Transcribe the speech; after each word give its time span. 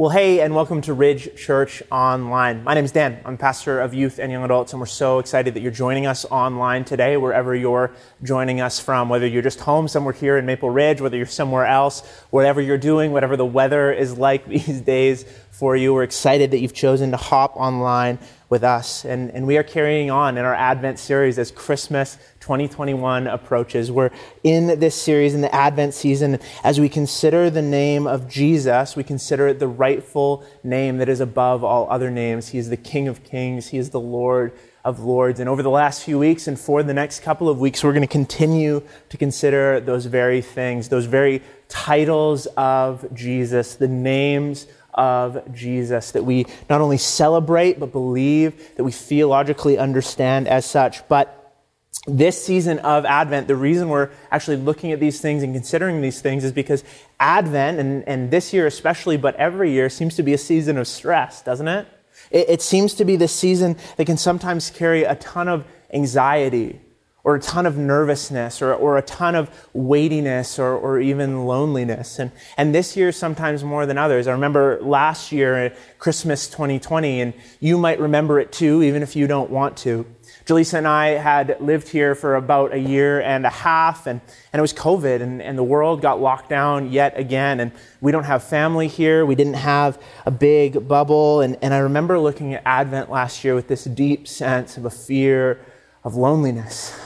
Well, 0.00 0.10
hey, 0.10 0.42
and 0.42 0.54
welcome 0.54 0.80
to 0.82 0.94
Ridge 0.94 1.34
Church 1.34 1.82
Online. 1.90 2.62
My 2.62 2.72
name 2.72 2.84
is 2.84 2.92
Dan. 2.92 3.20
I'm 3.24 3.36
pastor 3.36 3.80
of 3.80 3.92
youth 3.92 4.20
and 4.20 4.30
young 4.30 4.44
adults, 4.44 4.72
and 4.72 4.78
we're 4.78 4.86
so 4.86 5.18
excited 5.18 5.54
that 5.54 5.60
you're 5.60 5.72
joining 5.72 6.06
us 6.06 6.24
online 6.26 6.84
today, 6.84 7.16
wherever 7.16 7.52
you're 7.52 7.90
joining 8.22 8.60
us 8.60 8.78
from. 8.78 9.08
Whether 9.08 9.26
you're 9.26 9.42
just 9.42 9.58
home 9.58 9.88
somewhere 9.88 10.14
here 10.14 10.38
in 10.38 10.46
Maple 10.46 10.70
Ridge, 10.70 11.00
whether 11.00 11.16
you're 11.16 11.26
somewhere 11.26 11.66
else, 11.66 12.06
whatever 12.30 12.60
you're 12.60 12.78
doing, 12.78 13.10
whatever 13.10 13.36
the 13.36 13.44
weather 13.44 13.90
is 13.90 14.16
like 14.16 14.46
these 14.48 14.80
days 14.82 15.24
for 15.58 15.74
you, 15.74 15.92
we're 15.92 16.04
excited 16.04 16.52
that 16.52 16.60
you've 16.60 16.72
chosen 16.72 17.10
to 17.10 17.16
hop 17.16 17.56
online 17.56 18.20
with 18.48 18.62
us. 18.62 19.04
And, 19.04 19.28
and 19.32 19.44
we 19.44 19.56
are 19.56 19.64
carrying 19.64 20.08
on 20.08 20.38
in 20.38 20.44
our 20.44 20.54
Advent 20.54 21.00
series 21.00 21.36
as 21.36 21.50
Christmas 21.50 22.16
2021 22.38 23.26
approaches. 23.26 23.90
We're 23.90 24.10
in 24.44 24.78
this 24.78 24.94
series 24.94 25.34
in 25.34 25.40
the 25.40 25.52
Advent 25.52 25.94
season 25.94 26.38
as 26.62 26.78
we 26.78 26.88
consider 26.88 27.50
the 27.50 27.60
name 27.60 28.06
of 28.06 28.28
Jesus, 28.28 28.94
we 28.94 29.02
consider 29.02 29.48
it 29.48 29.58
the 29.58 29.66
rightful 29.66 30.44
name 30.62 30.98
that 30.98 31.08
is 31.08 31.18
above 31.18 31.64
all 31.64 31.90
other 31.90 32.08
names. 32.08 32.50
He 32.50 32.58
is 32.58 32.68
the 32.68 32.76
King 32.76 33.08
of 33.08 33.24
Kings, 33.24 33.66
He 33.66 33.78
is 33.78 33.90
the 33.90 34.00
Lord 34.00 34.52
of 34.84 35.00
Lords. 35.00 35.40
And 35.40 35.48
over 35.48 35.64
the 35.64 35.70
last 35.70 36.04
few 36.04 36.20
weeks 36.20 36.46
and 36.46 36.58
for 36.58 36.84
the 36.84 36.94
next 36.94 37.20
couple 37.20 37.48
of 37.48 37.58
weeks, 37.58 37.82
we're 37.82 37.92
going 37.92 38.02
to 38.02 38.06
continue 38.06 38.80
to 39.08 39.16
consider 39.16 39.80
those 39.80 40.06
very 40.06 40.40
things, 40.40 40.88
those 40.88 41.06
very 41.06 41.42
titles 41.68 42.46
of 42.56 43.12
Jesus, 43.12 43.74
the 43.74 43.88
names 43.88 44.68
of 44.98 45.54
Jesus 45.54 46.10
that 46.10 46.24
we 46.24 46.44
not 46.68 46.80
only 46.80 46.98
celebrate, 46.98 47.80
but 47.80 47.92
believe, 47.92 48.76
that 48.76 48.84
we 48.84 48.92
theologically 48.92 49.78
understand 49.78 50.48
as 50.48 50.66
such. 50.66 51.06
But 51.08 51.34
this 52.06 52.44
season 52.44 52.80
of 52.80 53.04
Advent, 53.04 53.48
the 53.48 53.56
reason 53.56 53.88
we're 53.88 54.10
actually 54.30 54.56
looking 54.56 54.92
at 54.92 55.00
these 55.00 55.20
things 55.20 55.42
and 55.42 55.54
considering 55.54 56.02
these 56.02 56.20
things 56.20 56.44
is 56.44 56.52
because 56.52 56.84
Advent, 57.20 57.78
and, 57.78 58.06
and 58.08 58.30
this 58.30 58.52
year 58.52 58.66
especially, 58.66 59.16
but 59.16 59.36
every 59.36 59.70
year, 59.70 59.88
seems 59.88 60.16
to 60.16 60.22
be 60.22 60.34
a 60.34 60.38
season 60.38 60.76
of 60.76 60.88
stress, 60.88 61.42
doesn't 61.42 61.68
it? 61.68 61.86
It, 62.30 62.48
it 62.50 62.62
seems 62.62 62.94
to 62.94 63.04
be 63.04 63.16
the 63.16 63.28
season 63.28 63.76
that 63.96 64.06
can 64.06 64.16
sometimes 64.16 64.70
carry 64.70 65.04
a 65.04 65.14
ton 65.14 65.48
of 65.48 65.64
anxiety 65.92 66.80
or 67.28 67.34
a 67.34 67.40
ton 67.40 67.66
of 67.66 67.76
nervousness 67.76 68.62
or, 68.62 68.72
or 68.72 68.96
a 68.96 69.02
ton 69.02 69.34
of 69.34 69.50
weightiness 69.74 70.58
or, 70.58 70.74
or 70.74 70.98
even 70.98 71.44
loneliness. 71.44 72.18
And, 72.18 72.32
and 72.56 72.74
this 72.74 72.96
year, 72.96 73.12
sometimes 73.12 73.62
more 73.62 73.84
than 73.84 73.98
others. 73.98 74.26
I 74.26 74.32
remember 74.32 74.78
last 74.80 75.30
year, 75.30 75.76
Christmas 75.98 76.48
2020, 76.48 77.20
and 77.20 77.34
you 77.60 77.76
might 77.76 78.00
remember 78.00 78.40
it 78.40 78.50
too, 78.50 78.82
even 78.82 79.02
if 79.02 79.14
you 79.14 79.26
don't 79.26 79.50
want 79.50 79.76
to. 79.78 80.06
Jaleesa 80.46 80.78
and 80.78 80.88
I 80.88 81.08
had 81.08 81.58
lived 81.60 81.88
here 81.88 82.14
for 82.14 82.34
about 82.34 82.72
a 82.72 82.78
year 82.78 83.20
and 83.20 83.44
a 83.44 83.50
half, 83.50 84.06
and, 84.06 84.22
and 84.50 84.58
it 84.58 84.62
was 84.62 84.72
COVID, 84.72 85.20
and, 85.20 85.42
and 85.42 85.58
the 85.58 85.62
world 85.62 86.00
got 86.00 86.22
locked 86.22 86.48
down 86.48 86.90
yet 86.90 87.18
again. 87.18 87.60
And 87.60 87.72
we 88.00 88.10
don't 88.10 88.24
have 88.24 88.42
family 88.42 88.88
here. 88.88 89.26
We 89.26 89.34
didn't 89.34 89.60
have 89.60 90.02
a 90.24 90.30
big 90.30 90.88
bubble. 90.88 91.42
And, 91.42 91.58
and 91.60 91.74
I 91.74 91.78
remember 91.80 92.18
looking 92.18 92.54
at 92.54 92.62
Advent 92.64 93.10
last 93.10 93.44
year 93.44 93.54
with 93.54 93.68
this 93.68 93.84
deep 93.84 94.26
sense 94.26 94.78
of 94.78 94.86
a 94.86 94.90
fear 94.90 95.60
of 96.04 96.14
loneliness 96.14 96.98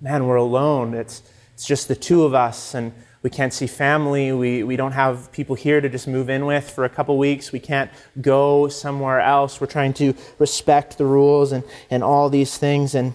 man, 0.00 0.26
we're 0.26 0.36
alone. 0.36 0.94
It's, 0.94 1.22
it's 1.54 1.66
just 1.66 1.88
the 1.88 1.94
two 1.94 2.24
of 2.24 2.34
us, 2.34 2.74
and 2.74 2.92
we 3.22 3.28
can't 3.28 3.52
see 3.52 3.66
family. 3.66 4.32
We, 4.32 4.62
we 4.62 4.76
don't 4.76 4.92
have 4.92 5.30
people 5.30 5.54
here 5.54 5.80
to 5.80 5.88
just 5.88 6.08
move 6.08 6.30
in 6.30 6.46
with 6.46 6.70
for 6.70 6.84
a 6.84 6.88
couple 6.88 7.18
weeks. 7.18 7.52
We 7.52 7.60
can't 7.60 7.90
go 8.20 8.68
somewhere 8.68 9.20
else. 9.20 9.60
We're 9.60 9.66
trying 9.66 9.92
to 9.94 10.14
respect 10.38 10.96
the 10.96 11.04
rules 11.04 11.52
and, 11.52 11.62
and 11.90 12.02
all 12.02 12.30
these 12.30 12.56
things. 12.56 12.94
And, 12.94 13.14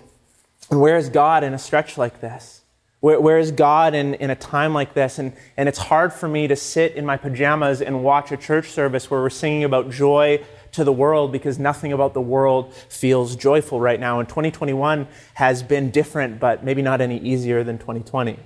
and 0.69 0.79
where 0.79 0.97
is 0.97 1.09
God 1.09 1.43
in 1.43 1.53
a 1.53 1.59
stretch 1.59 1.97
like 1.97 2.21
this? 2.21 2.61
Where, 2.99 3.19
where 3.19 3.39
is 3.39 3.51
God 3.51 3.95
in, 3.95 4.13
in 4.15 4.29
a 4.29 4.35
time 4.35 4.73
like 4.75 4.93
this? 4.93 5.17
And, 5.17 5.33
and 5.57 5.67
it's 5.67 5.79
hard 5.79 6.13
for 6.13 6.27
me 6.27 6.47
to 6.47 6.55
sit 6.55 6.93
in 6.93 7.05
my 7.05 7.17
pajamas 7.17 7.81
and 7.81 8.03
watch 8.03 8.31
a 8.31 8.37
church 8.37 8.69
service 8.69 9.09
where 9.09 9.21
we're 9.21 9.29
singing 9.31 9.63
about 9.63 9.89
joy 9.89 10.43
to 10.75 10.83
the 10.83 10.93
world 10.93 11.31
because 11.31 11.59
nothing 11.59 11.91
about 11.91 12.13
the 12.13 12.21
world 12.21 12.73
feels 12.73 13.35
joyful 13.35 13.79
right 13.79 13.99
now. 13.99 14.19
And 14.19 14.29
2021 14.29 15.07
has 15.35 15.63
been 15.63 15.91
different, 15.91 16.39
but 16.39 16.63
maybe 16.63 16.81
not 16.81 17.01
any 17.01 17.17
easier 17.17 17.63
than 17.63 17.77
2020. 17.77 18.39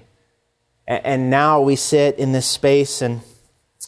And 0.88 1.30
now 1.30 1.62
we 1.62 1.76
sit 1.76 2.18
in 2.18 2.31
this 2.31 2.48
space 2.48 3.02
and 3.02 3.22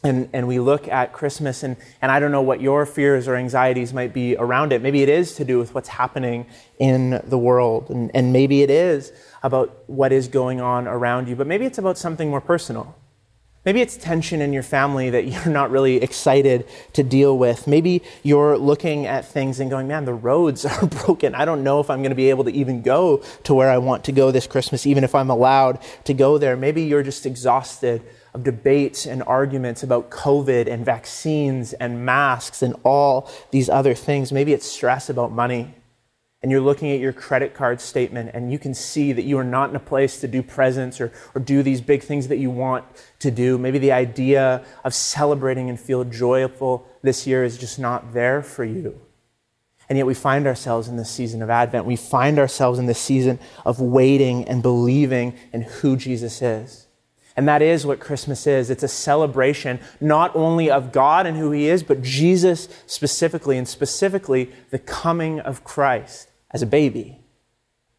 and, 0.03 0.29
and 0.33 0.47
we 0.47 0.59
look 0.59 0.87
at 0.87 1.13
Christmas, 1.13 1.63
and, 1.63 1.75
and 2.01 2.11
I 2.11 2.19
don't 2.19 2.31
know 2.31 2.41
what 2.41 2.59
your 2.59 2.85
fears 2.85 3.27
or 3.27 3.35
anxieties 3.35 3.93
might 3.93 4.13
be 4.13 4.35
around 4.35 4.73
it. 4.73 4.81
Maybe 4.81 5.03
it 5.03 5.09
is 5.09 5.35
to 5.35 5.45
do 5.45 5.59
with 5.59 5.75
what's 5.75 5.89
happening 5.89 6.47
in 6.79 7.21
the 7.25 7.37
world, 7.37 7.89
and, 7.89 8.09
and 8.15 8.33
maybe 8.33 8.63
it 8.63 8.71
is 8.71 9.11
about 9.43 9.83
what 9.87 10.11
is 10.11 10.27
going 10.27 10.59
on 10.59 10.87
around 10.87 11.27
you, 11.27 11.35
but 11.35 11.45
maybe 11.45 11.65
it's 11.65 11.77
about 11.77 11.97
something 11.97 12.29
more 12.29 12.41
personal. 12.41 12.95
Maybe 13.63 13.81
it's 13.81 13.95
tension 13.95 14.41
in 14.41 14.53
your 14.53 14.63
family 14.63 15.11
that 15.11 15.25
you're 15.27 15.53
not 15.53 15.69
really 15.69 15.97
excited 15.97 16.67
to 16.93 17.03
deal 17.03 17.37
with. 17.37 17.67
Maybe 17.67 18.01
you're 18.23 18.57
looking 18.57 19.05
at 19.05 19.25
things 19.25 19.59
and 19.59 19.69
going, 19.69 19.87
man, 19.87 20.05
the 20.05 20.13
roads 20.13 20.65
are 20.65 20.87
broken. 20.87 21.35
I 21.35 21.45
don't 21.45 21.63
know 21.63 21.79
if 21.79 21.89
I'm 21.89 21.99
going 21.99 22.11
to 22.11 22.15
be 22.15 22.29
able 22.29 22.43
to 22.45 22.51
even 22.51 22.81
go 22.81 23.17
to 23.43 23.53
where 23.53 23.69
I 23.69 23.77
want 23.77 24.03
to 24.05 24.11
go 24.11 24.31
this 24.31 24.47
Christmas, 24.47 24.85
even 24.87 25.03
if 25.03 25.13
I'm 25.13 25.29
allowed 25.29 25.79
to 26.05 26.13
go 26.13 26.37
there. 26.37 26.57
Maybe 26.57 26.83
you're 26.83 27.03
just 27.03 27.25
exhausted 27.25 28.01
of 28.33 28.43
debates 28.43 29.05
and 29.05 29.21
arguments 29.23 29.83
about 29.83 30.09
COVID 30.09 30.67
and 30.67 30.85
vaccines 30.85 31.73
and 31.73 32.05
masks 32.05 32.61
and 32.61 32.75
all 32.83 33.29
these 33.51 33.69
other 33.69 33.93
things. 33.93 34.31
Maybe 34.31 34.53
it's 34.53 34.65
stress 34.65 35.09
about 35.09 35.31
money 35.31 35.75
and 36.41 36.51
you're 36.51 36.61
looking 36.61 36.91
at 36.91 36.99
your 36.99 37.13
credit 37.13 37.53
card 37.53 37.79
statement 37.79 38.31
and 38.33 38.51
you 38.51 38.57
can 38.57 38.73
see 38.73 39.11
that 39.13 39.23
you 39.23 39.37
are 39.37 39.43
not 39.43 39.69
in 39.69 39.75
a 39.75 39.79
place 39.79 40.19
to 40.21 40.27
do 40.27 40.41
presents 40.41 40.99
or, 40.99 41.11
or 41.35 41.41
do 41.41 41.61
these 41.61 41.81
big 41.81 42.01
things 42.01 42.29
that 42.29 42.37
you 42.37 42.49
want 42.49 42.83
to 43.19 43.29
do. 43.29 43.59
Maybe 43.59 43.77
the 43.77 43.91
idea 43.91 44.65
of 44.83 44.95
celebrating 44.95 45.69
and 45.69 45.79
feel 45.79 46.03
joyful 46.03 46.87
this 47.03 47.27
year 47.27 47.43
is 47.43 47.57
just 47.59 47.77
not 47.77 48.13
there 48.13 48.41
for 48.41 48.65
you. 48.65 48.99
And 49.87 49.97
yet 49.97 50.07
we 50.07 50.13
find 50.15 50.47
ourselves 50.47 50.87
in 50.87 50.95
this 50.95 51.11
season 51.11 51.43
of 51.43 51.49
Advent. 51.49 51.85
We 51.85 51.95
find 51.95 52.39
ourselves 52.39 52.79
in 52.79 52.87
this 52.87 52.99
season 52.99 53.39
of 53.63 53.79
waiting 53.79 54.47
and 54.47 54.63
believing 54.63 55.35
in 55.53 55.61
who 55.61 55.95
Jesus 55.95 56.41
is. 56.41 56.87
And 57.35 57.47
that 57.47 57.61
is 57.61 57.85
what 57.85 57.99
Christmas 57.99 58.47
is. 58.47 58.69
It's 58.69 58.83
a 58.83 58.87
celebration 58.87 59.79
not 59.99 60.35
only 60.35 60.71
of 60.71 60.91
God 60.91 61.25
and 61.27 61.37
who 61.37 61.51
He 61.51 61.67
is, 61.67 61.83
but 61.83 62.01
Jesus 62.01 62.67
specifically, 62.87 63.57
and 63.57 63.67
specifically 63.67 64.51
the 64.69 64.79
coming 64.79 65.39
of 65.39 65.63
Christ 65.63 66.30
as 66.53 66.61
a 66.61 66.65
baby, 66.65 67.19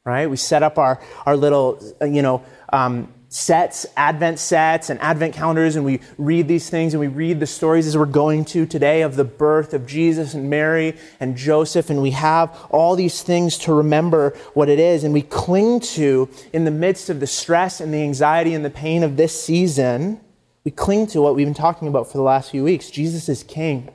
right? 0.05 0.29
We 0.29 0.37
set 0.37 0.63
up 0.63 0.79
our, 0.79 1.01
our 1.27 1.37
little, 1.37 1.79
you 2.03 2.23
know, 2.23 2.45
um, 2.73 3.13
sets, 3.33 3.87
Advent 3.97 4.39
sets 4.39 4.91
and 4.91 5.01
Advent 5.01 5.35
calendars, 5.35 5.75
and 5.75 5.85
we 5.85 6.01
read 6.19 6.49
these 6.49 6.69
things 6.69 6.93
and 6.93 7.01
we 7.01 7.09
read 7.09 7.41
the 7.41 7.47
stories 7.47 7.87
as 7.87 7.97
we're 7.97 8.05
going 8.05 8.45
to 8.45 8.67
today 8.67 9.03
of 9.03 9.17
the 9.17 9.25
birth 9.25 9.73
of 9.73 9.87
Jesus 9.87 10.35
and 10.35 10.51
Mary 10.51 10.97
and 11.19 11.37
Joseph, 11.37 11.89
and 11.89 12.03
we 12.03 12.11
have 12.11 12.55
all 12.71 12.95
these 12.95 13.23
things 13.23 13.57
to 13.59 13.73
remember 13.73 14.37
what 14.53 14.69
it 14.69 14.79
is, 14.79 15.03
and 15.03 15.15
we 15.15 15.23
cling 15.23 15.81
to 15.81 16.29
in 16.53 16.65
the 16.65 16.71
midst 16.71 17.09
of 17.09 17.21
the 17.21 17.27
stress 17.27 17.81
and 17.81 17.93
the 17.93 18.03
anxiety 18.03 18.53
and 18.55 18.65
the 18.65 18.71
pain 18.71 19.03
of 19.03 19.17
this 19.17 19.43
season. 19.43 20.21
We 20.65 20.71
cling 20.71 21.07
to 21.09 21.23
what 21.23 21.35
we've 21.35 21.47
been 21.47 21.55
talking 21.55 21.89
about 21.89 22.11
for 22.11 22.19
the 22.19 22.23
last 22.23 22.51
few 22.51 22.63
weeks. 22.63 22.91
Jesus 22.91 23.29
is 23.29 23.43
King. 23.43 23.91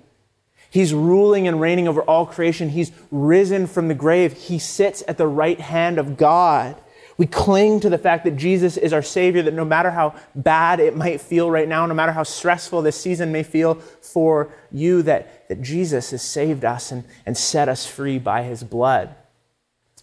He's 0.78 0.94
ruling 0.94 1.48
and 1.48 1.60
reigning 1.60 1.88
over 1.88 2.04
all 2.04 2.28
creation. 2.28 2.70
He's 2.70 2.92
risen 3.10 3.66
from 3.66 3.88
the 3.88 3.96
grave. 3.96 4.34
He 4.34 4.60
sits 4.60 5.04
at 5.08 5.18
the 5.18 5.26
right 5.26 5.60
hand 5.60 5.98
of 5.98 6.18
God. 6.18 6.76
We 7.18 7.26
cling 7.26 7.80
to 7.80 7.90
the 7.90 7.98
fact 7.98 8.26
that 8.26 8.38
Jesus 8.38 8.78
is 8.78 8.94
our 8.94 9.02
Savior, 9.02 9.42
that 9.42 9.56
no 9.56 9.66
matter 9.66 9.90
how 9.90 10.14
bad 10.36 10.80
it 10.80 10.96
might 10.96 11.20
feel 11.20 11.50
right 11.50 11.68
now, 11.68 11.88
no 11.88 11.96
matter 11.96 12.12
how 12.12 12.22
stressful 12.22 12.84
this 12.84 12.96
season 12.96 13.32
may 13.32 13.42
feel 13.42 13.74
for 14.02 14.54
you, 14.72 15.02
that, 15.02 15.50
that 15.50 15.64
Jesus 15.64 16.12
has 16.12 16.22
saved 16.22 16.64
us 16.64 16.92
and, 16.92 17.06
and 17.26 17.36
set 17.36 17.70
us 17.70 17.88
free 17.88 18.20
by 18.20 18.44
His 18.44 18.64
blood. 18.64 19.16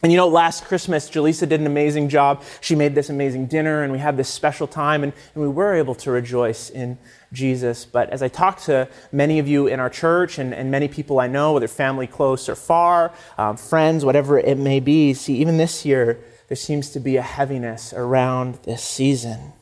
And 0.05 0.13
you 0.13 0.19
know, 0.19 0.29
last 0.29 0.67
Christmas, 0.67 1.09
Jaleesa 1.09 1.49
did 1.49 1.61
an 1.61 1.67
amazing 1.67 2.11
job. 2.11 2.43
She 2.61 2.75
made 2.75 2.95
this 2.95 3.09
amazing 3.09 3.47
dinner, 3.47 3.83
and 3.83 3.91
we 3.91 3.99
had 3.99 4.19
this 4.19 4.29
special 4.29 4.67
time, 4.67 5.03
and, 5.03 5.15
and 5.35 5.43
we 5.43 5.49
were 5.49 5.75
able 5.75 5.95
to 5.95 6.11
rejoice 6.11 6.69
in 6.69 6.99
Jesus. 7.33 7.87
But 7.87 8.11
as 8.11 8.23
I 8.23 8.29
talk 8.29 8.61
to 8.65 8.87
many 9.13 9.39
of 9.39 9.49
you 9.49 9.67
in 9.67 9.81
our 9.81 9.89
church 9.89 10.39
and, 10.39 10.53
and 10.53 10.71
many 10.71 10.89
people 10.89 11.21
I 11.21 11.27
know, 11.27 11.55
whether 11.55 11.69
family 11.69 12.07
close 12.07 12.51
or 12.51 12.55
far, 12.55 13.15
um, 13.39 13.57
friends, 13.57 14.05
whatever 14.05 14.39
it 14.39 14.59
may 14.59 14.79
be, 14.79 15.15
see, 15.15 15.37
even 15.39 15.57
this 15.57 15.87
year, 15.87 16.23
there 16.49 16.57
seems 16.57 16.91
to 16.91 17.01
be 17.01 17.17
a 17.17 17.23
heaviness 17.23 17.95
around 17.95 18.59
this 18.65 18.85
season. 18.85 19.55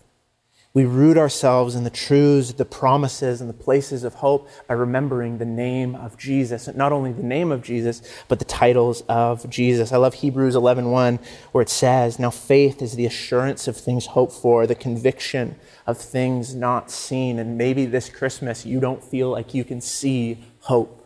We 0.74 0.86
root 0.86 1.18
ourselves 1.18 1.74
in 1.74 1.84
the 1.84 1.90
truths, 1.90 2.54
the 2.54 2.64
promises, 2.64 3.42
and 3.42 3.50
the 3.50 3.54
places 3.54 4.04
of 4.04 4.14
hope 4.14 4.48
by 4.66 4.74
remembering 4.74 5.36
the 5.36 5.44
name 5.44 5.94
of 5.94 6.16
Jesus. 6.16 6.66
Not 6.74 6.92
only 6.92 7.12
the 7.12 7.22
name 7.22 7.52
of 7.52 7.62
Jesus, 7.62 8.00
but 8.26 8.38
the 8.38 8.46
titles 8.46 9.02
of 9.06 9.48
Jesus. 9.50 9.92
I 9.92 9.98
love 9.98 10.14
Hebrews 10.14 10.54
11.1 10.54 11.22
where 11.52 11.60
it 11.60 11.68
says, 11.68 12.18
Now 12.18 12.30
faith 12.30 12.80
is 12.80 12.96
the 12.96 13.04
assurance 13.04 13.68
of 13.68 13.76
things 13.76 14.06
hoped 14.06 14.32
for, 14.32 14.66
the 14.66 14.74
conviction 14.74 15.56
of 15.86 15.98
things 15.98 16.54
not 16.54 16.90
seen. 16.90 17.38
And 17.38 17.58
maybe 17.58 17.84
this 17.84 18.08
Christmas 18.08 18.64
you 18.64 18.80
don't 18.80 19.04
feel 19.04 19.30
like 19.30 19.52
you 19.52 19.64
can 19.64 19.82
see 19.82 20.42
hope. 20.60 21.01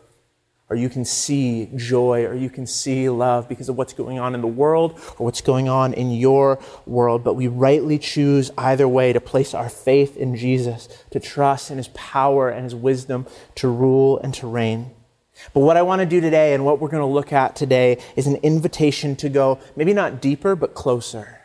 Or 0.69 0.75
you 0.75 0.89
can 0.89 1.05
see 1.05 1.69
joy, 1.75 2.25
or 2.25 2.33
you 2.33 2.49
can 2.49 2.67
see 2.67 3.09
love 3.09 3.47
because 3.47 3.69
of 3.69 3.77
what's 3.77 3.93
going 3.93 4.19
on 4.19 4.35
in 4.35 4.41
the 4.41 4.47
world 4.47 4.99
or 5.17 5.25
what's 5.25 5.39
going 5.39 5.69
on 5.69 5.93
in 5.93 6.11
your 6.11 6.59
world. 6.85 7.23
But 7.23 7.35
we 7.35 7.47
rightly 7.47 7.97
choose 7.97 8.51
either 8.57 8.87
way 8.87 9.13
to 9.13 9.21
place 9.21 9.53
our 9.53 9.69
faith 9.69 10.17
in 10.17 10.35
Jesus, 10.35 10.89
to 11.11 11.19
trust 11.19 11.71
in 11.71 11.77
his 11.77 11.87
power 11.89 12.49
and 12.49 12.65
his 12.65 12.75
wisdom 12.75 13.25
to 13.55 13.69
rule 13.69 14.19
and 14.19 14.33
to 14.35 14.47
reign. 14.47 14.91
But 15.53 15.61
what 15.61 15.77
I 15.77 15.83
want 15.83 16.01
to 16.01 16.05
do 16.05 16.19
today 16.19 16.53
and 16.53 16.65
what 16.65 16.81
we're 16.81 16.89
going 16.89 17.01
to 17.01 17.05
look 17.05 17.31
at 17.31 17.55
today 17.55 18.01
is 18.15 18.27
an 18.27 18.37
invitation 18.37 19.15
to 19.17 19.29
go 19.29 19.59
maybe 19.75 19.93
not 19.93 20.19
deeper, 20.19 20.55
but 20.55 20.73
closer 20.73 21.36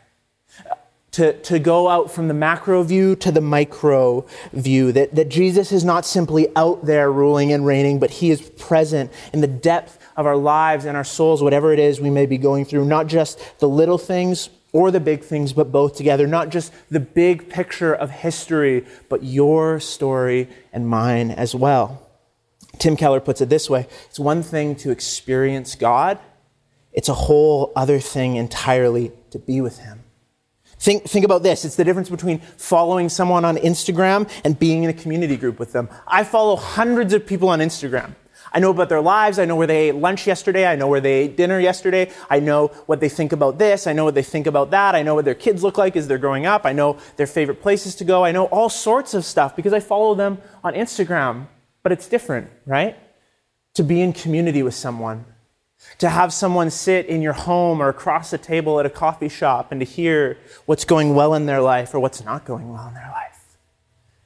to, 1.13 1.33
to 1.41 1.59
go 1.59 1.87
out 1.87 2.11
from 2.11 2.27
the 2.27 2.33
macro 2.33 2.83
view 2.83 3.15
to 3.17 3.31
the 3.31 3.41
micro 3.41 4.25
view. 4.51 4.91
That, 4.91 5.15
that 5.15 5.29
Jesus 5.29 5.71
is 5.71 5.85
not 5.85 6.05
simply 6.05 6.47
out 6.55 6.85
there 6.85 7.11
ruling 7.11 7.53
and 7.53 7.65
reigning, 7.65 7.99
but 7.99 8.09
he 8.11 8.31
is 8.31 8.41
present 8.41 9.11
in 9.31 9.41
the 9.41 9.47
depth 9.47 9.99
of 10.17 10.25
our 10.25 10.35
lives 10.35 10.85
and 10.85 10.97
our 10.97 11.03
souls, 11.03 11.41
whatever 11.41 11.71
it 11.71 11.79
is 11.79 12.01
we 12.01 12.09
may 12.09 12.25
be 12.25 12.37
going 12.37 12.65
through. 12.65 12.85
Not 12.85 13.07
just 13.07 13.59
the 13.59 13.69
little 13.69 13.97
things 13.97 14.49
or 14.71 14.89
the 14.89 14.99
big 14.99 15.23
things, 15.23 15.53
but 15.53 15.71
both 15.71 15.95
together. 15.95 16.25
Not 16.25 16.49
just 16.49 16.73
the 16.89 16.99
big 16.99 17.49
picture 17.49 17.93
of 17.93 18.09
history, 18.09 18.85
but 19.07 19.23
your 19.23 19.79
story 19.79 20.49
and 20.73 20.87
mine 20.87 21.29
as 21.29 21.53
well. 21.53 22.09
Tim 22.79 22.97
Keller 22.97 23.19
puts 23.19 23.39
it 23.39 23.49
this 23.49 23.69
way 23.69 23.87
it's 24.09 24.19
one 24.19 24.41
thing 24.41 24.75
to 24.77 24.89
experience 24.89 25.75
God, 25.75 26.17
it's 26.91 27.07
a 27.07 27.13
whole 27.13 27.71
other 27.75 27.99
thing 27.99 28.35
entirely 28.35 29.11
to 29.29 29.37
be 29.37 29.61
with 29.61 29.77
Him. 29.77 30.02
Think, 30.83 31.05
think 31.05 31.23
about 31.23 31.43
this. 31.43 31.63
It's 31.63 31.77
the 31.77 31.85
difference 31.85 32.09
between 32.09 32.39
following 32.39 33.07
someone 33.07 33.45
on 33.45 33.55
Instagram 33.55 34.29
and 34.43 34.59
being 34.59 34.83
in 34.83 34.89
a 34.89 34.93
community 34.93 35.37
group 35.37 35.57
with 35.57 35.71
them. 35.71 35.87
I 36.05 36.25
follow 36.25 36.57
hundreds 36.57 37.13
of 37.13 37.25
people 37.25 37.47
on 37.47 37.59
Instagram. 37.59 38.15
I 38.51 38.59
know 38.59 38.69
about 38.69 38.89
their 38.89 38.99
lives. 38.99 39.39
I 39.39 39.45
know 39.45 39.55
where 39.55 39.65
they 39.65 39.87
ate 39.87 39.95
lunch 39.95 40.27
yesterday. 40.27 40.67
I 40.67 40.75
know 40.75 40.89
where 40.89 40.99
they 40.99 41.13
ate 41.13 41.37
dinner 41.37 41.57
yesterday. 41.57 42.11
I 42.29 42.41
know 42.41 42.67
what 42.85 42.99
they 42.99 43.07
think 43.07 43.31
about 43.31 43.59
this. 43.59 43.87
I 43.87 43.93
know 43.93 44.03
what 44.03 44.13
they 44.13 44.23
think 44.23 44.45
about 44.45 44.71
that. 44.71 44.93
I 44.93 45.03
know 45.03 45.15
what 45.15 45.23
their 45.23 45.35
kids 45.35 45.63
look 45.63 45.77
like 45.77 45.95
as 45.95 46.09
they're 46.09 46.17
growing 46.17 46.45
up. 46.45 46.65
I 46.65 46.73
know 46.73 46.97
their 47.15 47.27
favorite 47.27 47.61
places 47.61 47.95
to 47.95 48.03
go. 48.03 48.25
I 48.25 48.33
know 48.33 48.47
all 48.47 48.67
sorts 48.67 49.13
of 49.13 49.23
stuff 49.23 49.55
because 49.55 49.71
I 49.71 49.79
follow 49.79 50.15
them 50.15 50.39
on 50.65 50.73
Instagram. 50.73 51.47
But 51.81 51.93
it's 51.93 52.09
different, 52.09 52.49
right? 52.65 52.97
To 53.75 53.83
be 53.83 54.01
in 54.01 54.11
community 54.11 54.63
with 54.63 54.75
someone 54.75 55.23
to 55.99 56.09
have 56.09 56.33
someone 56.33 56.69
sit 56.69 57.05
in 57.05 57.21
your 57.21 57.33
home 57.33 57.81
or 57.81 57.89
across 57.89 58.31
the 58.31 58.37
table 58.37 58.79
at 58.79 58.85
a 58.85 58.89
coffee 58.89 59.29
shop 59.29 59.71
and 59.71 59.79
to 59.79 59.85
hear 59.85 60.37
what's 60.65 60.85
going 60.85 61.15
well 61.15 61.33
in 61.33 61.45
their 61.45 61.61
life 61.61 61.93
or 61.93 61.99
what's 61.99 62.23
not 62.23 62.45
going 62.45 62.71
well 62.71 62.87
in 62.87 62.93
their 62.93 63.09
life. 63.09 63.29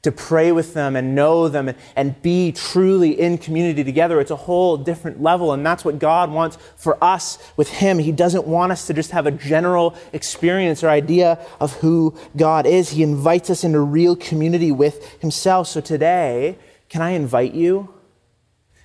To 0.03 0.11
pray 0.11 0.51
with 0.51 0.73
them 0.73 0.95
and 0.95 1.15
know 1.15 1.49
them 1.49 1.67
and, 1.67 1.77
and 1.95 2.21
be 2.21 2.51
truly 2.51 3.19
in 3.19 3.37
community 3.37 3.83
together. 3.83 4.21
It's 4.21 4.31
a 4.31 4.37
whole 4.37 4.77
different 4.77 5.21
level, 5.21 5.51
and 5.51 5.65
that's 5.65 5.83
what 5.83 5.99
God 5.99 6.31
wants 6.31 6.57
for 6.77 7.03
us 7.03 7.37
with 7.57 7.69
Him. 7.69 7.99
He 7.99 8.13
doesn't 8.13 8.47
want 8.47 8.71
us 8.71 8.87
to 8.87 8.93
just 8.93 9.11
have 9.11 9.25
a 9.25 9.31
general 9.31 9.95
experience 10.13 10.83
or 10.83 10.89
idea 10.89 11.39
of 11.59 11.73
who 11.73 12.15
God 12.37 12.65
is. 12.65 12.91
He 12.91 13.03
invites 13.03 13.49
us 13.49 13.63
into 13.63 13.81
real 13.81 14.15
community 14.15 14.71
with 14.71 15.19
Himself. 15.19 15.67
So 15.67 15.81
today, 15.81 16.57
can 16.89 17.01
I 17.01 17.09
invite 17.11 17.53
you? 17.53 17.93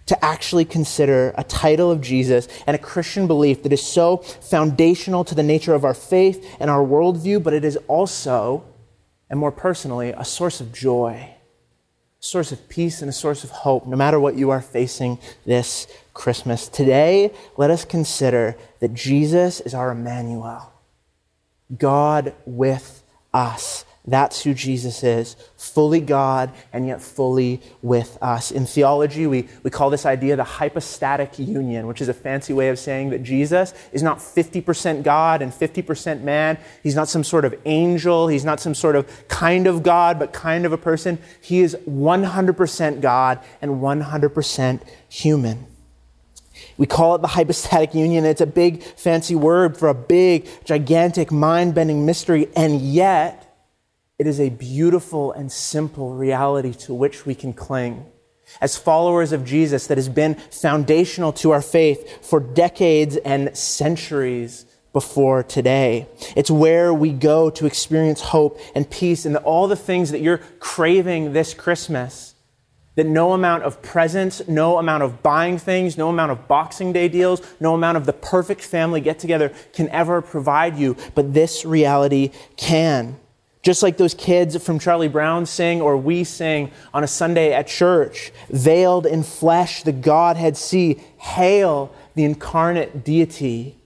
To 0.06 0.24
actually 0.24 0.64
consider 0.64 1.34
a 1.36 1.44
title 1.44 1.90
of 1.90 2.00
Jesus 2.00 2.48
and 2.66 2.74
a 2.74 2.78
Christian 2.78 3.26
belief 3.26 3.62
that 3.62 3.72
is 3.72 3.82
so 3.82 4.18
foundational 4.18 5.24
to 5.24 5.34
the 5.34 5.42
nature 5.42 5.74
of 5.74 5.84
our 5.84 5.94
faith 5.94 6.56
and 6.58 6.70
our 6.70 6.84
worldview, 6.84 7.42
but 7.42 7.52
it 7.52 7.64
is 7.64 7.76
also, 7.88 8.64
and 9.30 9.38
more 9.38 9.52
personally, 9.52 10.10
a 10.10 10.24
source 10.24 10.60
of 10.60 10.72
joy, 10.72 11.12
a 11.14 12.24
source 12.24 12.52
of 12.52 12.68
peace, 12.68 13.00
and 13.00 13.08
a 13.08 13.12
source 13.12 13.44
of 13.44 13.50
hope, 13.50 13.86
no 13.86 13.96
matter 13.96 14.18
what 14.18 14.34
you 14.34 14.50
are 14.50 14.60
facing 14.60 15.18
this 15.46 15.86
Christmas. 16.14 16.68
Today, 16.68 17.32
let 17.56 17.70
us 17.70 17.84
consider 17.84 18.56
that 18.80 18.94
Jesus 18.94 19.60
is 19.60 19.74
our 19.74 19.92
Emmanuel, 19.92 20.72
God 21.78 22.34
with 22.44 23.02
us. 23.32 23.84
That's 24.04 24.42
who 24.42 24.52
Jesus 24.52 25.04
is, 25.04 25.36
fully 25.56 26.00
God 26.00 26.52
and 26.72 26.88
yet 26.88 27.00
fully 27.00 27.62
with 27.82 28.18
us. 28.20 28.50
In 28.50 28.66
theology, 28.66 29.28
we, 29.28 29.48
we 29.62 29.70
call 29.70 29.90
this 29.90 30.04
idea 30.04 30.34
the 30.34 30.42
hypostatic 30.42 31.38
union, 31.38 31.86
which 31.86 32.00
is 32.00 32.08
a 32.08 32.14
fancy 32.14 32.52
way 32.52 32.68
of 32.68 32.80
saying 32.80 33.10
that 33.10 33.22
Jesus 33.22 33.72
is 33.92 34.02
not 34.02 34.18
50% 34.18 35.04
God 35.04 35.40
and 35.40 35.52
50% 35.52 36.22
man. 36.22 36.58
He's 36.82 36.96
not 36.96 37.08
some 37.08 37.22
sort 37.22 37.44
of 37.44 37.54
angel. 37.64 38.26
He's 38.26 38.44
not 38.44 38.58
some 38.58 38.74
sort 38.74 38.96
of 38.96 39.28
kind 39.28 39.68
of 39.68 39.84
God, 39.84 40.18
but 40.18 40.32
kind 40.32 40.66
of 40.66 40.72
a 40.72 40.78
person. 40.78 41.18
He 41.40 41.60
is 41.60 41.76
100% 41.88 43.00
God 43.00 43.38
and 43.60 43.80
100% 43.80 44.80
human. 45.08 45.66
We 46.76 46.86
call 46.86 47.14
it 47.14 47.22
the 47.22 47.28
hypostatic 47.28 47.94
union. 47.94 48.24
It's 48.24 48.40
a 48.40 48.46
big, 48.46 48.82
fancy 48.82 49.36
word 49.36 49.76
for 49.76 49.88
a 49.88 49.94
big, 49.94 50.48
gigantic, 50.64 51.30
mind 51.30 51.74
bending 51.74 52.04
mystery, 52.04 52.48
and 52.56 52.80
yet, 52.80 53.51
it 54.18 54.26
is 54.26 54.40
a 54.40 54.50
beautiful 54.50 55.32
and 55.32 55.50
simple 55.50 56.14
reality 56.14 56.72
to 56.72 56.94
which 56.94 57.26
we 57.26 57.34
can 57.34 57.52
cling. 57.52 58.06
As 58.60 58.76
followers 58.76 59.32
of 59.32 59.44
Jesus, 59.44 59.86
that 59.86 59.98
has 59.98 60.08
been 60.08 60.34
foundational 60.34 61.32
to 61.34 61.52
our 61.52 61.62
faith 61.62 62.24
for 62.24 62.38
decades 62.38 63.16
and 63.16 63.56
centuries 63.56 64.66
before 64.92 65.42
today. 65.42 66.06
It's 66.36 66.50
where 66.50 66.92
we 66.92 67.12
go 67.12 67.50
to 67.50 67.66
experience 67.66 68.20
hope 68.20 68.60
and 68.74 68.88
peace 68.88 69.24
and 69.24 69.36
all 69.38 69.68
the 69.68 69.76
things 69.76 70.10
that 70.10 70.20
you're 70.20 70.40
craving 70.58 71.32
this 71.32 71.54
Christmas. 71.54 72.34
That 72.94 73.06
no 73.06 73.32
amount 73.32 73.62
of 73.62 73.80
presents, 73.80 74.46
no 74.46 74.76
amount 74.76 75.02
of 75.02 75.22
buying 75.22 75.56
things, 75.56 75.96
no 75.96 76.10
amount 76.10 76.30
of 76.30 76.46
Boxing 76.46 76.92
Day 76.92 77.08
deals, 77.08 77.40
no 77.58 77.72
amount 77.74 77.96
of 77.96 78.04
the 78.04 78.12
perfect 78.12 78.60
family 78.60 79.00
get 79.00 79.18
together 79.18 79.50
can 79.72 79.88
ever 79.88 80.20
provide 80.20 80.76
you, 80.76 80.98
but 81.14 81.32
this 81.32 81.64
reality 81.64 82.32
can. 82.58 83.18
Just 83.62 83.82
like 83.84 83.96
those 83.96 84.14
kids 84.14 84.60
from 84.62 84.80
Charlie 84.80 85.08
Brown 85.08 85.46
sing 85.46 85.80
or 85.80 85.96
we 85.96 86.24
sing 86.24 86.72
on 86.92 87.04
a 87.04 87.06
Sunday 87.06 87.52
at 87.52 87.68
church, 87.68 88.32
veiled 88.50 89.06
in 89.06 89.22
flesh, 89.22 89.84
the 89.84 89.92
Godhead 89.92 90.56
see, 90.56 91.00
hail 91.18 91.94
the 92.16 92.24
incarnate 92.24 93.04
deity. 93.04 93.78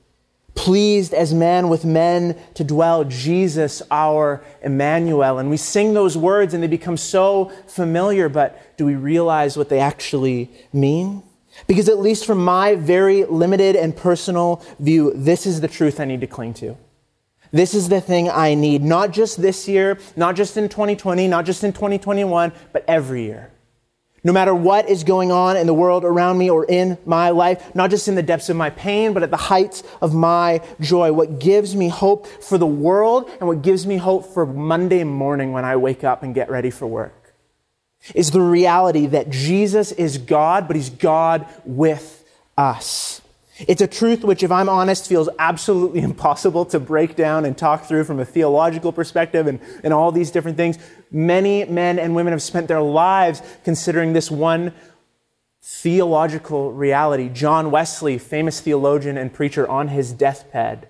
Pleased 0.55 1.13
as 1.13 1.35
man 1.35 1.69
with 1.69 1.85
men 1.85 2.39
to 2.55 2.65
dwell, 2.65 3.05
Jesus 3.05 3.83
our 3.91 4.43
Emmanuel. 4.63 5.39
And 5.39 5.51
we 5.51 5.59
sing 5.59 5.93
those 5.93 6.17
words 6.17 6.55
and 6.55 6.63
they 6.63 6.69
become 6.69 6.97
so 6.97 7.53
familiar, 7.67 8.31
but 8.31 8.79
do 8.79 8.87
we 8.87 8.95
realize 8.95 9.59
what 9.59 9.69
they 9.69 9.79
actually 9.79 10.51
mean? 10.73 11.23
Because 11.67 11.91
at 11.91 11.99
least 11.99 12.25
from 12.25 12.43
my 12.43 12.75
very 12.77 13.25
limited 13.25 13.77
and 13.77 13.95
personal 13.95 14.65
view, 14.79 15.13
this 15.15 15.45
is 15.45 15.61
the 15.61 15.69
truth 15.69 16.01
I 16.01 16.07
need 16.07 16.23
to 16.23 16.27
cling 16.27 16.55
to. 16.55 16.79
This 17.57 17.73
is 17.73 17.89
the 17.89 18.03
thing 18.03 18.29
I 18.29 18.55
need, 18.55 18.83
not 18.83 19.13
just 19.13 19.41
this 19.41 19.67
year, 19.67 19.99
not 20.15 20.37
just 20.37 20.59
in 20.59 20.69
2020, 20.69 21.27
not 21.27 21.47
just 21.47 21.65
in 21.65 21.73
2021, 21.73 22.53
but 22.71 22.85
every 22.87 23.25
year. 23.25 23.51
No 24.23 24.33
matter 24.33 24.55
what 24.55 24.91
is 24.91 25.05
going 25.05 25.33
on 25.33 25.57
in 25.57 25.67
the 25.67 25.73
world 25.73 26.05
around 26.05 26.37
me 26.37 26.51
or 26.51 26.67
in 26.67 26.99
my 27.07 27.31
life, 27.31 27.75
not 27.75 27.89
just 27.89 28.09
in 28.09 28.15
the 28.15 28.23
depths 28.23 28.51
of 28.51 28.57
my 28.57 28.69
pain, 28.69 29.15
but 29.15 29.23
at 29.23 29.31
the 29.31 29.39
heights 29.39 29.83
of 30.03 30.13
my 30.13 30.61
joy. 30.81 31.13
What 31.13 31.39
gives 31.39 31.75
me 31.75 31.89
hope 31.89 32.27
for 32.27 32.59
the 32.59 32.67
world 32.67 33.31
and 33.41 33.49
what 33.49 33.63
gives 33.63 33.87
me 33.87 33.97
hope 33.97 34.27
for 34.35 34.45
Monday 34.45 35.05
morning 35.05 35.53
when 35.53 35.65
I 35.65 35.77
wake 35.77 36.05
up 36.05 36.23
and 36.23 36.35
get 36.35 36.51
ready 36.51 36.71
for 36.71 36.87
work 36.87 37.35
is 38.15 38.33
the 38.33 38.43
reality 38.43 39.07
that 39.07 39.31
Jesus 39.31 39.93
is 39.93 40.19
God, 40.19 40.67
but 40.67 40.77
He's 40.77 40.91
God 40.91 41.47
with 41.65 42.23
us. 42.59 43.23
It's 43.61 43.81
a 43.81 43.87
truth 43.87 44.23
which, 44.23 44.43
if 44.43 44.51
I'm 44.51 44.69
honest, 44.69 45.09
feels 45.09 45.29
absolutely 45.39 46.01
impossible 46.11 46.65
to 46.67 46.81
break 46.81 47.17
down 47.17 47.45
and 47.45 47.57
talk 47.57 47.85
through 47.85 48.05
from 48.05 48.21
a 48.21 48.25
theological 48.25 48.93
perspective 48.93 49.47
and, 49.47 49.61
and 49.83 49.93
all 49.95 50.13
these 50.13 50.31
different 50.31 50.57
things. 50.57 50.79
Many 51.11 51.65
men 51.65 51.99
and 51.99 52.15
women 52.15 52.33
have 52.33 52.43
spent 52.43 52.69
their 52.69 52.83
lives 52.83 53.43
considering 53.65 54.13
this 54.13 54.31
one 54.31 54.73
theological 55.63 56.73
reality. 56.73 57.29
John 57.29 57.71
Wesley, 57.71 58.19
famous 58.19 58.61
theologian 58.61 59.17
and 59.17 59.33
preacher 59.33 59.69
on 59.69 59.89
his 59.89 60.13
deathbed, 60.13 60.89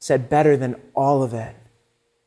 said, 0.00 0.28
Better 0.28 0.56
than 0.56 0.76
all 0.94 1.22
of 1.22 1.32
it 1.34 1.54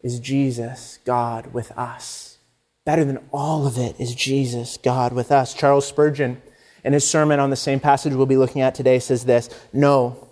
is 0.01 0.19
Jesus, 0.19 0.99
God 1.03 1.53
with 1.53 1.71
us. 1.71 2.37
Better 2.85 3.03
than 3.03 3.19
all 3.33 3.65
of 3.65 3.77
it 3.77 3.99
is 3.99 4.13
Jesus, 4.13 4.77
God 4.77 5.11
with 5.11 5.31
us. 5.31 5.53
Charles 5.53 5.87
Spurgeon, 5.87 6.41
in 6.85 6.93
his 6.93 7.09
sermon 7.09 7.39
on 7.39 7.49
the 7.49 7.55
same 7.55 7.79
passage 7.81 8.13
we'll 8.13 8.27
be 8.27 8.37
looking 8.37 8.61
at 8.61 8.75
today 8.75 8.99
says 8.99 9.25
this 9.25 9.49
No, 9.73 10.29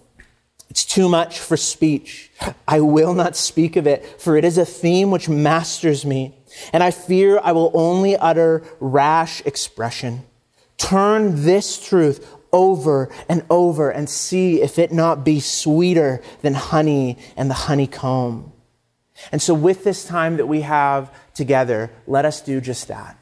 it's 0.70 0.86
too 0.86 1.10
much 1.10 1.40
for 1.40 1.58
speech. 1.58 2.32
I 2.68 2.80
will 2.80 3.14
not 3.14 3.36
speak 3.36 3.76
of 3.76 3.88
it, 3.88 4.22
for 4.22 4.38
it 4.38 4.46
is 4.46 4.58
a 4.58 4.66
theme 4.66 5.12
which 5.12 5.28
masters 5.28 6.06
me, 6.06 6.38
and 6.72 6.82
I 6.82 6.92
fear 6.92 7.42
I 7.44 7.52
will 7.52 7.72
only 7.74 8.16
utter 8.16 8.64
rash 8.80 9.42
expression. 9.46 10.24
Turn 10.78 11.44
this 11.44 11.84
truth 11.84 12.26
over 12.52 13.10
and 13.28 13.44
over 13.50 13.90
and 13.90 14.08
see 14.08 14.62
if 14.62 14.78
it 14.78 14.92
not 14.92 15.26
be 15.26 15.40
sweeter 15.40 16.22
than 16.42 16.54
honey 16.54 17.18
and 17.36 17.50
the 17.50 17.56
honeycomb. 17.56 18.52
And 19.32 19.42
so, 19.42 19.54
with 19.54 19.84
this 19.84 20.06
time 20.06 20.38
that 20.38 20.48
we 20.48 20.62
have 20.62 21.14
together, 21.34 21.92
let 22.06 22.26
us 22.26 22.42
do 22.42 22.62
just 22.62 22.88
that. 22.90 23.18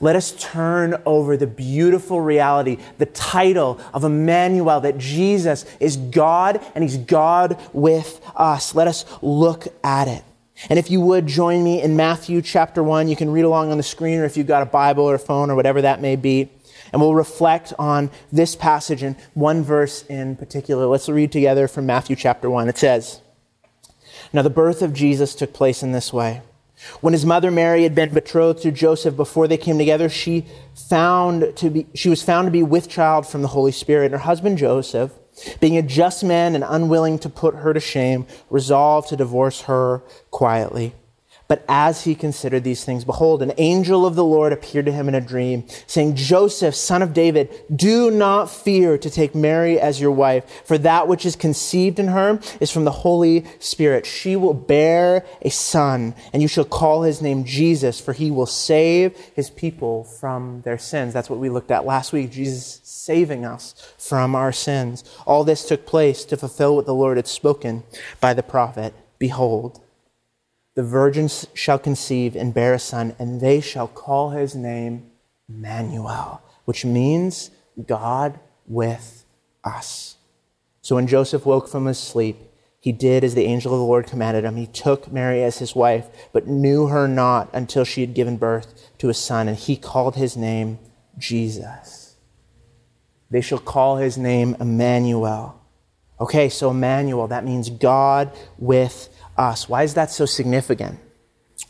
Let 0.00 0.14
us 0.14 0.32
turn 0.38 1.00
over 1.04 1.36
the 1.36 1.46
beautiful 1.46 2.20
reality, 2.20 2.78
the 2.98 3.06
title 3.06 3.80
of 3.92 4.04
Emmanuel, 4.04 4.80
that 4.80 4.98
Jesus 4.98 5.64
is 5.80 5.96
God 5.96 6.64
and 6.74 6.84
He's 6.84 6.96
God 6.98 7.60
with 7.72 8.20
us. 8.36 8.74
Let 8.74 8.86
us 8.86 9.04
look 9.22 9.66
at 9.82 10.06
it. 10.06 10.22
And 10.68 10.78
if 10.78 10.90
you 10.90 11.00
would 11.00 11.26
join 11.26 11.62
me 11.62 11.82
in 11.82 11.96
Matthew 11.96 12.42
chapter 12.42 12.82
1, 12.82 13.08
you 13.08 13.16
can 13.16 13.30
read 13.30 13.42
along 13.42 13.70
on 13.70 13.76
the 13.76 13.82
screen, 13.82 14.18
or 14.18 14.24
if 14.24 14.36
you've 14.36 14.46
got 14.46 14.62
a 14.62 14.66
Bible 14.66 15.04
or 15.04 15.14
a 15.14 15.18
phone 15.18 15.50
or 15.50 15.56
whatever 15.56 15.82
that 15.82 16.00
may 16.00 16.16
be. 16.16 16.48
And 16.92 17.02
we'll 17.02 17.14
reflect 17.14 17.72
on 17.78 18.10
this 18.32 18.56
passage 18.56 19.02
and 19.02 19.16
one 19.34 19.62
verse 19.62 20.04
in 20.04 20.36
particular. 20.36 20.86
Let's 20.86 21.08
read 21.08 21.32
together 21.32 21.68
from 21.68 21.86
Matthew 21.86 22.16
chapter 22.16 22.48
1. 22.48 22.68
It 22.68 22.78
says, 22.78 23.20
Now 24.32 24.42
the 24.42 24.50
birth 24.50 24.80
of 24.80 24.92
Jesus 24.92 25.34
took 25.34 25.52
place 25.52 25.82
in 25.82 25.92
this 25.92 26.12
way. 26.12 26.42
When 27.00 27.12
his 27.12 27.26
mother 27.26 27.50
Mary 27.50 27.82
had 27.82 27.94
been 27.94 28.12
betrothed 28.12 28.62
to 28.62 28.70
Joseph 28.70 29.16
before 29.16 29.48
they 29.48 29.56
came 29.56 29.78
together, 29.78 30.08
she 30.08 30.46
found 30.74 31.56
to 31.56 31.70
be, 31.70 31.86
she 31.94 32.08
was 32.08 32.22
found 32.22 32.46
to 32.46 32.52
be 32.52 32.62
with 32.62 32.88
child 32.88 33.26
from 33.26 33.42
the 33.42 33.48
Holy 33.48 33.72
Spirit. 33.72 34.06
And 34.06 34.12
her 34.12 34.18
husband 34.18 34.58
Joseph, 34.58 35.12
being 35.60 35.76
a 35.76 35.82
just 35.82 36.24
man 36.24 36.54
and 36.54 36.64
unwilling 36.66 37.18
to 37.20 37.28
put 37.28 37.54
her 37.54 37.72
to 37.72 37.80
shame, 37.80 38.26
resolved 38.50 39.08
to 39.08 39.16
divorce 39.16 39.62
her 39.62 40.02
quietly. 40.30 40.94
But 41.48 41.64
as 41.66 42.04
he 42.04 42.14
considered 42.14 42.62
these 42.62 42.84
things, 42.84 43.06
behold, 43.06 43.40
an 43.40 43.54
angel 43.56 44.04
of 44.04 44.14
the 44.14 44.24
Lord 44.24 44.52
appeared 44.52 44.84
to 44.84 44.92
him 44.92 45.08
in 45.08 45.14
a 45.14 45.20
dream, 45.20 45.64
saying, 45.86 46.14
Joseph, 46.14 46.74
son 46.74 47.00
of 47.00 47.14
David, 47.14 47.50
do 47.74 48.10
not 48.10 48.50
fear 48.50 48.98
to 48.98 49.08
take 49.08 49.34
Mary 49.34 49.80
as 49.80 49.98
your 49.98 50.10
wife, 50.10 50.62
for 50.66 50.76
that 50.76 51.08
which 51.08 51.24
is 51.24 51.36
conceived 51.36 51.98
in 51.98 52.08
her 52.08 52.38
is 52.60 52.70
from 52.70 52.84
the 52.84 52.90
Holy 52.90 53.46
Spirit. 53.60 54.04
She 54.04 54.36
will 54.36 54.52
bear 54.52 55.24
a 55.40 55.48
son, 55.48 56.14
and 56.34 56.42
you 56.42 56.48
shall 56.48 56.66
call 56.66 57.02
his 57.02 57.22
name 57.22 57.44
Jesus, 57.44 57.98
for 57.98 58.12
he 58.12 58.30
will 58.30 58.44
save 58.44 59.16
his 59.34 59.48
people 59.48 60.04
from 60.04 60.60
their 60.62 60.78
sins. 60.78 61.14
That's 61.14 61.30
what 61.30 61.38
we 61.38 61.48
looked 61.48 61.70
at 61.70 61.86
last 61.86 62.12
week, 62.12 62.30
Jesus 62.30 62.82
saving 62.84 63.46
us 63.46 63.74
from 63.96 64.34
our 64.34 64.52
sins. 64.52 65.02
All 65.26 65.44
this 65.44 65.66
took 65.66 65.86
place 65.86 66.26
to 66.26 66.36
fulfill 66.36 66.76
what 66.76 66.84
the 66.84 66.92
Lord 66.92 67.16
had 67.16 67.26
spoken 67.26 67.84
by 68.20 68.34
the 68.34 68.42
prophet. 68.42 68.92
Behold, 69.18 69.80
the 70.78 70.84
virgin 70.84 71.28
shall 71.54 71.76
conceive 71.76 72.36
and 72.36 72.54
bear 72.54 72.72
a 72.72 72.78
son, 72.78 73.12
and 73.18 73.40
they 73.40 73.60
shall 73.60 73.88
call 73.88 74.30
his 74.30 74.54
name 74.54 75.10
Emmanuel, 75.48 76.40
which 76.66 76.84
means 76.84 77.50
God 77.84 78.38
with 78.64 79.24
us. 79.64 80.14
So 80.80 80.94
when 80.94 81.08
Joseph 81.08 81.44
woke 81.44 81.68
from 81.68 81.86
his 81.86 81.98
sleep, 81.98 82.36
he 82.78 82.92
did 82.92 83.24
as 83.24 83.34
the 83.34 83.46
angel 83.46 83.72
of 83.72 83.80
the 83.80 83.84
Lord 83.84 84.06
commanded 84.06 84.44
him. 84.44 84.54
He 84.54 84.68
took 84.68 85.10
Mary 85.10 85.42
as 85.42 85.58
his 85.58 85.74
wife, 85.74 86.06
but 86.32 86.46
knew 86.46 86.86
her 86.86 87.08
not 87.08 87.50
until 87.52 87.82
she 87.82 88.02
had 88.02 88.14
given 88.14 88.36
birth 88.36 88.72
to 88.98 89.08
a 89.08 89.14
son, 89.14 89.48
and 89.48 89.56
he 89.56 89.74
called 89.74 90.14
his 90.14 90.36
name 90.36 90.78
Jesus. 91.18 92.14
They 93.32 93.40
shall 93.40 93.58
call 93.58 93.96
his 93.96 94.16
name 94.16 94.56
Emmanuel. 94.60 95.60
Okay, 96.20 96.48
so 96.48 96.70
Emmanuel, 96.70 97.26
that 97.26 97.44
means 97.44 97.68
God 97.68 98.30
with 98.58 99.08
us. 99.38 99.68
Why 99.68 99.82
is 99.82 99.94
that 99.94 100.10
so 100.10 100.26
significant? 100.26 100.98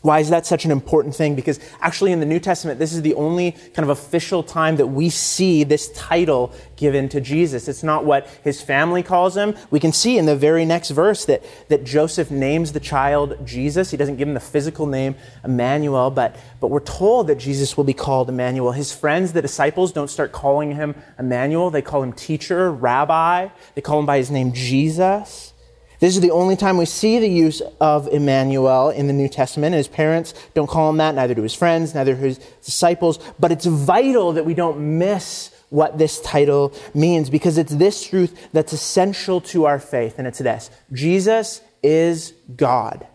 Why 0.01 0.19
is 0.19 0.29
that 0.29 0.45
such 0.45 0.63
an 0.63 0.71
important 0.71 1.13
thing? 1.13 1.35
Because 1.35 1.59
actually 1.81 2.13
in 2.13 2.21
the 2.21 2.25
New 2.25 2.39
Testament, 2.39 2.79
this 2.79 2.93
is 2.93 3.01
the 3.01 3.15
only 3.15 3.51
kind 3.51 3.79
of 3.79 3.89
official 3.89 4.43
time 4.43 4.77
that 4.77 4.87
we 4.87 5.09
see 5.09 5.65
this 5.65 5.91
title 5.91 6.53
given 6.77 7.09
to 7.09 7.19
Jesus. 7.19 7.67
It's 7.67 7.83
not 7.83 8.05
what 8.05 8.25
his 8.41 8.61
family 8.61 9.03
calls 9.03 9.35
him. 9.35 9.55
We 9.71 9.81
can 9.81 9.91
see 9.91 10.17
in 10.17 10.25
the 10.25 10.37
very 10.37 10.63
next 10.63 10.91
verse 10.91 11.25
that, 11.25 11.43
that 11.67 11.83
Joseph 11.83 12.31
names 12.31 12.71
the 12.71 12.79
child 12.79 13.45
Jesus. 13.45 13.91
He 13.91 13.97
doesn't 13.97 14.15
give 14.15 14.29
him 14.29 14.35
the 14.35 14.39
physical 14.39 14.85
name 14.85 15.15
Emmanuel, 15.43 16.11
but, 16.11 16.37
but 16.61 16.67
we're 16.67 16.79
told 16.79 17.27
that 17.27 17.35
Jesus 17.35 17.75
will 17.75 17.83
be 17.83 17.93
called 17.93 18.29
Emmanuel. 18.29 18.71
His 18.71 18.93
friends, 18.93 19.33
the 19.33 19.41
disciples, 19.41 19.91
don't 19.91 20.09
start 20.09 20.31
calling 20.31 20.75
him 20.75 20.95
Emmanuel. 21.17 21.71
They 21.71 21.81
call 21.81 22.03
him 22.03 22.13
teacher, 22.13 22.71
rabbi. 22.71 23.49
They 23.75 23.81
call 23.81 23.99
him 23.99 24.05
by 24.05 24.17
his 24.17 24.31
name 24.31 24.53
Jesus. 24.53 25.53
This 25.99 26.15
is 26.15 26.21
the 26.21 26.31
only 26.31 26.55
time 26.55 26.77
we 26.77 26.85
see 26.85 27.19
the 27.19 27.29
use 27.29 27.61
of 27.81 28.07
Emmanuel 28.07 28.89
in 28.89 29.07
the 29.07 29.13
New 29.13 29.27
Testament. 29.27 29.75
His 29.75 29.87
parents 29.87 30.33
don't 30.53 30.67
call 30.67 30.89
him 30.89 30.97
that, 30.97 31.15
neither 31.15 31.33
do 31.33 31.43
his 31.43 31.53
friends, 31.53 31.93
neither 31.93 32.15
his 32.15 32.37
disciples. 32.63 33.19
But 33.37 33.51
it's 33.51 33.65
vital 33.65 34.33
that 34.33 34.45
we 34.45 34.53
don't 34.53 34.97
miss 34.97 35.51
what 35.69 35.97
this 35.97 36.21
title 36.21 36.73
means 36.93 37.29
because 37.29 37.57
it's 37.57 37.75
this 37.75 38.07
truth 38.07 38.49
that's 38.53 38.73
essential 38.73 39.41
to 39.41 39.65
our 39.65 39.79
faith, 39.79 40.15
and 40.17 40.27
it's 40.27 40.39
this 40.39 40.71
Jesus 40.93 41.61
is 41.83 42.33
God. 42.55 43.05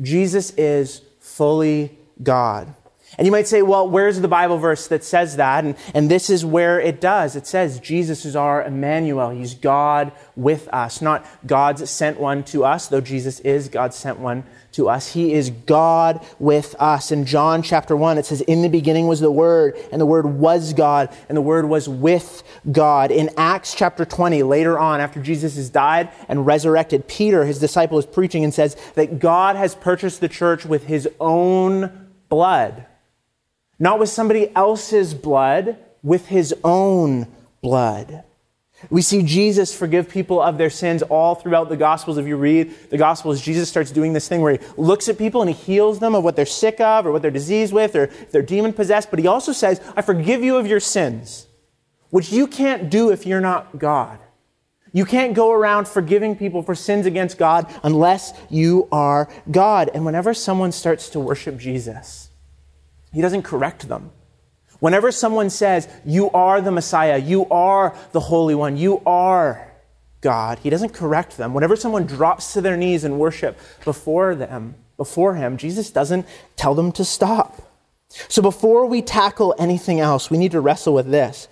Jesus 0.00 0.50
is 0.56 1.02
fully 1.20 1.96
God. 2.22 2.74
And 3.16 3.26
you 3.26 3.32
might 3.32 3.48
say, 3.48 3.62
well, 3.62 3.88
where's 3.88 4.20
the 4.20 4.28
Bible 4.28 4.58
verse 4.58 4.86
that 4.88 5.02
says 5.02 5.36
that? 5.36 5.64
And, 5.64 5.76
and 5.94 6.10
this 6.10 6.28
is 6.28 6.44
where 6.44 6.78
it 6.78 7.00
does. 7.00 7.36
It 7.36 7.46
says 7.46 7.80
Jesus 7.80 8.24
is 8.24 8.36
our 8.36 8.62
Emmanuel. 8.62 9.30
He's 9.30 9.54
God 9.54 10.12
with 10.36 10.68
us, 10.68 11.00
not 11.00 11.24
God's 11.46 11.88
sent 11.88 12.20
one 12.20 12.44
to 12.44 12.64
us, 12.64 12.88
though 12.88 13.00
Jesus 13.00 13.40
is 13.40 13.68
God 13.68 13.94
sent 13.94 14.18
one 14.18 14.44
to 14.72 14.88
us. 14.88 15.14
He 15.14 15.32
is 15.32 15.50
God 15.50 16.24
with 16.38 16.76
us. 16.78 17.10
In 17.10 17.24
John 17.24 17.62
chapter 17.62 17.96
1, 17.96 18.18
it 18.18 18.26
says, 18.26 18.42
In 18.42 18.62
the 18.62 18.68
beginning 18.68 19.08
was 19.08 19.20
the 19.20 19.32
Word, 19.32 19.76
and 19.90 20.00
the 20.00 20.06
Word 20.06 20.26
was 20.26 20.72
God, 20.74 21.14
and 21.28 21.36
the 21.36 21.42
Word 21.42 21.68
was 21.68 21.88
with 21.88 22.42
God. 22.70 23.10
In 23.10 23.30
Acts 23.36 23.74
chapter 23.74 24.04
20, 24.04 24.42
later 24.42 24.78
on, 24.78 25.00
after 25.00 25.20
Jesus 25.20 25.56
has 25.56 25.70
died 25.70 26.10
and 26.28 26.46
resurrected, 26.46 27.08
Peter, 27.08 27.44
his 27.44 27.58
disciple, 27.58 27.98
is 27.98 28.06
preaching 28.06 28.44
and 28.44 28.52
says 28.52 28.76
that 28.94 29.18
God 29.18 29.56
has 29.56 29.74
purchased 29.74 30.20
the 30.20 30.28
church 30.28 30.64
with 30.66 30.86
his 30.86 31.08
own 31.18 32.10
blood 32.28 32.86
not 33.78 33.98
with 33.98 34.08
somebody 34.08 34.54
else's 34.54 35.14
blood, 35.14 35.76
with 36.02 36.26
his 36.26 36.54
own 36.64 37.26
blood. 37.62 38.24
We 38.90 39.02
see 39.02 39.22
Jesus 39.22 39.74
forgive 39.74 40.08
people 40.08 40.40
of 40.40 40.56
their 40.56 40.70
sins 40.70 41.02
all 41.02 41.34
throughout 41.34 41.68
the 41.68 41.76
Gospels. 41.76 42.16
If 42.16 42.26
you 42.26 42.36
read 42.36 42.72
the 42.90 42.96
Gospels, 42.96 43.40
Jesus 43.40 43.68
starts 43.68 43.90
doing 43.90 44.12
this 44.12 44.28
thing 44.28 44.40
where 44.40 44.52
he 44.52 44.60
looks 44.76 45.08
at 45.08 45.18
people 45.18 45.42
and 45.42 45.50
he 45.50 45.56
heals 45.56 45.98
them 45.98 46.14
of 46.14 46.22
what 46.22 46.36
they're 46.36 46.46
sick 46.46 46.80
of 46.80 47.04
or 47.04 47.10
what 47.10 47.20
they're 47.22 47.30
diseased 47.32 47.72
with 47.72 47.96
or 47.96 48.04
if 48.04 48.30
they're 48.30 48.42
demon 48.42 48.72
possessed. 48.72 49.10
But 49.10 49.18
he 49.18 49.26
also 49.26 49.52
says, 49.52 49.80
I 49.96 50.02
forgive 50.02 50.44
you 50.44 50.56
of 50.56 50.66
your 50.68 50.78
sins, 50.78 51.48
which 52.10 52.30
you 52.30 52.46
can't 52.46 52.88
do 52.88 53.10
if 53.10 53.26
you're 53.26 53.40
not 53.40 53.78
God. 53.78 54.20
You 54.92 55.04
can't 55.04 55.34
go 55.34 55.50
around 55.50 55.88
forgiving 55.88 56.36
people 56.36 56.62
for 56.62 56.74
sins 56.74 57.04
against 57.04 57.36
God 57.36 57.72
unless 57.82 58.32
you 58.48 58.88
are 58.92 59.28
God. 59.50 59.90
And 59.92 60.04
whenever 60.06 60.32
someone 60.32 60.70
starts 60.70 61.08
to 61.10 61.20
worship 61.20 61.58
Jesus, 61.58 62.27
he 63.12 63.22
doesn't 63.22 63.42
correct 63.42 63.88
them. 63.88 64.10
Whenever 64.80 65.10
someone 65.10 65.50
says, 65.50 65.88
You 66.04 66.30
are 66.30 66.60
the 66.60 66.70
Messiah, 66.70 67.18
you 67.18 67.46
are 67.46 67.96
the 68.12 68.20
Holy 68.20 68.54
One, 68.54 68.76
you 68.76 69.02
are 69.06 69.68
God, 70.20 70.58
he 70.60 70.70
doesn't 70.70 70.92
correct 70.92 71.36
them. 71.36 71.54
Whenever 71.54 71.76
someone 71.76 72.04
drops 72.04 72.52
to 72.52 72.60
their 72.60 72.76
knees 72.76 73.04
in 73.04 73.18
worship 73.18 73.58
before 73.84 74.34
them, 74.34 74.74
before 74.96 75.36
him, 75.36 75.56
Jesus 75.56 75.90
doesn't 75.90 76.26
tell 76.56 76.74
them 76.74 76.90
to 76.92 77.04
stop. 77.04 77.62
So 78.28 78.42
before 78.42 78.86
we 78.86 79.02
tackle 79.02 79.54
anything 79.58 80.00
else, 80.00 80.30
we 80.30 80.38
need 80.38 80.52
to 80.52 80.60
wrestle 80.60 80.94
with 80.94 81.10
this. 81.10 81.46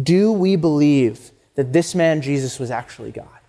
Do 0.00 0.32
we 0.32 0.56
believe 0.56 1.30
that 1.54 1.72
this 1.72 1.94
man 1.94 2.20
Jesus 2.20 2.58
was 2.58 2.70
actually 2.70 3.12
God? 3.12 3.39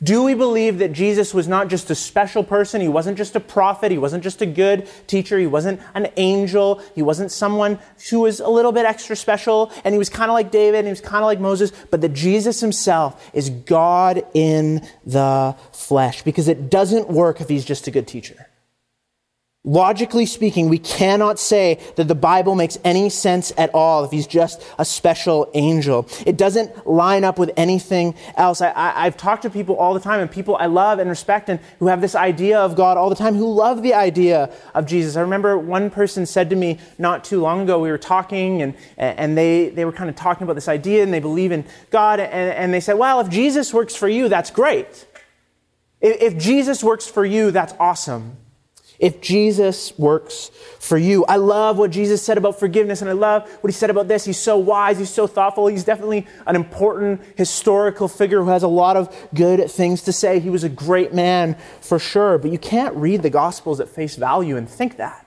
Do 0.00 0.22
we 0.22 0.34
believe 0.34 0.78
that 0.78 0.92
Jesus 0.92 1.34
was 1.34 1.48
not 1.48 1.66
just 1.68 1.90
a 1.90 1.94
special 1.94 2.44
person? 2.44 2.80
He 2.80 2.86
wasn't 2.88 3.18
just 3.18 3.34
a 3.34 3.40
prophet. 3.40 3.90
He 3.90 3.98
wasn't 3.98 4.22
just 4.22 4.40
a 4.40 4.46
good 4.46 4.88
teacher. 5.08 5.38
He 5.38 5.46
wasn't 5.48 5.80
an 5.94 6.08
angel. 6.16 6.80
He 6.94 7.02
wasn't 7.02 7.32
someone 7.32 7.80
who 8.08 8.20
was 8.20 8.38
a 8.38 8.48
little 8.48 8.70
bit 8.70 8.86
extra 8.86 9.16
special. 9.16 9.72
And 9.84 9.92
he 9.92 9.98
was 9.98 10.08
kind 10.08 10.30
of 10.30 10.34
like 10.34 10.52
David 10.52 10.78
and 10.78 10.86
he 10.86 10.92
was 10.92 11.00
kind 11.00 11.24
of 11.24 11.26
like 11.26 11.40
Moses. 11.40 11.72
But 11.90 12.00
that 12.02 12.12
Jesus 12.12 12.60
himself 12.60 13.28
is 13.34 13.50
God 13.50 14.24
in 14.34 14.86
the 15.04 15.56
flesh 15.72 16.22
because 16.22 16.46
it 16.46 16.70
doesn't 16.70 17.08
work 17.08 17.40
if 17.40 17.48
he's 17.48 17.64
just 17.64 17.88
a 17.88 17.90
good 17.90 18.06
teacher. 18.06 18.46
Logically 19.68 20.24
speaking, 20.24 20.70
we 20.70 20.78
cannot 20.78 21.38
say 21.38 21.78
that 21.96 22.08
the 22.08 22.14
Bible 22.14 22.54
makes 22.54 22.78
any 22.84 23.10
sense 23.10 23.52
at 23.58 23.68
all 23.74 24.02
if 24.02 24.10
he's 24.10 24.26
just 24.26 24.64
a 24.78 24.84
special 24.84 25.50
angel. 25.52 26.08
It 26.24 26.38
doesn't 26.38 26.86
line 26.86 27.22
up 27.22 27.38
with 27.38 27.50
anything 27.54 28.14
else. 28.34 28.62
I, 28.62 29.04
have 29.04 29.18
talked 29.18 29.42
to 29.42 29.50
people 29.50 29.76
all 29.76 29.92
the 29.92 30.00
time, 30.00 30.20
and 30.20 30.30
people 30.30 30.56
I 30.56 30.64
love 30.64 31.00
and 31.00 31.10
respect, 31.10 31.50
and 31.50 31.60
who 31.80 31.88
have 31.88 32.00
this 32.00 32.14
idea 32.14 32.58
of 32.58 32.76
God 32.76 32.96
all 32.96 33.10
the 33.10 33.14
time, 33.14 33.34
who 33.34 33.52
love 33.52 33.82
the 33.82 33.92
idea 33.92 34.50
of 34.74 34.86
Jesus. 34.86 35.16
I 35.16 35.20
remember 35.20 35.58
one 35.58 35.90
person 35.90 36.24
said 36.24 36.48
to 36.48 36.56
me 36.56 36.78
not 36.96 37.22
too 37.22 37.38
long 37.38 37.60
ago, 37.60 37.78
we 37.78 37.90
were 37.90 37.98
talking, 37.98 38.62
and, 38.62 38.74
and 38.96 39.36
they, 39.36 39.68
they 39.68 39.84
were 39.84 39.92
kind 39.92 40.08
of 40.08 40.16
talking 40.16 40.44
about 40.44 40.54
this 40.54 40.68
idea, 40.68 41.02
and 41.02 41.12
they 41.12 41.20
believe 41.20 41.52
in 41.52 41.66
God, 41.90 42.20
and, 42.20 42.32
and 42.32 42.72
they 42.72 42.80
said, 42.80 42.94
well, 42.94 43.20
if 43.20 43.28
Jesus 43.28 43.74
works 43.74 43.94
for 43.94 44.08
you, 44.08 44.30
that's 44.30 44.50
great. 44.50 45.06
If, 46.00 46.22
if 46.22 46.38
Jesus 46.38 46.82
works 46.82 47.06
for 47.06 47.26
you, 47.26 47.50
that's 47.50 47.74
awesome 47.78 48.38
if 48.98 49.20
Jesus 49.20 49.96
works 49.96 50.50
for 50.80 50.98
you. 50.98 51.24
I 51.26 51.36
love 51.36 51.78
what 51.78 51.92
Jesus 51.92 52.20
said 52.20 52.36
about 52.36 52.58
forgiveness, 52.58 53.00
and 53.00 53.08
I 53.08 53.12
love 53.12 53.48
what 53.60 53.70
he 53.70 53.72
said 53.72 53.90
about 53.90 54.08
this. 54.08 54.24
He's 54.24 54.38
so 54.38 54.58
wise, 54.58 54.98
he's 54.98 55.10
so 55.10 55.26
thoughtful. 55.26 55.68
He's 55.68 55.84
definitely 55.84 56.26
an 56.46 56.56
important 56.56 57.22
historical 57.36 58.08
figure 58.08 58.42
who 58.42 58.50
has 58.50 58.64
a 58.64 58.68
lot 58.68 58.96
of 58.96 59.14
good 59.34 59.70
things 59.70 60.02
to 60.02 60.12
say. 60.12 60.40
He 60.40 60.50
was 60.50 60.64
a 60.64 60.68
great 60.68 61.14
man 61.14 61.56
for 61.80 61.98
sure, 61.98 62.38
but 62.38 62.50
you 62.50 62.58
can't 62.58 62.94
read 62.96 63.22
the 63.22 63.30
Gospels 63.30 63.78
at 63.78 63.88
face 63.88 64.16
value 64.16 64.56
and 64.56 64.68
think 64.68 64.96
that. 64.96 65.24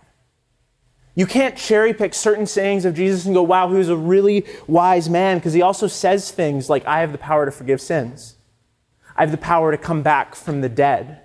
You 1.16 1.26
can't 1.26 1.58
cherry 1.58 1.94
pick 1.94 2.14
certain 2.14 2.46
sayings 2.46 2.84
of 2.84 2.96
Jesus 2.96 3.26
and 3.26 3.34
go, 3.34 3.44
wow, 3.44 3.70
he 3.70 3.76
was 3.76 3.90
a 3.90 3.98
really 3.98 4.46
wise 4.68 5.10
man, 5.10 5.38
because 5.38 5.54
he 5.54 5.62
also 5.62 5.88
says 5.88 6.32
things 6.32 6.70
like, 6.70 6.86
I 6.86 7.00
have 7.00 7.14
the 7.14 7.18
power 7.18 7.46
to 7.46 7.52
forgive 7.52 7.80
sins. 7.80 8.36
I 9.16 9.22
have 9.22 9.32
the 9.32 9.38
power 9.38 9.72
to 9.72 9.78
come 9.78 10.02
back 10.04 10.36
from 10.36 10.60
the 10.62 10.70
dead. 10.70 11.21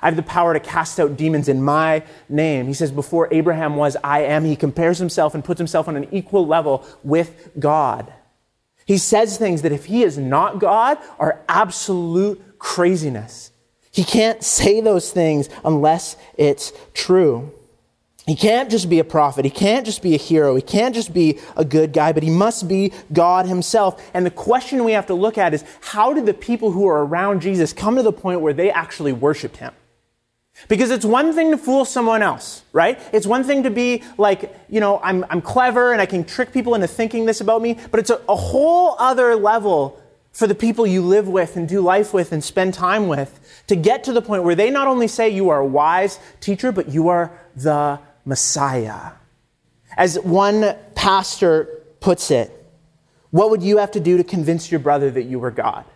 I 0.00 0.06
have 0.06 0.16
the 0.16 0.22
power 0.22 0.52
to 0.52 0.60
cast 0.60 1.00
out 1.00 1.16
demons 1.16 1.48
in 1.48 1.62
my 1.62 2.02
name. 2.28 2.66
He 2.66 2.74
says, 2.74 2.92
Before 2.92 3.28
Abraham 3.32 3.76
was, 3.76 3.96
I 4.04 4.20
am. 4.20 4.44
He 4.44 4.56
compares 4.56 4.98
himself 4.98 5.34
and 5.34 5.44
puts 5.44 5.58
himself 5.58 5.88
on 5.88 5.96
an 5.96 6.08
equal 6.12 6.46
level 6.46 6.86
with 7.02 7.50
God. 7.58 8.12
He 8.86 8.98
says 8.98 9.36
things 9.36 9.62
that 9.62 9.72
if 9.72 9.86
he 9.86 10.02
is 10.02 10.16
not 10.16 10.58
God 10.58 10.98
are 11.18 11.42
absolute 11.48 12.58
craziness. 12.58 13.52
He 13.90 14.04
can't 14.04 14.42
say 14.42 14.80
those 14.80 15.10
things 15.10 15.48
unless 15.64 16.16
it's 16.36 16.72
true. 16.94 17.52
He 18.28 18.36
can't 18.36 18.70
just 18.70 18.90
be 18.90 18.98
a 18.98 19.04
prophet. 19.04 19.46
He 19.46 19.50
can't 19.50 19.86
just 19.86 20.02
be 20.02 20.14
a 20.14 20.18
hero. 20.18 20.54
He 20.54 20.60
can't 20.60 20.94
just 20.94 21.14
be 21.14 21.38
a 21.56 21.64
good 21.64 21.94
guy, 21.94 22.12
but 22.12 22.22
he 22.22 22.28
must 22.28 22.68
be 22.68 22.92
God 23.10 23.46
himself. 23.46 24.06
And 24.12 24.26
the 24.26 24.30
question 24.30 24.84
we 24.84 24.92
have 24.92 25.06
to 25.06 25.14
look 25.14 25.38
at 25.38 25.54
is 25.54 25.64
how 25.80 26.12
did 26.12 26.26
the 26.26 26.34
people 26.34 26.72
who 26.72 26.86
are 26.86 27.06
around 27.06 27.40
Jesus 27.40 27.72
come 27.72 27.96
to 27.96 28.02
the 28.02 28.12
point 28.12 28.42
where 28.42 28.52
they 28.52 28.70
actually 28.70 29.14
worshiped 29.14 29.56
him? 29.56 29.72
Because 30.68 30.90
it's 30.90 31.06
one 31.06 31.32
thing 31.32 31.52
to 31.52 31.56
fool 31.56 31.86
someone 31.86 32.20
else, 32.20 32.64
right? 32.74 33.00
It's 33.14 33.26
one 33.26 33.44
thing 33.44 33.62
to 33.62 33.70
be 33.70 34.02
like, 34.18 34.54
you 34.68 34.80
know, 34.80 35.00
I'm, 35.02 35.24
I'm 35.30 35.40
clever 35.40 35.92
and 35.92 36.02
I 36.02 36.06
can 36.06 36.22
trick 36.22 36.52
people 36.52 36.74
into 36.74 36.86
thinking 36.86 37.24
this 37.24 37.40
about 37.40 37.62
me, 37.62 37.78
but 37.90 37.98
it's 37.98 38.10
a, 38.10 38.20
a 38.28 38.36
whole 38.36 38.94
other 38.98 39.36
level 39.36 40.02
for 40.32 40.46
the 40.46 40.54
people 40.54 40.86
you 40.86 41.00
live 41.00 41.28
with 41.28 41.56
and 41.56 41.66
do 41.66 41.80
life 41.80 42.12
with 42.12 42.32
and 42.32 42.44
spend 42.44 42.74
time 42.74 43.08
with 43.08 43.40
to 43.68 43.74
get 43.74 44.04
to 44.04 44.12
the 44.12 44.20
point 44.20 44.42
where 44.42 44.54
they 44.54 44.68
not 44.68 44.86
only 44.86 45.08
say 45.08 45.30
you 45.30 45.48
are 45.48 45.60
a 45.60 45.66
wise 45.66 46.18
teacher, 46.40 46.70
but 46.70 46.90
you 46.90 47.08
are 47.08 47.32
the 47.56 47.98
Messiah. 48.28 49.12
As 49.96 50.20
one 50.20 50.76
pastor 50.94 51.82
puts 52.00 52.30
it, 52.30 52.52
what 53.30 53.50
would 53.50 53.62
you 53.62 53.78
have 53.78 53.90
to 53.92 54.00
do 54.00 54.18
to 54.18 54.24
convince 54.24 54.70
your 54.70 54.80
brother 54.80 55.10
that 55.10 55.24
you 55.24 55.38
were 55.38 55.50
God? 55.50 55.86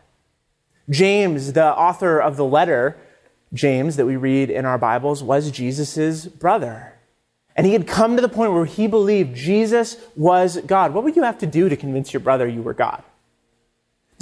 James, 0.88 1.52
the 1.52 1.66
author 1.76 2.18
of 2.18 2.36
the 2.36 2.44
letter, 2.44 2.96
James, 3.52 3.96
that 3.96 4.06
we 4.06 4.16
read 4.16 4.48
in 4.48 4.64
our 4.64 4.78
Bibles, 4.78 5.22
was 5.22 5.50
Jesus' 5.50 6.26
brother. 6.26 6.94
And 7.54 7.66
he 7.66 7.74
had 7.74 7.86
come 7.86 8.16
to 8.16 8.22
the 8.22 8.28
point 8.30 8.54
where 8.54 8.64
he 8.64 8.86
believed 8.86 9.36
Jesus 9.36 9.98
was 10.16 10.56
God. 10.66 10.94
What 10.94 11.04
would 11.04 11.16
you 11.16 11.22
have 11.24 11.38
to 11.38 11.46
do 11.46 11.68
to 11.68 11.76
convince 11.76 12.14
your 12.14 12.20
brother 12.20 12.48
you 12.48 12.62
were 12.62 12.74
God? 12.74 13.02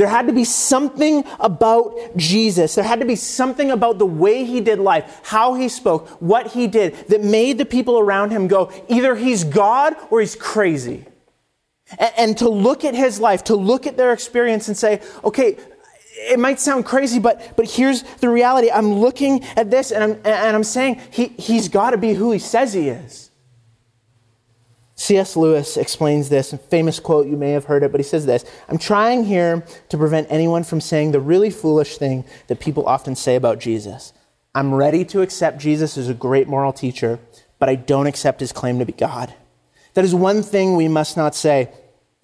There 0.01 0.09
had 0.09 0.29
to 0.29 0.33
be 0.33 0.45
something 0.45 1.27
about 1.39 1.95
Jesus. 2.17 2.75
There 2.75 2.83
had 2.83 3.01
to 3.01 3.05
be 3.05 3.17
something 3.17 3.71
about 3.71 3.99
the 3.99 4.07
way 4.07 4.47
he 4.47 4.63
did 4.63 4.79
life, 4.79 5.21
how 5.25 5.53
he 5.53 5.69
spoke, 5.69 6.09
what 6.23 6.47
he 6.47 6.69
did 6.69 6.95
that 7.09 7.23
made 7.23 7.59
the 7.59 7.67
people 7.67 7.99
around 7.99 8.31
him 8.31 8.49
go, 8.49 8.73
either 8.89 9.15
he's 9.15 9.45
God 9.45 9.95
or 10.09 10.21
he's 10.21 10.35
crazy. 10.35 11.05
And, 11.99 12.13
and 12.17 12.39
to 12.39 12.49
look 12.49 12.83
at 12.83 12.95
his 12.95 13.21
life, 13.21 13.45
to 13.45 13.55
look 13.55 13.87
at 13.87 13.99
their 13.99 14.15
experience 14.15 14.69
and 14.69 14.77
say, 14.77 15.03
okay, 15.23 15.59
it 16.17 16.39
might 16.39 16.61
sound 16.61 16.87
crazy, 16.87 17.19
but, 17.19 17.55
but 17.55 17.71
here's 17.71 18.03
the 18.21 18.31
reality. 18.31 18.71
I'm 18.71 18.95
looking 18.95 19.45
at 19.55 19.71
this 19.71 19.93
and 19.93 20.03
I'm, 20.03 20.13
and 20.25 20.57
I'm 20.57 20.65
saying 20.65 20.99
he, 21.11 21.27
he's 21.27 21.69
got 21.69 21.91
to 21.91 21.99
be 21.99 22.15
who 22.15 22.33
he 22.33 22.39
says 22.39 22.73
he 22.73 22.89
is. 22.89 23.30
C.S. 25.01 25.35
Lewis 25.35 25.79
explains 25.79 26.29
this, 26.29 26.53
a 26.53 26.59
famous 26.59 27.01
quote, 27.01 27.27
you 27.27 27.39
may 27.39 27.53
have 27.53 27.65
heard 27.65 27.83
it, 27.83 27.91
but 27.91 28.01
he 28.01 28.05
says 28.05 28.27
this 28.27 28.45
I'm 28.69 28.77
trying 28.77 29.25
here 29.25 29.65
to 29.89 29.97
prevent 29.97 30.27
anyone 30.31 30.63
from 30.63 30.83
saying 30.83 31.13
the 31.13 31.21
really 31.21 31.49
foolish 31.49 31.97
thing 31.97 32.27
that 32.49 32.61
people 32.61 32.85
often 32.87 33.17
say 33.17 33.35
about 33.35 33.61
Jesus. 33.61 34.13
I'm 34.55 34.75
ready 34.75 35.07
to 35.07 35.23
accept 35.23 35.57
Jesus 35.57 35.97
as 35.97 36.11
a 36.11 36.15
great 36.15 36.49
moral 36.49 36.75
teacher, 36.75 37.19
but 37.59 37.71
I 37.71 37.77
don't 37.77 38.09
accept 38.09 38.41
his 38.41 38.53
claim 38.53 38.79
to 38.79 38.85
be 38.85 38.93
God. 38.93 39.33
That 39.95 40.05
is 40.05 40.15
one 40.15 40.43
thing 40.43 40.77
we 40.77 40.87
must 40.87 41.17
not 41.17 41.35
say. 41.35 41.71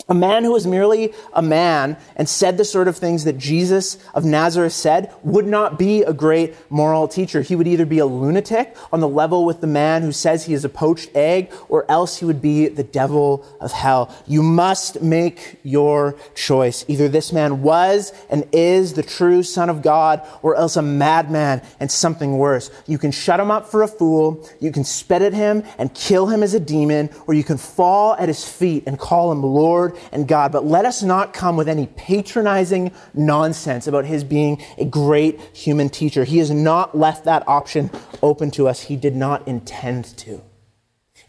A 0.08 0.14
man 0.14 0.44
who 0.44 0.52
was 0.52 0.68
merely 0.68 1.12
a 1.32 1.42
man 1.42 1.96
and 2.14 2.28
said 2.28 2.58
the 2.58 2.64
sort 2.64 2.86
of 2.86 2.96
things 2.96 3.24
that 3.24 3.38
Jesus 3.38 3.98
of 4.14 4.24
Nazareth 4.24 4.72
said 4.72 5.12
would 5.24 5.46
not 5.46 5.80
be 5.80 6.02
a 6.02 6.12
great 6.12 6.54
moral 6.70 7.08
teacher. 7.08 7.42
He 7.42 7.56
would 7.56 7.66
either 7.66 7.86
be 7.86 7.98
a 7.98 8.06
lunatic 8.06 8.76
on 8.92 9.00
the 9.00 9.08
level 9.08 9.44
with 9.44 9.60
the 9.60 9.66
man 9.66 10.02
who 10.02 10.12
says 10.12 10.44
he 10.44 10.54
is 10.54 10.64
a 10.64 10.68
poached 10.68 11.10
egg, 11.16 11.52
or 11.68 11.90
else 11.90 12.18
he 12.18 12.24
would 12.24 12.40
be 12.40 12.68
the 12.68 12.84
devil 12.84 13.44
of 13.60 13.72
hell. 13.72 14.14
You 14.28 14.44
must 14.44 15.02
make 15.02 15.58
your 15.64 16.14
choice. 16.36 16.84
Either 16.86 17.08
this 17.08 17.32
man 17.32 17.62
was 17.62 18.12
and 18.30 18.46
is 18.52 18.92
the 18.92 19.02
true 19.02 19.42
Son 19.42 19.68
of 19.68 19.82
God, 19.82 20.24
or 20.42 20.54
else 20.54 20.76
a 20.76 20.82
madman 20.82 21.62
and 21.80 21.90
something 21.90 22.38
worse. 22.38 22.70
You 22.86 22.98
can 22.98 23.10
shut 23.10 23.40
him 23.40 23.50
up 23.50 23.66
for 23.66 23.82
a 23.82 23.88
fool, 23.88 24.48
you 24.60 24.70
can 24.70 24.84
spit 24.84 25.22
at 25.22 25.32
him 25.32 25.64
and 25.78 25.92
kill 25.94 26.26
him 26.26 26.44
as 26.44 26.54
a 26.54 26.60
demon, 26.60 27.10
or 27.26 27.34
you 27.34 27.42
can 27.42 27.56
fall 27.56 28.14
at 28.14 28.28
his 28.28 28.48
feet 28.48 28.84
and 28.86 29.00
call 29.00 29.32
him 29.32 29.42
Lord 29.42 29.85
and 30.12 30.26
God, 30.26 30.52
but 30.52 30.64
let 30.64 30.84
us 30.84 31.02
not 31.02 31.34
come 31.34 31.56
with 31.56 31.68
any 31.68 31.86
patronizing 31.96 32.92
nonsense 33.14 33.86
about 33.86 34.04
his 34.06 34.24
being 34.24 34.62
a 34.78 34.84
great 34.84 35.40
human 35.54 35.88
teacher. 35.88 36.24
He 36.24 36.38
has 36.38 36.50
not 36.50 36.96
left 36.96 37.24
that 37.24 37.46
option 37.46 37.90
open 38.22 38.50
to 38.52 38.68
us. 38.68 38.82
He 38.82 38.96
did 38.96 39.16
not 39.16 39.46
intend 39.46 40.04
to. 40.18 40.42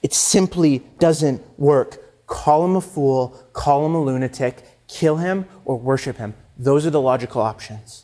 It 0.01 0.13
simply 0.13 0.79
doesn't 0.99 1.41
work. 1.59 2.27
Call 2.27 2.65
him 2.65 2.75
a 2.75 2.81
fool, 2.81 3.29
call 3.53 3.85
him 3.85 3.95
a 3.95 4.01
lunatic, 4.01 4.63
kill 4.87 5.17
him, 5.17 5.45
or 5.65 5.77
worship 5.77 6.17
him. 6.17 6.33
Those 6.57 6.85
are 6.85 6.89
the 6.91 7.01
logical 7.01 7.41
options. 7.41 8.03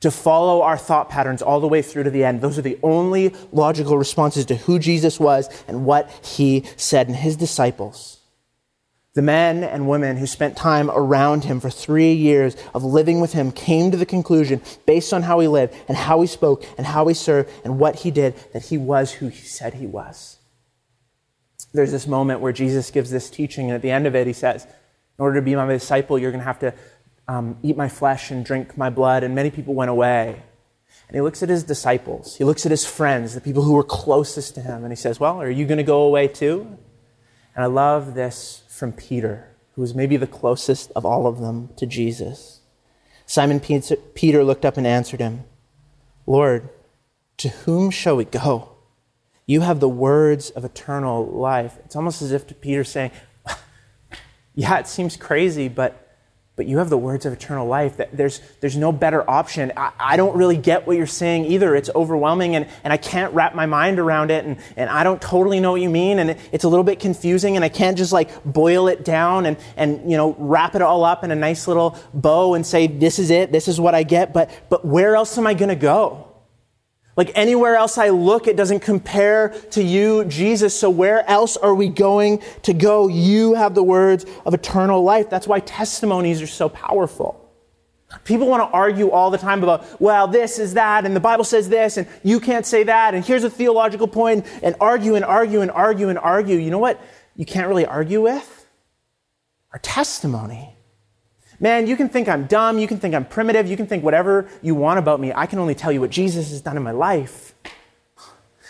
To 0.00 0.10
follow 0.12 0.62
our 0.62 0.78
thought 0.78 1.08
patterns 1.08 1.42
all 1.42 1.58
the 1.58 1.66
way 1.66 1.82
through 1.82 2.04
to 2.04 2.10
the 2.10 2.24
end. 2.24 2.40
Those 2.40 2.56
are 2.56 2.62
the 2.62 2.78
only 2.84 3.34
logical 3.50 3.98
responses 3.98 4.46
to 4.46 4.54
who 4.54 4.78
Jesus 4.78 5.18
was 5.18 5.48
and 5.66 5.84
what 5.84 6.08
he 6.24 6.64
said. 6.76 7.08
And 7.08 7.16
his 7.16 7.34
disciples 7.36 8.17
the 9.18 9.22
men 9.22 9.64
and 9.64 9.88
women 9.88 10.16
who 10.16 10.28
spent 10.28 10.56
time 10.56 10.88
around 10.92 11.42
him 11.42 11.58
for 11.58 11.70
three 11.70 12.12
years 12.12 12.56
of 12.72 12.84
living 12.84 13.20
with 13.20 13.32
him 13.32 13.50
came 13.50 13.90
to 13.90 13.96
the 13.96 14.06
conclusion, 14.06 14.62
based 14.86 15.12
on 15.12 15.24
how 15.24 15.40
he 15.40 15.48
lived 15.48 15.74
and 15.88 15.96
how 15.96 16.20
he 16.20 16.26
spoke 16.28 16.64
and 16.78 16.86
how 16.86 17.04
he 17.08 17.14
served 17.14 17.50
and 17.64 17.80
what 17.80 17.96
he 17.96 18.12
did, 18.12 18.36
that 18.52 18.66
he 18.66 18.78
was 18.78 19.10
who 19.10 19.26
he 19.26 19.40
said 19.40 19.74
he 19.74 19.88
was. 19.88 20.38
There's 21.74 21.90
this 21.90 22.06
moment 22.06 22.38
where 22.38 22.52
Jesus 22.52 22.92
gives 22.92 23.10
this 23.10 23.28
teaching, 23.28 23.64
and 23.64 23.74
at 23.74 23.82
the 23.82 23.90
end 23.90 24.06
of 24.06 24.14
it, 24.14 24.28
he 24.28 24.32
says, 24.32 24.66
In 24.66 24.70
order 25.18 25.40
to 25.40 25.44
be 25.44 25.56
my 25.56 25.66
disciple, 25.66 26.16
you're 26.16 26.30
going 26.30 26.38
to 26.38 26.44
have 26.44 26.60
to 26.60 26.72
um, 27.26 27.58
eat 27.64 27.76
my 27.76 27.88
flesh 27.88 28.30
and 28.30 28.44
drink 28.44 28.78
my 28.78 28.88
blood. 28.88 29.24
And 29.24 29.34
many 29.34 29.50
people 29.50 29.74
went 29.74 29.90
away. 29.90 30.44
And 31.08 31.16
he 31.16 31.20
looks 31.22 31.42
at 31.42 31.48
his 31.48 31.64
disciples, 31.64 32.36
he 32.36 32.44
looks 32.44 32.64
at 32.64 32.70
his 32.70 32.86
friends, 32.86 33.34
the 33.34 33.40
people 33.40 33.64
who 33.64 33.72
were 33.72 33.82
closest 33.82 34.54
to 34.54 34.60
him, 34.60 34.84
and 34.84 34.92
he 34.92 34.96
says, 34.96 35.18
Well, 35.18 35.42
are 35.42 35.50
you 35.50 35.66
going 35.66 35.78
to 35.78 35.82
go 35.82 36.02
away 36.02 36.28
too? 36.28 36.78
And 37.56 37.64
I 37.64 37.66
love 37.66 38.14
this 38.14 38.62
from 38.78 38.92
Peter, 38.92 39.48
who 39.74 39.82
was 39.82 39.94
maybe 39.94 40.16
the 40.16 40.26
closest 40.26 40.92
of 40.94 41.04
all 41.04 41.26
of 41.26 41.40
them 41.40 41.70
to 41.76 41.86
Jesus. 41.86 42.60
Simon 43.26 43.60
Peter 43.60 44.44
looked 44.44 44.64
up 44.64 44.76
and 44.76 44.86
answered 44.86 45.20
him, 45.20 45.44
Lord, 46.26 46.68
to 47.38 47.48
whom 47.48 47.90
shall 47.90 48.16
we 48.16 48.24
go? 48.24 48.70
You 49.46 49.62
have 49.62 49.80
the 49.80 49.88
words 49.88 50.50
of 50.50 50.64
eternal 50.64 51.26
life. 51.26 51.78
It's 51.84 51.96
almost 51.96 52.22
as 52.22 52.32
if 52.32 52.60
Peter's 52.60 52.88
saying, 52.88 53.10
Yeah, 54.54 54.78
it 54.78 54.86
seems 54.86 55.16
crazy, 55.16 55.68
but 55.68 56.07
but 56.58 56.66
you 56.66 56.78
have 56.78 56.90
the 56.90 56.98
words 56.98 57.24
of 57.24 57.32
eternal 57.32 57.68
life. 57.68 58.00
There's, 58.12 58.40
there's 58.58 58.76
no 58.76 58.90
better 58.90 59.28
option. 59.30 59.72
I, 59.76 59.92
I, 59.96 60.16
don't 60.16 60.36
really 60.36 60.56
get 60.56 60.88
what 60.88 60.96
you're 60.96 61.06
saying 61.06 61.44
either. 61.44 61.76
It's 61.76 61.88
overwhelming 61.94 62.56
and, 62.56 62.66
and 62.82 62.92
I 62.92 62.96
can't 62.96 63.32
wrap 63.32 63.54
my 63.54 63.64
mind 63.64 64.00
around 64.00 64.32
it 64.32 64.44
and, 64.44 64.58
and 64.76 64.90
I 64.90 65.04
don't 65.04 65.22
totally 65.22 65.60
know 65.60 65.70
what 65.70 65.80
you 65.80 65.88
mean 65.88 66.18
and 66.18 66.30
it, 66.30 66.40
it's 66.50 66.64
a 66.64 66.68
little 66.68 66.82
bit 66.82 66.98
confusing 66.98 67.54
and 67.54 67.64
I 67.64 67.68
can't 67.68 67.96
just 67.96 68.12
like 68.12 68.42
boil 68.42 68.88
it 68.88 69.04
down 69.04 69.46
and, 69.46 69.56
and, 69.76 70.10
you 70.10 70.16
know, 70.16 70.34
wrap 70.36 70.74
it 70.74 70.82
all 70.82 71.04
up 71.04 71.22
in 71.22 71.30
a 71.30 71.36
nice 71.36 71.68
little 71.68 71.96
bow 72.12 72.54
and 72.54 72.66
say, 72.66 72.88
this 72.88 73.20
is 73.20 73.30
it, 73.30 73.52
this 73.52 73.68
is 73.68 73.80
what 73.80 73.94
I 73.94 74.02
get, 74.02 74.32
but, 74.32 74.50
but 74.68 74.84
where 74.84 75.14
else 75.14 75.38
am 75.38 75.46
I 75.46 75.54
going 75.54 75.68
to 75.68 75.76
go? 75.76 76.27
Like 77.18 77.32
anywhere 77.34 77.74
else 77.74 77.98
I 77.98 78.10
look, 78.10 78.46
it 78.46 78.56
doesn't 78.56 78.78
compare 78.78 79.48
to 79.72 79.82
you, 79.82 80.24
Jesus. 80.26 80.72
So 80.78 80.88
where 80.88 81.28
else 81.28 81.56
are 81.56 81.74
we 81.74 81.88
going 81.88 82.40
to 82.62 82.72
go? 82.72 83.08
You 83.08 83.54
have 83.54 83.74
the 83.74 83.82
words 83.82 84.24
of 84.46 84.54
eternal 84.54 85.02
life. 85.02 85.28
That's 85.28 85.48
why 85.48 85.58
testimonies 85.58 86.40
are 86.40 86.46
so 86.46 86.68
powerful. 86.68 87.44
People 88.22 88.46
want 88.46 88.62
to 88.62 88.72
argue 88.72 89.10
all 89.10 89.32
the 89.32 89.36
time 89.36 89.64
about, 89.64 90.00
well, 90.00 90.28
this 90.28 90.60
is 90.60 90.74
that, 90.74 91.04
and 91.04 91.16
the 91.16 91.20
Bible 91.20 91.42
says 91.42 91.68
this, 91.68 91.96
and 91.96 92.06
you 92.22 92.38
can't 92.38 92.64
say 92.64 92.84
that, 92.84 93.14
and 93.14 93.24
here's 93.24 93.42
a 93.42 93.50
theological 93.50 94.06
point, 94.06 94.46
and 94.62 94.76
argue 94.80 95.16
and 95.16 95.24
argue 95.24 95.60
and 95.60 95.72
argue 95.72 96.10
and 96.10 96.20
argue. 96.20 96.56
You 96.56 96.70
know 96.70 96.78
what 96.78 97.00
you 97.34 97.44
can't 97.44 97.66
really 97.66 97.84
argue 97.84 98.22
with? 98.22 98.66
Our 99.72 99.80
testimony. 99.80 100.77
Man, 101.60 101.88
you 101.88 101.96
can 101.96 102.08
think 102.08 102.28
I'm 102.28 102.46
dumb, 102.46 102.78
you 102.78 102.86
can 102.86 102.98
think 102.98 103.14
I'm 103.14 103.24
primitive, 103.24 103.66
you 103.66 103.76
can 103.76 103.86
think 103.86 104.04
whatever 104.04 104.48
you 104.62 104.76
want 104.76 104.98
about 104.98 105.18
me. 105.18 105.32
I 105.34 105.46
can 105.46 105.58
only 105.58 105.74
tell 105.74 105.90
you 105.90 106.00
what 106.00 106.10
Jesus 106.10 106.50
has 106.50 106.60
done 106.60 106.76
in 106.76 106.82
my 106.84 106.92
life. 106.92 107.54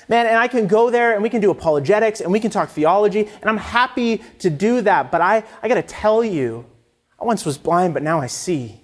Man, 0.08 0.26
and 0.26 0.38
I 0.38 0.48
can 0.48 0.66
go 0.66 0.90
there 0.90 1.12
and 1.12 1.22
we 1.22 1.28
can 1.28 1.42
do 1.42 1.50
apologetics 1.50 2.22
and 2.22 2.32
we 2.32 2.40
can 2.40 2.50
talk 2.50 2.70
theology, 2.70 3.28
and 3.40 3.44
I'm 3.44 3.58
happy 3.58 4.22
to 4.38 4.48
do 4.48 4.80
that, 4.82 5.12
but 5.12 5.20
I, 5.20 5.44
I 5.62 5.68
gotta 5.68 5.82
tell 5.82 6.24
you, 6.24 6.64
I 7.20 7.24
once 7.24 7.44
was 7.44 7.58
blind, 7.58 7.92
but 7.92 8.02
now 8.02 8.20
I 8.20 8.26
see. 8.26 8.80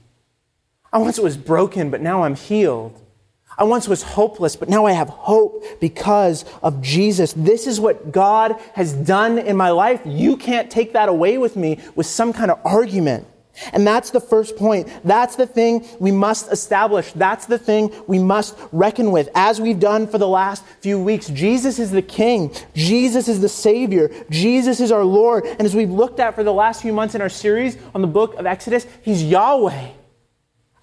I 0.93 0.99
once 0.99 1.19
was 1.19 1.39
broken, 1.39 1.91
but 1.91 2.03
now 2.03 2.25
I'm 2.25 2.35
healed. 2.35 3.01
I 3.57 3.65
once 3.65 3.89
was 3.89 4.03
hopeless, 4.03 4.55
but 4.57 4.69
now 4.69 4.85
I 4.85 4.93
have 4.93 5.09
hope 5.09 5.65
because 5.81 6.45
of 6.63 6.83
Jesus. 6.83 7.33
This 7.33 7.67
is 7.67 7.81
what 7.81 8.13
God 8.13 8.61
has 8.75 8.93
done 8.93 9.39
in 9.39 9.57
my 9.57 9.71
life. 9.71 10.03
You 10.05 10.37
can't 10.37 10.71
take 10.71 10.93
that 10.93 11.09
away 11.09 11.39
with 11.39 11.57
me 11.57 11.79
with 11.95 12.07
some 12.07 12.33
kind 12.33 12.51
of 12.51 12.61
argument. 12.65 13.27
And 13.73 13.87
that's 13.87 14.11
the 14.11 14.21
first 14.21 14.57
point. 14.57 14.89
That's 15.05 15.37
the 15.37 15.47
thing 15.47 15.87
we 15.99 16.11
must 16.11 16.51
establish. 16.51 17.13
That's 17.13 17.47
the 17.47 17.59
thing 17.59 17.93
we 18.07 18.19
must 18.19 18.57
reckon 18.73 19.13
with. 19.13 19.29
As 19.35 19.61
we've 19.61 19.81
done 19.81 20.07
for 20.07 20.19
the 20.19 20.29
last 20.29 20.65
few 20.81 20.99
weeks, 21.03 21.29
Jesus 21.29 21.79
is 21.79 21.91
the 21.91 22.03
King. 22.03 22.53
Jesus 22.75 23.29
is 23.29 23.41
the 23.41 23.49
Savior. 23.49 24.11
Jesus 24.31 24.81
is 24.81 24.93
our 24.93 25.05
Lord. 25.05 25.45
And 25.47 25.63
as 25.63 25.75
we've 25.75 25.91
looked 25.91 26.21
at 26.21 26.35
for 26.35 26.45
the 26.45 26.53
last 26.53 26.83
few 26.83 26.93
months 26.93 27.15
in 27.15 27.21
our 27.21 27.29
series 27.29 27.77
on 27.95 28.03
the 28.03 28.09
book 28.09 28.35
of 28.35 28.47
Exodus, 28.47 28.87
He's 29.03 29.23
Yahweh. 29.23 30.04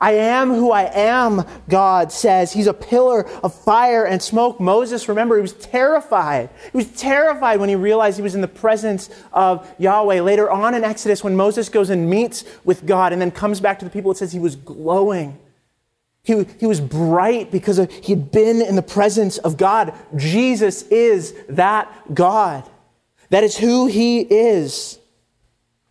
I 0.02 0.14
am 0.14 0.50
who 0.50 0.72
I 0.72 0.92
am, 0.94 1.46
God 1.70 2.12
says. 2.12 2.52
He's 2.52 2.66
a 2.66 2.74
pillar 2.74 3.30
of 3.42 3.54
fire 3.54 4.04
and 4.04 4.20
smoke. 4.20 4.60
Moses, 4.60 5.08
remember, 5.08 5.36
he 5.36 5.44
was 5.44 5.54
terrified. 5.54 6.50
He 6.72 6.78
was 6.78 6.88
terrified 6.88 7.60
when 7.60 7.70
he 7.70 7.76
realized 7.76 8.18
he 8.18 8.24
was 8.24 8.34
in 8.34 8.42
the 8.42 8.48
presence 8.48 9.12
of 9.32 9.72
Yahweh. 9.78 10.22
Later 10.22 10.50
on 10.50 10.74
in 10.74 10.84
Exodus, 10.84 11.24
when 11.24 11.36
Moses 11.36 11.70
goes 11.70 11.92
and 11.92 12.10
meets 12.10 12.44
with 12.66 12.88
God 12.88 13.14
and 13.14 13.22
then 13.22 13.30
comes 13.30 13.60
back 13.60 13.78
to 13.80 13.86
the 13.86 13.92
people, 13.92 14.10
it 14.10 14.18
says 14.18 14.32
he 14.32 14.40
was 14.40 14.56
glowing. 14.56 15.38
He, 16.24 16.46
he 16.60 16.66
was 16.66 16.82
bright 16.82 17.52
because 17.52 17.78
he 18.02 18.14
had 18.14 18.32
been 18.32 18.62
in 18.62 18.76
the 18.76 18.82
presence 18.82 19.38
of 19.38 19.56
God. 19.56 19.94
Jesus 20.16 20.82
is 20.84 21.36
that 21.48 22.14
God. 22.14 22.68
That 23.30 23.44
is 23.44 23.56
who 23.56 23.86
he 23.86 24.22
is. 24.22 24.98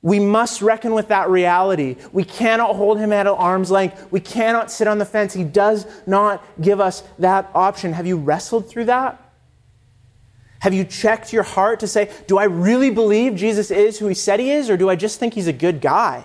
We 0.03 0.19
must 0.19 0.63
reckon 0.63 0.95
with 0.95 1.09
that 1.09 1.29
reality. 1.29 1.97
We 2.13 2.25
cannot 2.25 2.77
hold 2.77 2.99
him 2.99 3.13
at 3.13 3.27
arm's 3.27 3.71
length. 3.71 4.11
We 4.11 4.21
cannot 4.21 4.71
sit 4.71 4.89
on 4.89 4.99
the 4.99 5.05
fence. 5.05 5.35
He 5.35 5.45
does 5.45 5.87
not 6.07 6.43
give 6.61 6.81
us 6.81 7.03
that 7.19 7.51
option. 7.55 7.93
Have 7.93 8.07
you 8.07 8.17
wrestled 8.17 8.69
through 8.69 8.87
that? 8.87 9.23
Have 10.61 10.73
you 10.73 10.85
checked 10.85 11.33
your 11.33 11.43
heart 11.43 11.81
to 11.81 11.87
say, 11.87 12.11
do 12.27 12.39
I 12.39 12.45
really 12.45 12.91
believe 12.91 13.35
Jesus 13.35 13.71
is 13.71 13.99
who 13.99 14.07
he 14.07 14.15
said 14.15 14.41
he 14.41 14.51
is, 14.51 14.71
or 14.71 14.77
do 14.77 14.89
I 14.89 14.97
just 14.97 15.19
think 15.19 15.35
he's 15.35 15.47
a 15.47 15.53
good 15.53 15.81
guy? 15.81 16.25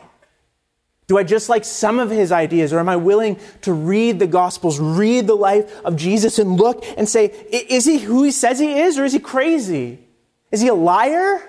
Do 1.07 1.17
I 1.17 1.23
just 1.23 1.49
like 1.49 1.63
some 1.63 1.99
of 1.99 2.09
his 2.09 2.31
ideas, 2.31 2.73
or 2.73 2.79
am 2.79 2.89
I 2.89 2.95
willing 2.95 3.37
to 3.61 3.73
read 3.73 4.19
the 4.19 4.27
Gospels, 4.27 4.79
read 4.79 5.27
the 5.27 5.35
life 5.35 5.83
of 5.85 5.95
Jesus, 5.95 6.39
and 6.39 6.57
look 6.57 6.83
and 6.97 7.07
say, 7.07 7.25
is 7.51 7.85
he 7.85 7.99
who 7.99 8.23
he 8.23 8.31
says 8.31 8.57
he 8.57 8.79
is, 8.79 8.97
or 8.97 9.05
is 9.05 9.13
he 9.13 9.19
crazy? 9.19 9.99
Is 10.51 10.61
he 10.61 10.67
a 10.67 10.73
liar? 10.73 11.41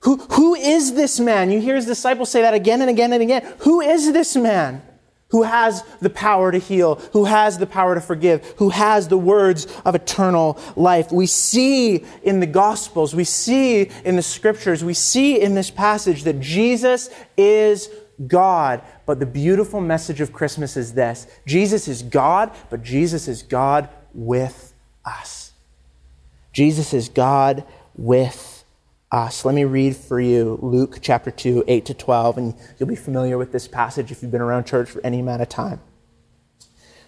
Who, 0.00 0.16
who 0.16 0.54
is 0.54 0.94
this 0.94 1.20
man? 1.20 1.50
You 1.50 1.60
hear 1.60 1.76
his 1.76 1.86
disciples 1.86 2.30
say 2.30 2.42
that 2.42 2.54
again 2.54 2.80
and 2.80 2.88
again 2.88 3.12
and 3.12 3.22
again. 3.22 3.46
Who 3.60 3.80
is 3.80 4.12
this 4.12 4.34
man 4.34 4.82
who 5.28 5.42
has 5.42 5.84
the 6.00 6.10
power 6.10 6.50
to 6.50 6.58
heal, 6.58 6.96
who 7.12 7.26
has 7.26 7.58
the 7.58 7.66
power 7.66 7.94
to 7.94 8.00
forgive, 8.00 8.54
who 8.56 8.70
has 8.70 9.08
the 9.08 9.18
words 9.18 9.66
of 9.84 9.94
eternal 9.94 10.58
life? 10.74 11.12
We 11.12 11.26
see 11.26 12.04
in 12.22 12.40
the 12.40 12.46
Gospels, 12.46 13.14
we 13.14 13.24
see 13.24 13.90
in 14.04 14.16
the 14.16 14.22
Scriptures, 14.22 14.82
we 14.82 14.94
see 14.94 15.40
in 15.40 15.54
this 15.54 15.70
passage 15.70 16.24
that 16.24 16.40
Jesus 16.40 17.10
is 17.36 17.90
God. 18.26 18.82
But 19.04 19.20
the 19.20 19.26
beautiful 19.26 19.82
message 19.82 20.22
of 20.22 20.32
Christmas 20.32 20.78
is 20.78 20.94
this 20.94 21.26
Jesus 21.46 21.88
is 21.88 22.02
God, 22.02 22.52
but 22.70 22.82
Jesus 22.82 23.28
is 23.28 23.42
God 23.42 23.90
with 24.14 24.72
us. 25.04 25.52
Jesus 26.54 26.94
is 26.94 27.10
God 27.10 27.64
with 27.96 28.59
Uh, 29.12 29.16
us. 29.16 29.44
Let 29.44 29.54
me 29.54 29.64
read 29.64 29.96
for 29.96 30.20
you 30.20 30.58
Luke 30.62 30.98
chapter 31.00 31.30
2, 31.30 31.64
8 31.66 31.84
to 31.86 31.94
12, 31.94 32.38
and 32.38 32.54
you'll 32.78 32.88
be 32.88 32.96
familiar 32.96 33.38
with 33.38 33.50
this 33.52 33.66
passage 33.66 34.12
if 34.12 34.22
you've 34.22 34.30
been 34.30 34.40
around 34.40 34.64
church 34.64 34.90
for 34.90 35.04
any 35.04 35.20
amount 35.20 35.42
of 35.42 35.48
time. 35.48 35.80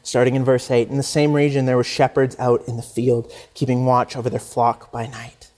Starting 0.03 0.35
in 0.35 0.45
verse 0.45 0.69
8 0.71 0.89
In 0.89 0.97
the 0.97 1.03
same 1.05 1.33
region, 1.33 1.65
there 1.65 1.77
were 1.77 1.85
shepherds 1.85 2.37
out 2.39 2.67
in 2.67 2.77
the 2.77 2.83
field, 2.83 3.33
keeping 3.55 3.85
watch 3.85 4.17
over 4.17 4.29
their 4.29 4.41
flock 4.41 4.91
by 4.91 5.07
night. 5.07 5.53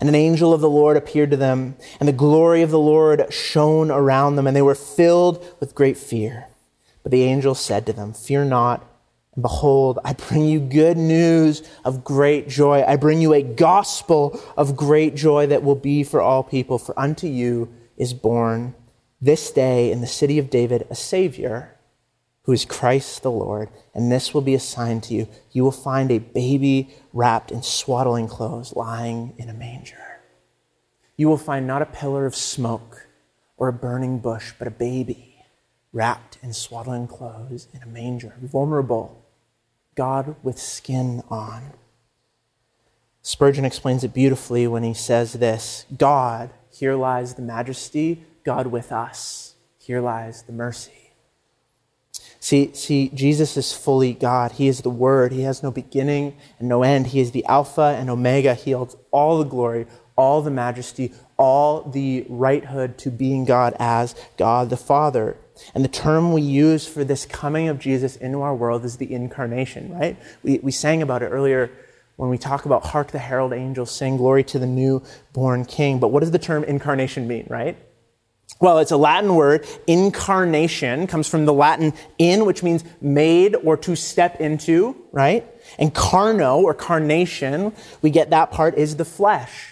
And 0.00 0.08
an 0.08 0.14
angel 0.14 0.54
of 0.54 0.60
the 0.60 0.70
Lord 0.70 0.96
appeared 0.96 1.30
to 1.30 1.36
them, 1.36 1.76
and 2.00 2.08
the 2.08 2.12
glory 2.12 2.62
of 2.62 2.70
the 2.70 2.78
Lord 2.78 3.32
shone 3.32 3.90
around 3.90 4.36
them, 4.36 4.46
and 4.46 4.56
they 4.56 4.62
were 4.62 4.74
filled 4.74 5.44
with 5.60 5.74
great 5.74 5.98
fear. 5.98 6.46
But 7.02 7.12
the 7.12 7.24
angel 7.24 7.54
said 7.54 7.84
to 7.86 7.92
them, 7.92 8.12
Fear 8.12 8.46
not. 8.46 8.86
Behold, 9.40 9.98
I 10.04 10.12
bring 10.12 10.46
you 10.46 10.60
good 10.60 10.98
news 10.98 11.62
of 11.84 12.04
great 12.04 12.48
joy. 12.48 12.84
I 12.86 12.96
bring 12.96 13.22
you 13.22 13.32
a 13.32 13.42
gospel 13.42 14.38
of 14.58 14.76
great 14.76 15.14
joy 15.14 15.46
that 15.46 15.62
will 15.62 15.74
be 15.74 16.04
for 16.04 16.20
all 16.20 16.42
people. 16.42 16.78
For 16.78 16.98
unto 16.98 17.26
you 17.26 17.72
is 17.96 18.12
born 18.12 18.74
this 19.22 19.50
day 19.50 19.90
in 19.90 20.02
the 20.02 20.06
city 20.06 20.38
of 20.38 20.50
David 20.50 20.86
a 20.90 20.94
Savior 20.94 21.74
who 22.42 22.52
is 22.52 22.66
Christ 22.66 23.22
the 23.22 23.30
Lord. 23.30 23.70
And 23.94 24.12
this 24.12 24.34
will 24.34 24.42
be 24.42 24.54
a 24.54 24.60
sign 24.60 25.00
to 25.02 25.14
you. 25.14 25.28
You 25.52 25.64
will 25.64 25.72
find 25.72 26.10
a 26.10 26.18
baby 26.18 26.94
wrapped 27.14 27.50
in 27.50 27.62
swaddling 27.62 28.28
clothes 28.28 28.74
lying 28.74 29.32
in 29.38 29.48
a 29.48 29.54
manger. 29.54 30.20
You 31.16 31.28
will 31.28 31.38
find 31.38 31.66
not 31.66 31.80
a 31.82 31.86
pillar 31.86 32.26
of 32.26 32.36
smoke 32.36 33.06
or 33.56 33.68
a 33.68 33.72
burning 33.72 34.18
bush, 34.18 34.52
but 34.58 34.68
a 34.68 34.72
baby 34.72 35.36
wrapped 35.92 36.38
in 36.42 36.52
swaddling 36.52 37.06
clothes 37.06 37.68
in 37.72 37.82
a 37.82 37.86
manger, 37.86 38.34
vulnerable 38.42 39.21
God 39.94 40.36
with 40.42 40.58
skin 40.58 41.22
on. 41.28 41.72
Spurgeon 43.22 43.64
explains 43.64 44.02
it 44.02 44.12
beautifully 44.12 44.66
when 44.66 44.82
he 44.82 44.94
says 44.94 45.34
this 45.34 45.86
God, 45.96 46.50
here 46.70 46.94
lies 46.94 47.34
the 47.34 47.42
majesty, 47.42 48.24
God 48.44 48.66
with 48.68 48.90
us, 48.90 49.54
here 49.78 50.00
lies 50.00 50.42
the 50.42 50.52
mercy. 50.52 51.02
See, 52.40 52.72
see, 52.74 53.08
Jesus 53.14 53.56
is 53.56 53.72
fully 53.72 54.14
God. 54.14 54.52
He 54.52 54.66
is 54.66 54.80
the 54.80 54.90
Word. 54.90 55.30
He 55.30 55.42
has 55.42 55.62
no 55.62 55.70
beginning 55.70 56.36
and 56.58 56.68
no 56.68 56.82
end. 56.82 57.06
He 57.06 57.20
is 57.20 57.30
the 57.30 57.44
Alpha 57.46 57.94
and 57.96 58.10
Omega. 58.10 58.54
He 58.54 58.72
holds 58.72 58.96
all 59.12 59.38
the 59.38 59.44
glory, 59.44 59.86
all 60.16 60.42
the 60.42 60.50
majesty, 60.50 61.12
all 61.36 61.82
the 61.82 62.26
righthood 62.28 62.98
to 62.98 63.10
being 63.10 63.44
God 63.44 63.76
as 63.78 64.16
God 64.36 64.70
the 64.70 64.76
Father. 64.76 65.36
And 65.74 65.84
the 65.84 65.88
term 65.88 66.32
we 66.32 66.42
use 66.42 66.86
for 66.86 67.04
this 67.04 67.26
coming 67.26 67.68
of 67.68 67.78
Jesus 67.78 68.16
into 68.16 68.42
our 68.42 68.54
world 68.54 68.84
is 68.84 68.96
the 68.96 69.12
incarnation, 69.12 69.92
right? 69.92 70.16
We, 70.42 70.58
we 70.58 70.72
sang 70.72 71.02
about 71.02 71.22
it 71.22 71.26
earlier 71.26 71.70
when 72.16 72.30
we 72.30 72.38
talk 72.38 72.66
about 72.66 72.86
hark 72.86 73.10
the 73.10 73.18
herald 73.18 73.52
angels 73.52 73.90
sing 73.90 74.16
glory 74.16 74.44
to 74.44 74.58
the 74.58 74.66
newborn 74.66 75.64
king. 75.64 75.98
But 75.98 76.08
what 76.08 76.20
does 76.20 76.30
the 76.30 76.38
term 76.38 76.64
incarnation 76.64 77.26
mean, 77.26 77.46
right? 77.48 77.76
Well, 78.60 78.78
it's 78.78 78.92
a 78.92 78.96
Latin 78.96 79.34
word. 79.34 79.66
Incarnation 79.86 81.06
comes 81.06 81.26
from 81.26 81.46
the 81.46 81.52
Latin 81.52 81.94
in, 82.18 82.44
which 82.44 82.62
means 82.62 82.84
made 83.00 83.56
or 83.56 83.76
to 83.78 83.96
step 83.96 84.40
into, 84.40 84.96
right? 85.10 85.44
And 85.78 85.92
carno 85.92 86.58
or 86.58 86.74
carnation, 86.74 87.72
we 88.02 88.10
get 88.10 88.30
that 88.30 88.50
part 88.52 88.76
is 88.76 88.96
the 88.96 89.04
flesh. 89.04 89.71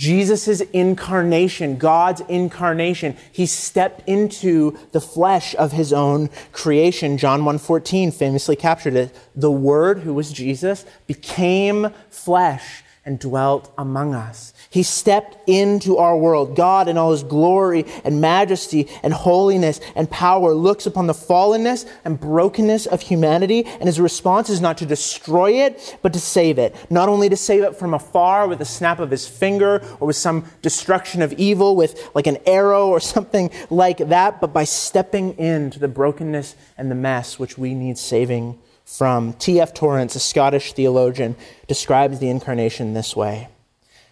Jesus' 0.00 0.62
incarnation, 0.72 1.76
God's 1.76 2.22
incarnation, 2.22 3.18
he 3.30 3.44
stepped 3.44 4.08
into 4.08 4.78
the 4.92 5.00
flesh 5.00 5.54
of 5.56 5.72
his 5.72 5.92
own 5.92 6.30
creation. 6.52 7.18
John 7.18 7.42
1.14 7.42 8.14
famously 8.14 8.56
captured 8.56 8.94
it. 8.94 9.14
The 9.36 9.50
Word, 9.50 9.98
who 9.98 10.14
was 10.14 10.32
Jesus, 10.32 10.86
became 11.06 11.90
flesh 12.08 12.82
and 13.10 13.18
dwelt 13.18 13.72
among 13.76 14.14
us. 14.14 14.54
He 14.70 14.84
stepped 14.84 15.36
into 15.48 15.96
our 15.96 16.16
world. 16.16 16.54
God, 16.54 16.86
in 16.86 16.96
all 16.96 17.10
his 17.10 17.24
glory 17.24 17.84
and 18.04 18.20
majesty 18.20 18.88
and 19.02 19.12
holiness 19.12 19.80
and 19.96 20.08
power, 20.08 20.54
looks 20.54 20.86
upon 20.86 21.08
the 21.08 21.12
fallenness 21.12 21.90
and 22.04 22.20
brokenness 22.20 22.86
of 22.86 23.00
humanity, 23.00 23.64
and 23.66 23.86
his 23.86 23.98
response 23.98 24.48
is 24.48 24.60
not 24.60 24.78
to 24.78 24.86
destroy 24.86 25.54
it, 25.54 25.98
but 26.02 26.12
to 26.12 26.20
save 26.20 26.56
it. 26.56 26.72
Not 26.88 27.08
only 27.08 27.28
to 27.28 27.36
save 27.36 27.64
it 27.64 27.74
from 27.74 27.94
afar 27.94 28.46
with 28.46 28.60
a 28.60 28.64
snap 28.64 29.00
of 29.00 29.10
his 29.10 29.26
finger 29.26 29.82
or 29.98 30.06
with 30.06 30.16
some 30.16 30.44
destruction 30.62 31.20
of 31.20 31.32
evil 31.32 31.74
with 31.74 32.10
like 32.14 32.28
an 32.28 32.38
arrow 32.46 32.86
or 32.86 33.00
something 33.16 33.50
like 33.70 33.98
that, 33.98 34.40
but 34.40 34.52
by 34.52 34.62
stepping 34.62 35.36
into 35.36 35.80
the 35.80 35.88
brokenness 35.88 36.54
and 36.78 36.92
the 36.92 36.94
mess 36.94 37.40
which 37.40 37.58
we 37.58 37.74
need 37.74 37.98
saving 37.98 38.56
from. 38.96 39.32
T.F. 39.34 39.72
Torrance, 39.72 40.16
a 40.16 40.20
Scottish 40.20 40.72
theologian, 40.72 41.36
describes 41.68 42.18
the 42.18 42.28
incarnation 42.28 42.92
this 42.92 43.14
way. 43.14 43.48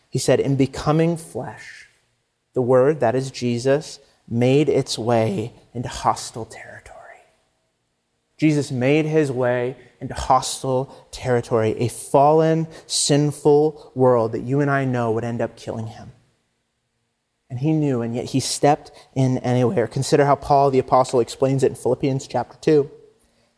He 0.08 0.18
said, 0.18 0.40
In 0.40 0.56
becoming 0.56 1.16
flesh, 1.16 1.88
the 2.54 2.62
word, 2.62 3.00
that 3.00 3.14
is 3.14 3.30
Jesus, 3.30 3.98
made 4.28 4.68
its 4.68 4.98
way 4.98 5.52
into 5.74 5.88
hostile 5.88 6.44
territory. 6.44 6.98
Jesus 8.36 8.70
made 8.70 9.04
his 9.04 9.32
way 9.32 9.76
into 10.00 10.14
hostile 10.14 11.08
territory, 11.10 11.72
a 11.78 11.88
fallen, 11.88 12.68
sinful 12.86 13.92
world 13.94 14.32
that 14.32 14.42
you 14.42 14.60
and 14.60 14.70
I 14.70 14.84
know 14.84 15.10
would 15.10 15.24
end 15.24 15.40
up 15.40 15.56
killing 15.56 15.88
him. 15.88 16.12
And 17.50 17.58
he 17.58 17.72
knew, 17.72 18.02
and 18.02 18.14
yet 18.14 18.26
he 18.26 18.40
stepped 18.40 18.92
in 19.14 19.38
anyway. 19.38 19.78
Or 19.78 19.86
consider 19.86 20.24
how 20.24 20.36
Paul 20.36 20.70
the 20.70 20.78
Apostle 20.78 21.20
explains 21.20 21.62
it 21.62 21.70
in 21.70 21.74
Philippians 21.74 22.26
chapter 22.28 22.56
2. 22.60 22.90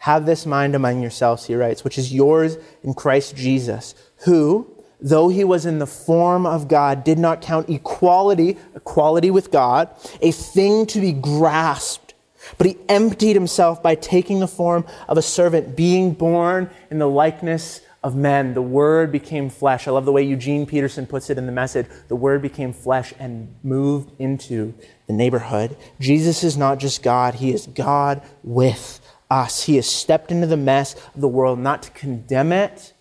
Have 0.04 0.24
this 0.24 0.46
mind 0.46 0.74
among 0.74 1.02
yourselves, 1.02 1.46
he 1.46 1.54
writes, 1.54 1.84
which 1.84 1.98
is 1.98 2.12
yours 2.12 2.56
in 2.82 2.94
Christ 2.94 3.36
Jesus, 3.36 3.94
who, 4.24 4.66
though 4.98 5.28
he 5.28 5.44
was 5.44 5.66
in 5.66 5.78
the 5.78 5.86
form 5.86 6.46
of 6.46 6.68
God, 6.68 7.04
did 7.04 7.18
not 7.18 7.42
count 7.42 7.68
equality, 7.68 8.56
equality 8.74 9.30
with 9.30 9.50
God, 9.50 9.90
a 10.22 10.32
thing 10.32 10.86
to 10.86 11.00
be 11.00 11.12
grasped, 11.12 12.14
But 12.56 12.66
he 12.66 12.78
emptied 12.88 13.34
himself 13.34 13.82
by 13.82 13.94
taking 13.94 14.40
the 14.40 14.48
form 14.48 14.86
of 15.06 15.18
a 15.18 15.22
servant, 15.22 15.76
being 15.76 16.14
born 16.14 16.70
in 16.90 16.98
the 16.98 17.08
likeness 17.08 17.82
of 18.02 18.16
men. 18.16 18.54
The 18.54 18.62
Word 18.62 19.12
became 19.12 19.50
flesh. 19.50 19.86
I 19.86 19.90
love 19.90 20.06
the 20.06 20.12
way 20.12 20.22
Eugene 20.22 20.64
Peterson 20.64 21.06
puts 21.06 21.28
it 21.28 21.36
in 21.36 21.44
the 21.44 21.52
message. 21.52 21.86
The 22.08 22.16
Word 22.16 22.40
became 22.40 22.72
flesh 22.72 23.12
and 23.18 23.54
moved 23.62 24.12
into 24.18 24.72
the 25.06 25.12
neighborhood. 25.12 25.76
Jesus 25.98 26.42
is 26.42 26.56
not 26.56 26.78
just 26.78 27.02
God, 27.02 27.34
He 27.34 27.52
is 27.52 27.66
God 27.66 28.22
with 28.42 28.99
us. 29.30 29.64
He 29.64 29.76
has 29.76 29.86
stepped 29.86 30.30
into 30.30 30.46
the 30.46 30.56
mess 30.56 30.94
of 31.14 31.20
the 31.20 31.28
world 31.28 31.58
not 31.58 31.82
to 31.84 31.90
condemn 31.90 32.52
it, 32.52 32.92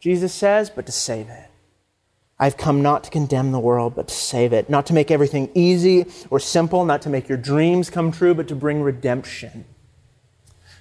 Jesus 0.00 0.32
says, 0.32 0.70
but 0.70 0.86
to 0.86 0.92
save 0.92 1.28
it. 1.28 1.50
I've 2.38 2.56
come 2.56 2.80
not 2.80 3.04
to 3.04 3.10
condemn 3.10 3.52
the 3.52 3.60
world, 3.60 3.94
but 3.94 4.08
to 4.08 4.14
save 4.14 4.54
it. 4.54 4.70
Not 4.70 4.86
to 4.86 4.94
make 4.94 5.10
everything 5.10 5.50
easy 5.54 6.06
or 6.30 6.40
simple, 6.40 6.86
not 6.86 7.02
to 7.02 7.10
make 7.10 7.28
your 7.28 7.36
dreams 7.36 7.90
come 7.90 8.10
true, 8.10 8.34
but 8.34 8.48
to 8.48 8.54
bring 8.54 8.82
redemption 8.82 9.66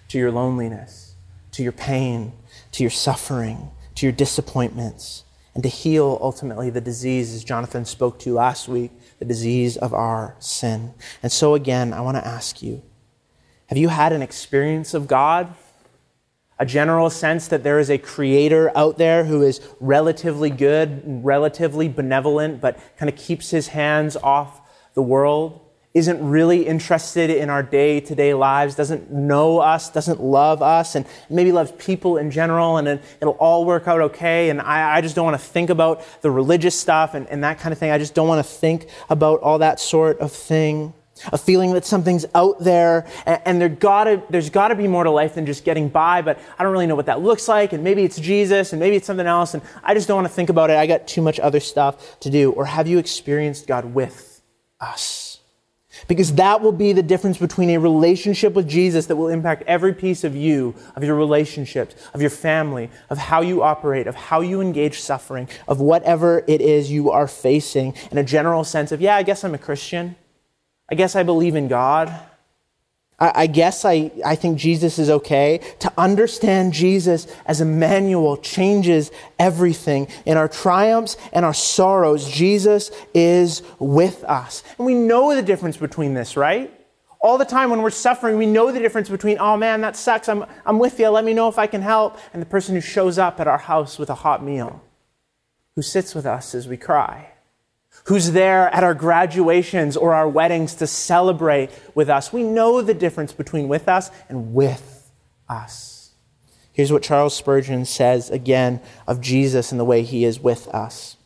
to 0.08 0.18
your 0.18 0.32
loneliness, 0.32 1.16
to 1.52 1.62
your 1.62 1.74
pain, 1.74 2.32
to 2.72 2.84
your 2.84 2.90
suffering, 2.90 3.72
to 3.96 4.06
your 4.06 4.14
disappointments, 4.14 5.26
and 5.54 5.62
to 5.64 5.70
heal 5.70 6.18
ultimately 6.22 6.70
the 6.70 6.80
disease, 6.80 7.34
as 7.36 7.44
Jonathan 7.44 7.84
spoke 7.84 8.20
to 8.20 8.34
last 8.34 8.70
week, 8.70 8.92
the 9.20 9.26
disease 9.26 9.76
of 9.76 9.94
our 9.94 10.38
sin. 10.40 10.94
And 11.22 11.30
so, 11.30 11.56
again, 11.56 11.92
I 11.92 12.00
want 12.00 12.16
to 12.16 12.26
ask 12.26 12.62
you 12.62 12.82
have 13.70 13.78
you 13.78 13.88
had 13.88 14.14
an 14.14 14.22
experience 14.24 14.94
of 14.96 15.08
God? 15.08 15.54
A 16.58 16.66
general 16.66 17.10
sense 17.10 17.48
that 17.50 17.64
there 17.64 17.80
is 17.80 17.90
a 17.90 17.98
creator 17.98 18.76
out 18.76 18.98
there 18.98 19.26
who 19.26 19.44
is 19.44 19.62
relatively 19.80 20.50
good, 20.50 21.24
relatively 21.24 21.88
benevolent, 21.88 22.62
but 22.62 22.80
kind 22.98 23.10
of 23.10 23.16
keeps 23.16 23.52
his 23.52 23.68
hands 23.70 24.18
off 24.18 24.60
the 24.96 25.02
world? 25.02 25.62
isn't 25.94 26.22
really 26.30 26.68
interested 26.68 27.32
in 27.32 27.50
our 27.50 27.64
day 27.64 28.00
to 28.00 28.14
day 28.14 28.34
lives, 28.34 28.76
doesn't 28.76 29.12
know 29.12 29.60
us, 29.60 29.90
doesn't 29.90 30.22
love 30.22 30.62
us, 30.62 30.94
and 30.94 31.06
maybe 31.30 31.52
loves 31.52 31.72
people 31.74 32.18
in 32.18 32.30
general, 32.30 32.78
and 32.78 32.88
it'll 33.20 33.34
all 33.34 33.66
work 33.66 33.88
out 33.88 34.00
okay. 34.00 34.52
And 34.52 34.62
I, 34.62 34.98
I 34.98 35.02
just 35.02 35.16
don't 35.16 35.26
want 35.26 35.40
to 35.40 35.48
think 35.48 35.72
about 35.72 36.04
the 36.22 36.30
religious 36.30 36.80
stuff 36.80 37.16
and, 37.16 37.28
and 37.28 37.44
that 37.44 37.60
kind 37.60 37.74
of 37.74 37.80
thing. 37.80 37.90
I 37.90 37.98
just 37.98 38.14
don't 38.14 38.28
want 38.28 38.46
to 38.46 38.52
think 38.52 38.88
about 39.10 39.40
all 39.42 39.60
that 39.60 39.80
sort 39.80 40.20
of 40.20 40.32
thing. 40.32 40.94
A 41.32 41.38
feeling 41.38 41.74
that 41.74 41.86
something's 41.86 42.26
out 42.34 42.60
there 42.60 43.08
and, 43.26 43.42
and 43.46 43.62
there 43.62 43.70
gotta, 43.70 44.24
there's 44.30 44.50
got 44.50 44.70
to 44.70 44.76
be 44.76 44.88
more 44.88 45.04
to 45.04 45.12
life 45.12 45.36
than 45.36 45.46
just 45.46 45.64
getting 45.64 45.90
by, 45.90 46.22
but 46.22 46.40
I 46.58 46.64
don't 46.64 46.72
really 46.72 46.88
know 46.88 46.96
what 46.96 47.08
that 47.08 47.22
looks 47.22 47.48
like. 47.48 47.74
And 47.74 47.84
maybe 47.84 48.04
it's 48.04 48.20
Jesus 48.20 48.74
and 48.74 48.80
maybe 48.80 48.96
it's 48.96 49.08
something 49.08 49.28
else. 49.28 49.54
And 49.54 49.64
I 49.84 49.94
just 49.94 50.08
don't 50.08 50.16
want 50.16 50.28
to 50.28 50.34
think 50.34 50.50
about 50.50 50.70
it. 50.70 50.78
I 50.78 50.88
got 50.88 51.08
too 51.08 51.22
much 51.22 51.40
other 51.40 51.60
stuff 51.60 52.20
to 52.22 52.30
do. 52.30 52.52
Or 52.52 52.66
have 52.66 52.88
you 52.88 52.98
experienced 52.98 53.68
God 53.68 53.86
with 53.86 54.42
us? 54.80 55.40
Because 56.08 56.34
that 56.36 56.62
will 56.62 56.72
be 56.72 56.94
the 56.94 57.04
difference 57.04 57.38
between 57.38 57.70
a 57.72 57.78
relationship 57.78 58.54
with 58.54 58.68
Jesus 58.68 59.08
that 59.08 59.16
will 59.16 59.28
impact 59.28 59.64
every 59.68 59.94
piece 59.94 60.24
of 60.24 60.36
you, 60.36 60.74
of 60.96 61.04
your 61.04 61.16
relationships, 61.16 61.96
of 62.14 62.22
your 62.22 62.30
family, 62.30 62.90
of 63.10 63.18
how 63.18 63.42
you 63.42 63.64
operate, 63.64 64.08
of 64.08 64.16
how 64.16 64.42
you 64.42 64.62
engage 64.62 65.00
suffering, 65.02 65.50
of 65.68 65.82
whatever 65.82 66.44
it 66.48 66.62
is 66.62 66.92
you 66.92 67.12
are 67.12 67.28
facing, 67.28 67.94
in 68.12 68.18
a 68.18 68.24
general 68.24 68.64
sense 68.64 68.92
of, 68.92 69.02
yeah, 69.02 69.16
I 69.16 69.24
guess 69.24 69.44
I'm 69.44 69.54
a 69.54 69.58
Christian. 69.60 70.16
I 70.92 70.96
guess 70.96 71.16
I 71.16 71.24
believe 71.24 71.56
in 71.56 71.68
God. 71.68 72.14
I, 73.22 73.48
guess 73.48 73.84
I, 73.84 74.12
I 74.26 74.36
think 74.36 74.58
Jesus 74.58 74.98
is 74.98 75.10
okay. 75.10 75.60
To 75.80 75.92
understand 75.98 76.72
Jesus 76.72 77.28
as 77.46 77.60
Emmanuel 77.60 78.38
changes 78.38 79.12
everything. 79.38 80.08
In 80.26 80.38
our 80.38 80.48
triumphs 80.48 81.18
and 81.34 81.44
our 81.44 81.54
sorrows, 81.54 82.30
Jesus 82.30 82.92
is 83.14 83.62
with 83.78 84.24
us. 84.24 84.64
And 84.78 84.86
we 84.86 84.94
know 84.94 85.36
the 85.36 85.42
difference 85.42 85.76
between 85.76 86.14
this, 86.14 86.38
right? 86.38 86.74
All 87.20 87.38
the 87.38 87.44
time 87.44 87.70
when 87.70 87.82
we're 87.82 87.90
suffering, 87.90 88.38
we 88.38 88.46
know 88.46 88.72
the 88.72 88.80
difference 88.80 89.10
between, 89.10 89.38
oh 89.40 89.58
man, 89.58 89.82
that 89.82 89.98
sucks, 89.98 90.30
I'm, 90.30 90.46
I'm 90.66 90.80
with 90.80 90.98
you, 90.98 91.10
let 91.10 91.26
me 91.26 91.34
know 91.34 91.50
if 91.50 91.60
I 91.60 91.68
can 91.68 91.82
help, 91.82 92.18
and 92.32 92.42
the 92.42 92.46
person 92.46 92.76
who 92.76 92.82
shows 92.82 93.18
up 93.18 93.42
at 93.42 93.48
our 93.50 93.58
house 93.58 94.00
with 94.00 94.10
a 94.10 94.16
hot 94.16 94.42
meal, 94.42 94.82
who 95.76 95.82
sits 95.82 96.16
with 96.16 96.26
us 96.26 96.56
as 96.56 96.70
we 96.70 96.78
cry 96.78 97.34
who's 98.06 98.32
there 98.32 98.70
at 98.70 98.84
our 98.84 98.94
graduations 98.94 99.96
or 99.96 100.14
our 100.14 100.28
weddings 100.28 100.76
to 100.76 100.88
celebrate 100.88 101.70
with 101.94 102.10
us. 102.10 102.34
We 102.34 102.44
know 102.44 102.82
the 102.82 102.94
difference 102.94 103.34
between 103.34 103.68
with 103.68 103.88
us 103.88 104.10
and 104.30 104.54
with 104.54 105.12
us. 105.48 106.12
Here's 106.74 106.92
what 106.92 107.04
Charles 107.04 107.36
Spurgeon 107.36 107.86
says 107.86 108.30
again 108.30 108.82
of 109.06 109.22
Jesus 109.22 109.72
and 109.72 109.80
the 109.80 109.86
way 109.86 110.04
he 110.04 110.24
is 110.24 110.40
with 110.40 110.68
us 110.70 111.18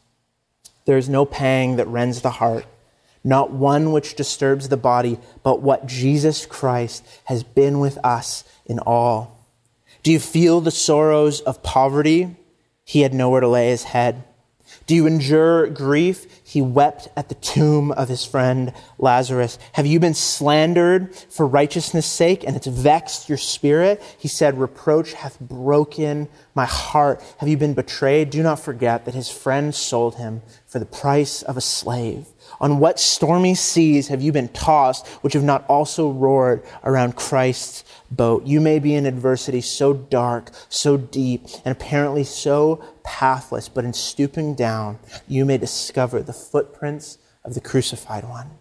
There 0.86 0.98
is 0.98 1.08
no 1.08 1.26
pang 1.26 1.76
that 1.78 1.88
rends 1.88 2.22
the 2.22 2.32
heart, 2.32 2.66
not 3.24 3.52
one 3.52 3.92
which 3.92 4.16
disturbs 4.16 4.68
the 4.68 4.78
body, 4.78 5.20
but 5.44 5.62
what 5.62 5.86
Jesus 5.86 6.46
Christ 6.46 7.06
has 7.26 7.44
been 7.44 7.80
with 7.80 7.98
us 8.04 8.44
in 8.66 8.80
all. 8.80 9.48
Do 10.02 10.12
you 10.12 10.20
feel 10.20 10.60
the 10.60 10.72
sorrows 10.72 11.40
of 11.42 11.64
poverty? 11.64 12.36
He 12.84 13.02
had 13.02 13.14
nowhere 13.14 13.40
to 13.40 13.48
lay 13.48 13.70
his 13.70 13.84
head. 13.84 14.24
Do 14.86 14.96
you 14.96 15.08
endure 15.08 15.68
grief? 15.68 16.42
He 16.44 16.62
wept 16.62 17.08
at 17.16 17.30
the 17.30 17.36
tomb 17.36 17.92
of 17.94 18.10
his 18.10 18.26
friend 18.26 18.74
Lazarus. 18.98 19.58
Have 19.74 19.86
you 19.86 20.00
been 20.00 20.14
slandered 20.14 21.16
for 21.16 21.48
righteousness' 21.48 22.06
sake 22.06 22.44
and 22.46 22.56
it's 22.58 22.68
vexed 22.68 23.30
your 23.30 23.38
spirit? 23.38 24.04
He 24.18 24.28
said, 24.28 24.60
Reproach 24.60 25.14
hath 25.14 25.40
broken 25.40 26.28
my 26.54 26.66
heart. 26.66 27.24
Have 27.38 27.48
you 27.48 27.58
been 27.58 27.74
betrayed? 27.74 28.30
Do 28.30 28.44
not 28.44 28.60
forget 28.60 29.06
that 29.06 29.14
his 29.14 29.30
friend 29.30 29.74
sold 29.74 30.16
him 30.16 30.42
for 30.68 30.80
the 30.80 30.86
price 30.86 31.44
of 31.44 31.56
a 31.56 31.62
slave. 31.62 32.28
On 32.60 32.80
what 32.80 33.00
stormy 33.00 33.56
seas 33.56 34.10
have 34.10 34.22
you 34.22 34.32
been 34.32 34.50
tossed, 34.50 35.08
which 35.22 35.34
have 35.34 35.44
not 35.44 35.66
also 35.68 36.10
roared 36.12 36.64
around 36.84 37.16
Christ's 37.16 37.84
boat? 38.16 38.46
You 38.46 38.62
may 38.62 38.80
be 38.80 38.96
in 38.96 39.06
adversity 39.06 39.62
so 39.62 39.94
dark, 39.94 40.52
so 40.70 40.98
deep, 40.98 41.46
and 41.66 41.72
apparently 41.72 42.24
so 42.24 42.84
pathless, 43.04 43.70
but 43.70 43.86
in 43.86 43.94
stooping 43.94 44.56
down, 44.56 45.00
you 45.28 45.46
may 45.46 45.58
discover 45.58 46.22
the 46.22 46.34
footprints 46.34 47.18
of 47.44 47.54
the 47.54 47.62
crucified 47.62 48.24
one 48.24 48.52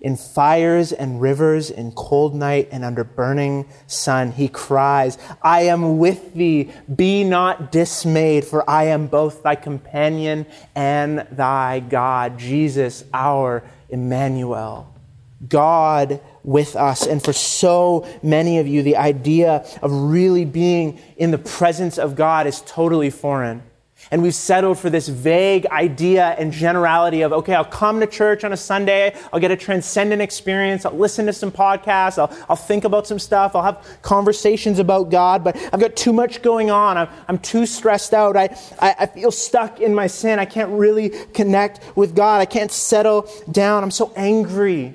in 0.00 0.16
fires 0.16 0.92
and 0.92 1.20
rivers, 1.20 1.70
in 1.70 1.92
cold 1.92 2.34
night 2.34 2.68
and 2.72 2.84
under 2.84 3.04
burning 3.04 3.68
sun, 3.86 4.32
he 4.32 4.48
cries, 4.48 5.18
I 5.42 5.62
am 5.62 5.98
with 5.98 6.34
thee. 6.34 6.70
Be 6.94 7.24
not 7.24 7.70
dismayed, 7.70 8.44
for 8.44 8.68
I 8.68 8.84
am 8.84 9.08
both 9.08 9.42
thy 9.42 9.56
companion 9.56 10.46
and 10.74 11.26
thy 11.30 11.80
God. 11.80 12.38
Jesus, 12.38 13.04
our 13.12 13.62
Emmanuel. 13.90 14.89
God 15.48 16.20
with 16.42 16.76
us. 16.76 17.06
And 17.06 17.22
for 17.22 17.32
so 17.32 18.06
many 18.22 18.58
of 18.58 18.66
you, 18.66 18.82
the 18.82 18.96
idea 18.96 19.66
of 19.82 19.92
really 19.92 20.44
being 20.44 21.00
in 21.16 21.30
the 21.30 21.38
presence 21.38 21.98
of 21.98 22.16
God 22.16 22.46
is 22.46 22.62
totally 22.66 23.10
foreign. 23.10 23.62
And 24.10 24.22
we've 24.22 24.34
settled 24.34 24.78
for 24.78 24.90
this 24.90 25.08
vague 25.08 25.66
idea 25.66 26.34
and 26.38 26.52
generality 26.52 27.22
of, 27.22 27.32
okay, 27.32 27.54
I'll 27.54 27.64
come 27.64 28.00
to 28.00 28.06
church 28.06 28.44
on 28.44 28.52
a 28.52 28.56
Sunday, 28.56 29.14
I'll 29.32 29.38
get 29.38 29.50
a 29.50 29.56
transcendent 29.56 30.22
experience, 30.22 30.84
I'll 30.84 30.96
listen 30.96 31.26
to 31.26 31.32
some 31.32 31.52
podcasts, 31.52 32.18
I'll, 32.18 32.34
I'll 32.48 32.56
think 32.56 32.84
about 32.84 33.06
some 33.06 33.18
stuff, 33.18 33.54
I'll 33.54 33.62
have 33.62 33.86
conversations 34.02 34.78
about 34.78 35.10
God, 35.10 35.44
but 35.44 35.56
I've 35.72 35.80
got 35.80 35.96
too 35.96 36.12
much 36.12 36.42
going 36.42 36.70
on. 36.70 36.96
I'm, 36.96 37.08
I'm 37.28 37.38
too 37.38 37.66
stressed 37.66 38.14
out. 38.14 38.36
I, 38.36 38.56
I, 38.80 38.94
I 39.00 39.06
feel 39.06 39.30
stuck 39.30 39.80
in 39.80 39.94
my 39.94 40.06
sin. 40.06 40.38
I 40.38 40.46
can't 40.46 40.70
really 40.72 41.10
connect 41.34 41.96
with 41.96 42.16
God. 42.16 42.40
I 42.40 42.46
can't 42.46 42.72
settle 42.72 43.30
down. 43.52 43.84
I'm 43.84 43.90
so 43.90 44.12
angry. 44.16 44.94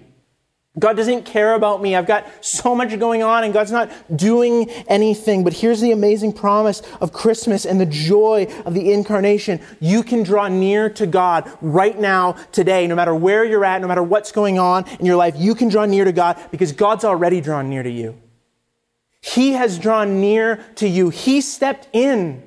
God 0.77 0.97
doesn't 0.97 1.23
care 1.23 1.53
about 1.53 1.81
me. 1.81 1.95
I've 1.95 2.05
got 2.05 2.27
so 2.43 2.75
much 2.75 2.97
going 2.99 3.23
on 3.23 3.45
and 3.45 3.53
God's 3.53 3.71
not 3.71 3.89
doing 4.15 4.69
anything. 4.87 5.43
But 5.43 5.53
here's 5.53 5.79
the 5.79 5.91
amazing 5.91 6.33
promise 6.33 6.81
of 6.99 7.13
Christmas 7.13 7.65
and 7.65 7.79
the 7.79 7.85
joy 7.85 8.47
of 8.65 8.73
the 8.73 8.91
incarnation. 8.91 9.61
You 9.79 10.03
can 10.03 10.23
draw 10.23 10.49
near 10.49 10.89
to 10.89 11.07
God 11.07 11.49
right 11.61 11.97
now, 11.97 12.33
today, 12.51 12.87
no 12.87 12.95
matter 12.95 13.15
where 13.15 13.45
you're 13.45 13.63
at, 13.63 13.81
no 13.81 13.87
matter 13.87 14.03
what's 14.03 14.33
going 14.33 14.59
on 14.59 14.85
in 14.99 15.05
your 15.05 15.15
life. 15.15 15.35
You 15.37 15.55
can 15.55 15.69
draw 15.69 15.85
near 15.85 16.03
to 16.03 16.11
God 16.11 16.37
because 16.51 16.73
God's 16.73 17.05
already 17.05 17.39
drawn 17.39 17.69
near 17.69 17.83
to 17.83 17.89
you. 17.89 18.21
He 19.21 19.53
has 19.53 19.79
drawn 19.79 20.19
near 20.19 20.57
to 20.75 20.87
you. 20.87 21.09
He 21.09 21.41
stepped 21.41 21.87
in. 21.93 22.43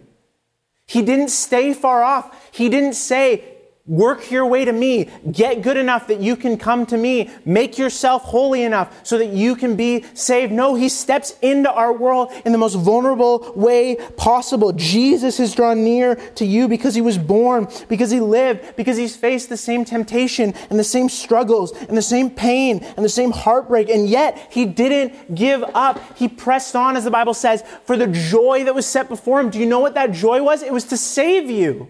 He 0.86 1.02
didn't 1.02 1.28
stay 1.28 1.74
far 1.74 2.02
off. 2.02 2.50
He 2.52 2.68
didn't 2.68 2.94
say, 2.94 3.58
Work 3.88 4.31
your 4.31 4.44
way 4.44 4.66
to 4.66 4.72
me. 4.72 5.09
Get 5.33 5.62
good 5.62 5.79
enough 5.79 6.09
that 6.09 6.20
you 6.20 6.37
can 6.37 6.59
come 6.59 6.85
to 6.87 6.96
me. 6.98 7.31
Make 7.46 7.79
yourself 7.79 8.22
holy 8.22 8.62
enough 8.62 8.94
so 9.03 9.16
that 9.16 9.31
you 9.31 9.57
can 9.57 9.77
be 9.77 10.05
saved. 10.12 10.53
No, 10.53 10.74
he 10.74 10.90
steps 10.90 11.35
into 11.40 11.72
our 11.72 11.90
world 11.90 12.31
in 12.44 12.53
the 12.53 12.59
most 12.59 12.74
vulnerable 12.74 13.51
way 13.57 13.96
possible. 14.18 14.72
Jesus 14.72 15.38
has 15.38 15.55
drawn 15.55 15.85
near 15.85 16.16
to 16.35 16.44
you 16.44 16.68
because 16.68 16.94
he 16.94 17.01
was 17.01 17.16
born, 17.16 17.66
because 17.88 18.11
he 18.11 18.20
lived, 18.20 18.77
because 18.77 18.98
he's 18.98 19.16
faced 19.16 19.48
the 19.48 19.57
same 19.57 19.87
temptation 19.87 20.53
and 20.68 20.79
the 20.79 20.85
same 20.85 21.09
struggles 21.09 21.72
and 21.72 21.96
the 21.96 22.03
same 22.03 22.29
pain 22.29 22.81
and 22.81 23.03
the 23.03 23.09
same 23.09 23.31
heartbreak. 23.31 23.88
And 23.88 24.07
yet 24.07 24.48
he 24.51 24.66
didn't 24.66 25.35
give 25.35 25.64
up. 25.74 25.98
He 26.18 26.29
pressed 26.29 26.77
on, 26.77 26.94
as 26.94 27.05
the 27.05 27.11
Bible 27.11 27.33
says, 27.33 27.64
for 27.87 27.96
the 27.96 28.07
joy 28.07 28.64
that 28.64 28.74
was 28.74 28.85
set 28.85 29.09
before 29.09 29.40
him. 29.40 29.48
Do 29.48 29.59
you 29.59 29.66
know 29.66 29.81
what 29.81 29.94
that 29.94 30.12
joy 30.12 30.42
was? 30.42 30.62
It 30.62 30.74
was 30.74 30.85
to 30.85 30.98
save 30.98 31.51
you. 31.51 31.88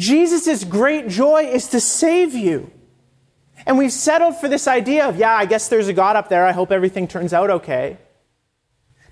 Jesus' 0.00 0.64
great 0.64 1.08
joy 1.08 1.44
is 1.44 1.68
to 1.68 1.80
save 1.80 2.34
you. 2.34 2.70
And 3.66 3.76
we've 3.76 3.92
settled 3.92 4.36
for 4.36 4.48
this 4.48 4.66
idea 4.66 5.06
of, 5.06 5.16
yeah, 5.16 5.34
I 5.34 5.44
guess 5.44 5.68
there's 5.68 5.88
a 5.88 5.92
God 5.92 6.16
up 6.16 6.30
there. 6.30 6.46
I 6.46 6.52
hope 6.52 6.72
everything 6.72 7.06
turns 7.06 7.34
out 7.34 7.50
okay. 7.50 7.98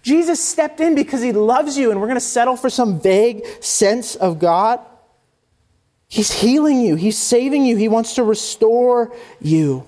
Jesus 0.02 0.42
stepped 0.42 0.80
in 0.80 0.94
because 0.94 1.20
he 1.20 1.32
loves 1.32 1.76
you, 1.76 1.90
and 1.90 2.00
we're 2.00 2.06
going 2.06 2.16
to 2.16 2.20
settle 2.20 2.56
for 2.56 2.70
some 2.70 2.98
vague 3.00 3.44
sense 3.60 4.16
of 4.16 4.38
God. 4.38 4.80
He's 6.08 6.32
healing 6.40 6.80
you, 6.80 6.94
he's 6.94 7.18
saving 7.18 7.66
you, 7.66 7.76
he 7.76 7.88
wants 7.88 8.14
to 8.14 8.24
restore 8.24 9.14
you. 9.42 9.86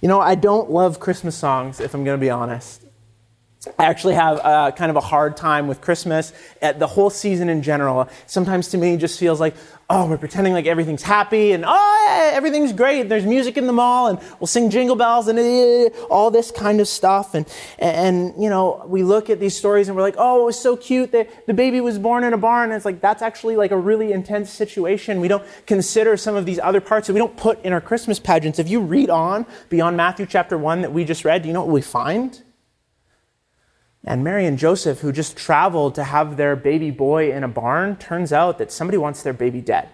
You 0.00 0.08
know, 0.08 0.20
I 0.20 0.36
don't 0.36 0.70
love 0.70 1.00
Christmas 1.00 1.34
songs, 1.34 1.80
if 1.80 1.94
I'm 1.94 2.04
going 2.04 2.16
to 2.16 2.24
be 2.24 2.30
honest. 2.30 2.83
I 3.78 3.84
actually 3.84 4.14
have 4.14 4.40
uh, 4.42 4.72
kind 4.72 4.90
of 4.90 4.96
a 4.96 5.00
hard 5.00 5.36
time 5.36 5.68
with 5.68 5.80
Christmas, 5.80 6.32
at 6.62 6.78
the 6.78 6.86
whole 6.86 7.10
season 7.10 7.48
in 7.48 7.62
general. 7.62 8.08
Sometimes 8.26 8.68
to 8.68 8.78
me, 8.78 8.94
it 8.94 8.98
just 8.98 9.18
feels 9.18 9.40
like, 9.40 9.54
oh, 9.90 10.08
we're 10.08 10.18
pretending 10.18 10.52
like 10.52 10.66
everything's 10.66 11.02
happy 11.02 11.52
and 11.52 11.64
oh, 11.66 12.06
yeah, 12.08 12.36
everything's 12.36 12.72
great. 12.72 13.08
There's 13.08 13.26
music 13.26 13.56
in 13.56 13.66
the 13.66 13.72
mall 13.72 14.08
and 14.08 14.18
we'll 14.40 14.46
sing 14.46 14.70
jingle 14.70 14.96
bells 14.96 15.28
and 15.28 15.38
uh, 15.38 15.90
all 16.06 16.30
this 16.30 16.50
kind 16.50 16.80
of 16.80 16.88
stuff. 16.88 17.34
And, 17.34 17.46
and, 17.78 18.34
you 18.42 18.48
know, 18.48 18.84
we 18.86 19.02
look 19.02 19.28
at 19.28 19.40
these 19.40 19.56
stories 19.56 19.88
and 19.88 19.96
we're 19.96 20.02
like, 20.02 20.16
oh, 20.16 20.42
it 20.42 20.44
was 20.46 20.58
so 20.58 20.76
cute 20.76 21.12
that 21.12 21.46
the 21.46 21.54
baby 21.54 21.80
was 21.80 21.98
born 21.98 22.24
in 22.24 22.32
a 22.32 22.38
barn. 22.38 22.70
And 22.70 22.76
it's 22.76 22.84
like, 22.84 23.00
that's 23.00 23.22
actually 23.22 23.56
like 23.56 23.70
a 23.70 23.78
really 23.78 24.12
intense 24.12 24.50
situation. 24.50 25.20
We 25.20 25.28
don't 25.28 25.44
consider 25.66 26.16
some 26.16 26.34
of 26.34 26.46
these 26.46 26.58
other 26.58 26.80
parts 26.80 27.06
that 27.06 27.12
we 27.12 27.18
don't 27.18 27.36
put 27.36 27.62
in 27.64 27.72
our 27.72 27.80
Christmas 27.80 28.18
pageants. 28.18 28.58
If 28.58 28.68
you 28.68 28.80
read 28.80 29.10
on 29.10 29.46
beyond 29.68 29.96
Matthew 29.96 30.26
chapter 30.26 30.56
1 30.56 30.82
that 30.82 30.92
we 30.92 31.04
just 31.04 31.24
read, 31.24 31.42
do 31.42 31.48
you 31.48 31.52
know 31.52 31.60
what 31.60 31.72
we 31.72 31.82
find? 31.82 32.42
And 34.04 34.22
Mary 34.22 34.44
and 34.46 34.58
Joseph, 34.58 35.00
who 35.00 35.12
just 35.12 35.36
traveled 35.36 35.94
to 35.94 36.04
have 36.04 36.36
their 36.36 36.56
baby 36.56 36.90
boy 36.90 37.32
in 37.32 37.42
a 37.42 37.48
barn, 37.48 37.96
turns 37.96 38.32
out 38.32 38.58
that 38.58 38.70
somebody 38.70 38.98
wants 38.98 39.22
their 39.22 39.32
baby 39.32 39.60
dead. 39.60 39.88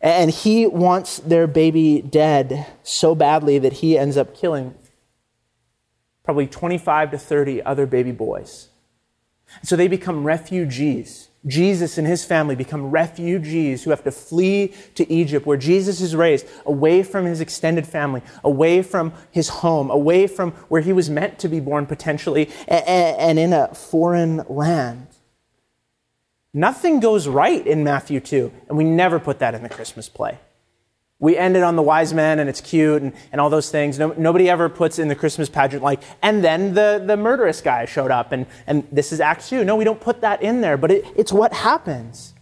And 0.00 0.30
he 0.30 0.66
wants 0.66 1.18
their 1.18 1.46
baby 1.46 2.02
dead 2.02 2.66
so 2.82 3.14
badly 3.14 3.58
that 3.58 3.74
he 3.74 3.96
ends 3.96 4.18
up 4.18 4.36
killing 4.36 4.74
probably 6.24 6.46
25 6.46 7.12
to 7.12 7.18
30 7.18 7.62
other 7.62 7.86
baby 7.86 8.12
boys. 8.12 8.68
So 9.62 9.76
they 9.76 9.88
become 9.88 10.24
refugees 10.24 11.28
Jesus 11.46 11.98
and 11.98 12.06
his 12.06 12.24
family 12.24 12.54
become 12.54 12.90
refugees 12.90 13.84
who 13.84 13.90
have 13.90 14.02
to 14.04 14.10
flee 14.10 14.72
to 14.94 15.10
Egypt, 15.12 15.44
where 15.46 15.58
Jesus 15.58 16.00
is 16.00 16.16
raised, 16.16 16.46
away 16.64 17.02
from 17.02 17.26
his 17.26 17.40
extended 17.40 17.86
family, 17.86 18.22
away 18.42 18.82
from 18.82 19.12
his 19.30 19.48
home, 19.48 19.90
away 19.90 20.26
from 20.26 20.52
where 20.68 20.80
he 20.80 20.92
was 20.92 21.10
meant 21.10 21.38
to 21.40 21.48
be 21.48 21.60
born 21.60 21.84
potentially, 21.84 22.50
and 22.66 23.38
in 23.38 23.52
a 23.52 23.74
foreign 23.74 24.44
land. 24.48 25.08
Nothing 26.54 27.00
goes 27.00 27.28
right 27.28 27.66
in 27.66 27.84
Matthew 27.84 28.20
2, 28.20 28.52
and 28.68 28.78
we 28.78 28.84
never 28.84 29.18
put 29.18 29.40
that 29.40 29.54
in 29.54 29.62
the 29.62 29.68
Christmas 29.68 30.08
play. 30.08 30.38
We 31.24 31.38
end 31.38 31.56
it 31.56 31.62
on 31.62 31.74
the 31.74 31.82
wise 31.82 32.12
men 32.12 32.38
and 32.38 32.50
it's 32.50 32.60
cute 32.60 33.00
and, 33.00 33.14
and 33.32 33.40
all 33.40 33.48
those 33.48 33.70
things. 33.70 33.98
No, 33.98 34.14
nobody 34.18 34.50
ever 34.50 34.68
puts 34.68 34.98
in 34.98 35.08
the 35.08 35.14
Christmas 35.14 35.48
pageant 35.48 35.82
like, 35.82 36.02
and 36.20 36.44
then 36.44 36.74
the, 36.74 37.02
the 37.02 37.16
murderous 37.16 37.62
guy 37.62 37.86
showed 37.86 38.10
up 38.10 38.32
and, 38.32 38.44
and 38.66 38.86
this 38.92 39.10
is 39.10 39.20
Act 39.20 39.48
2. 39.48 39.64
No, 39.64 39.74
we 39.74 39.84
don't 39.84 40.02
put 40.02 40.20
that 40.20 40.42
in 40.42 40.60
there, 40.60 40.76
but 40.76 40.90
it, 40.90 41.06
it's 41.16 41.32
what 41.32 41.54
happens. 41.54 42.34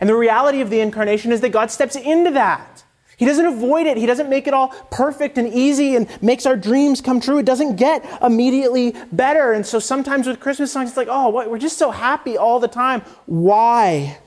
And 0.00 0.10
the 0.10 0.14
reality 0.14 0.60
of 0.60 0.68
the 0.68 0.80
incarnation 0.80 1.32
is 1.32 1.40
that 1.40 1.48
God 1.48 1.70
steps 1.70 1.96
into 1.96 2.30
that. 2.32 2.84
He 3.16 3.24
doesn't 3.24 3.46
avoid 3.46 3.86
it. 3.86 3.96
He 3.96 4.04
doesn't 4.04 4.28
make 4.28 4.46
it 4.46 4.52
all 4.52 4.68
perfect 4.90 5.38
and 5.38 5.48
easy 5.48 5.96
and 5.96 6.06
makes 6.22 6.44
our 6.44 6.58
dreams 6.58 7.00
come 7.00 7.20
true. 7.20 7.38
It 7.38 7.46
doesn't 7.46 7.76
get 7.76 8.04
immediately 8.22 8.94
better. 9.12 9.54
And 9.54 9.64
so 9.64 9.78
sometimes 9.78 10.26
with 10.26 10.40
Christmas 10.40 10.70
songs, 10.70 10.90
it's 10.90 10.98
like, 10.98 11.08
oh, 11.10 11.30
what? 11.30 11.50
we're 11.50 11.58
just 11.58 11.78
so 11.78 11.90
happy 11.90 12.36
all 12.36 12.60
the 12.60 12.68
time. 12.68 13.00
Why? 13.24 14.18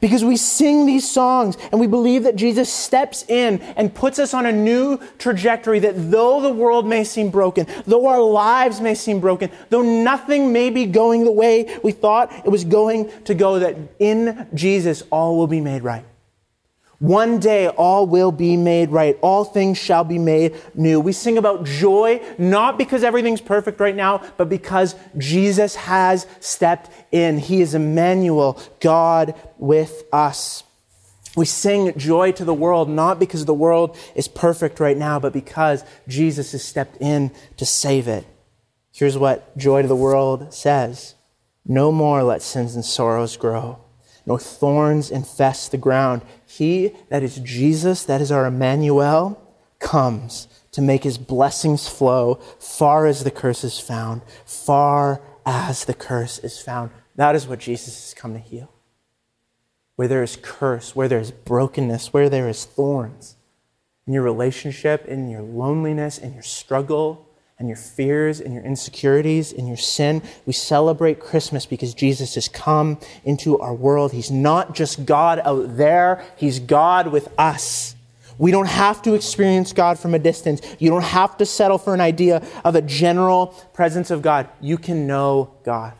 Because 0.00 0.24
we 0.24 0.36
sing 0.36 0.86
these 0.86 1.08
songs 1.08 1.56
and 1.70 1.80
we 1.80 1.86
believe 1.86 2.22
that 2.24 2.36
Jesus 2.36 2.72
steps 2.72 3.24
in 3.28 3.60
and 3.76 3.94
puts 3.94 4.18
us 4.18 4.34
on 4.34 4.46
a 4.46 4.52
new 4.52 4.98
trajectory 5.18 5.78
that 5.80 6.10
though 6.10 6.40
the 6.40 6.52
world 6.52 6.86
may 6.86 7.04
seem 7.04 7.30
broken, 7.30 7.66
though 7.86 8.06
our 8.06 8.20
lives 8.20 8.80
may 8.80 8.94
seem 8.94 9.20
broken, 9.20 9.50
though 9.70 9.82
nothing 9.82 10.52
may 10.52 10.70
be 10.70 10.86
going 10.86 11.24
the 11.24 11.32
way 11.32 11.78
we 11.82 11.92
thought 11.92 12.32
it 12.44 12.50
was 12.50 12.64
going 12.64 13.10
to 13.24 13.34
go, 13.34 13.58
that 13.58 13.76
in 13.98 14.46
Jesus 14.54 15.02
all 15.10 15.36
will 15.36 15.46
be 15.46 15.60
made 15.60 15.82
right. 15.82 16.04
One 16.98 17.38
day 17.38 17.68
all 17.68 18.06
will 18.06 18.32
be 18.32 18.56
made 18.56 18.90
right. 18.90 19.16
All 19.22 19.44
things 19.44 19.78
shall 19.78 20.02
be 20.02 20.18
made 20.18 20.56
new. 20.74 20.98
We 20.98 21.12
sing 21.12 21.38
about 21.38 21.64
joy, 21.64 22.20
not 22.38 22.76
because 22.76 23.04
everything's 23.04 23.40
perfect 23.40 23.78
right 23.78 23.94
now, 23.94 24.20
but 24.36 24.48
because 24.48 24.96
Jesus 25.16 25.76
has 25.76 26.26
stepped 26.40 26.90
in. 27.12 27.38
He 27.38 27.60
is 27.60 27.74
Emmanuel, 27.74 28.60
God 28.80 29.34
with 29.58 30.02
us. 30.12 30.64
We 31.36 31.46
sing 31.46 31.96
joy 31.96 32.32
to 32.32 32.44
the 32.44 32.54
world, 32.54 32.88
not 32.88 33.20
because 33.20 33.44
the 33.44 33.54
world 33.54 33.96
is 34.16 34.26
perfect 34.26 34.80
right 34.80 34.96
now, 34.96 35.20
but 35.20 35.32
because 35.32 35.84
Jesus 36.08 36.50
has 36.50 36.64
stepped 36.64 36.96
in 37.00 37.30
to 37.58 37.64
save 37.64 38.08
it. 38.08 38.26
Here's 38.92 39.16
what 39.16 39.56
joy 39.56 39.82
to 39.82 39.88
the 39.88 39.94
world 39.94 40.52
says. 40.52 41.14
No 41.64 41.92
more 41.92 42.24
let 42.24 42.42
sins 42.42 42.74
and 42.74 42.84
sorrows 42.84 43.36
grow 43.36 43.78
nor 44.28 44.38
thorns 44.38 45.10
infest 45.10 45.70
the 45.70 45.78
ground. 45.78 46.20
He, 46.58 46.92
that 47.08 47.22
is 47.22 47.36
Jesus, 47.36 48.04
that 48.04 48.20
is 48.20 48.32
our 48.32 48.44
Emmanuel, 48.44 49.40
comes 49.78 50.48
to 50.72 50.82
make 50.82 51.04
his 51.04 51.16
blessings 51.16 51.88
flow 51.88 52.34
far 52.58 53.06
as 53.06 53.22
the 53.22 53.30
curse 53.30 53.62
is 53.62 53.78
found, 53.78 54.22
far 54.44 55.22
as 55.46 55.84
the 55.84 55.94
curse 55.94 56.40
is 56.40 56.60
found. 56.60 56.90
That 57.14 57.36
is 57.36 57.46
what 57.46 57.60
Jesus 57.60 57.94
has 57.94 58.12
come 58.12 58.32
to 58.32 58.40
heal. 58.40 58.72
Where 59.94 60.08
there 60.08 60.24
is 60.24 60.36
curse, 60.42 60.96
where 60.96 61.06
there 61.06 61.20
is 61.20 61.30
brokenness, 61.30 62.12
where 62.12 62.28
there 62.28 62.48
is 62.48 62.64
thorns, 62.64 63.36
in 64.04 64.12
your 64.12 64.24
relationship, 64.24 65.06
in 65.06 65.30
your 65.30 65.42
loneliness, 65.42 66.18
in 66.18 66.34
your 66.34 66.42
struggle, 66.42 67.27
and 67.58 67.68
your 67.68 67.76
fears 67.76 68.40
and 68.40 68.54
your 68.54 68.62
insecurities 68.62 69.52
and 69.52 69.66
your 69.66 69.76
sin. 69.76 70.22
We 70.46 70.52
celebrate 70.52 71.18
Christmas 71.18 71.66
because 71.66 71.92
Jesus 71.92 72.34
has 72.36 72.48
come 72.48 72.98
into 73.24 73.58
our 73.58 73.74
world. 73.74 74.12
He's 74.12 74.30
not 74.30 74.74
just 74.74 75.04
God 75.04 75.40
out 75.44 75.76
there, 75.76 76.24
He's 76.36 76.60
God 76.60 77.08
with 77.08 77.28
us. 77.38 77.96
We 78.38 78.52
don't 78.52 78.68
have 78.68 79.02
to 79.02 79.14
experience 79.14 79.72
God 79.72 79.98
from 79.98 80.14
a 80.14 80.18
distance. 80.18 80.60
You 80.78 80.90
don't 80.90 81.02
have 81.02 81.36
to 81.38 81.46
settle 81.46 81.76
for 81.76 81.92
an 81.92 82.00
idea 82.00 82.46
of 82.64 82.76
a 82.76 82.82
general 82.82 83.48
presence 83.72 84.12
of 84.12 84.22
God. 84.22 84.48
You 84.60 84.78
can 84.78 85.08
know 85.08 85.54
God. 85.64 85.94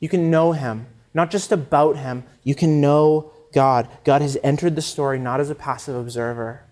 You 0.00 0.10
can 0.10 0.30
know 0.30 0.52
Him, 0.52 0.86
not 1.14 1.30
just 1.30 1.50
about 1.50 1.96
Him. 1.96 2.24
You 2.42 2.54
can 2.54 2.82
know 2.82 3.32
God. 3.54 3.88
God 4.04 4.20
has 4.20 4.36
entered 4.42 4.76
the 4.76 4.82
story 4.82 5.18
not 5.18 5.40
as 5.40 5.48
a 5.48 5.54
passive 5.54 5.96
observer, 5.96 6.62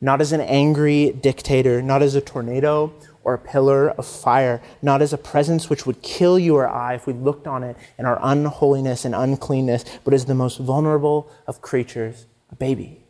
not 0.00 0.20
as 0.20 0.32
an 0.32 0.40
angry 0.40 1.10
dictator, 1.12 1.82
not 1.82 2.02
as 2.02 2.14
a 2.14 2.20
tornado 2.20 2.92
or 3.24 3.34
a 3.34 3.38
pillar 3.38 3.90
of 3.90 4.06
fire, 4.06 4.62
not 4.80 5.02
as 5.02 5.12
a 5.12 5.18
presence 5.18 5.68
which 5.68 5.84
would 5.86 6.00
kill 6.02 6.38
you 6.38 6.56
or 6.56 6.68
I 6.68 6.94
if 6.94 7.06
we 7.06 7.12
looked 7.12 7.46
on 7.46 7.62
it 7.62 7.76
in 7.98 8.06
our 8.06 8.18
unholiness 8.22 9.04
and 9.04 9.14
uncleanness, 9.14 9.84
but 10.04 10.14
as 10.14 10.24
the 10.24 10.34
most 10.34 10.58
vulnerable 10.58 11.30
of 11.46 11.60
creatures, 11.60 12.26
a 12.50 12.56
baby, 12.56 13.02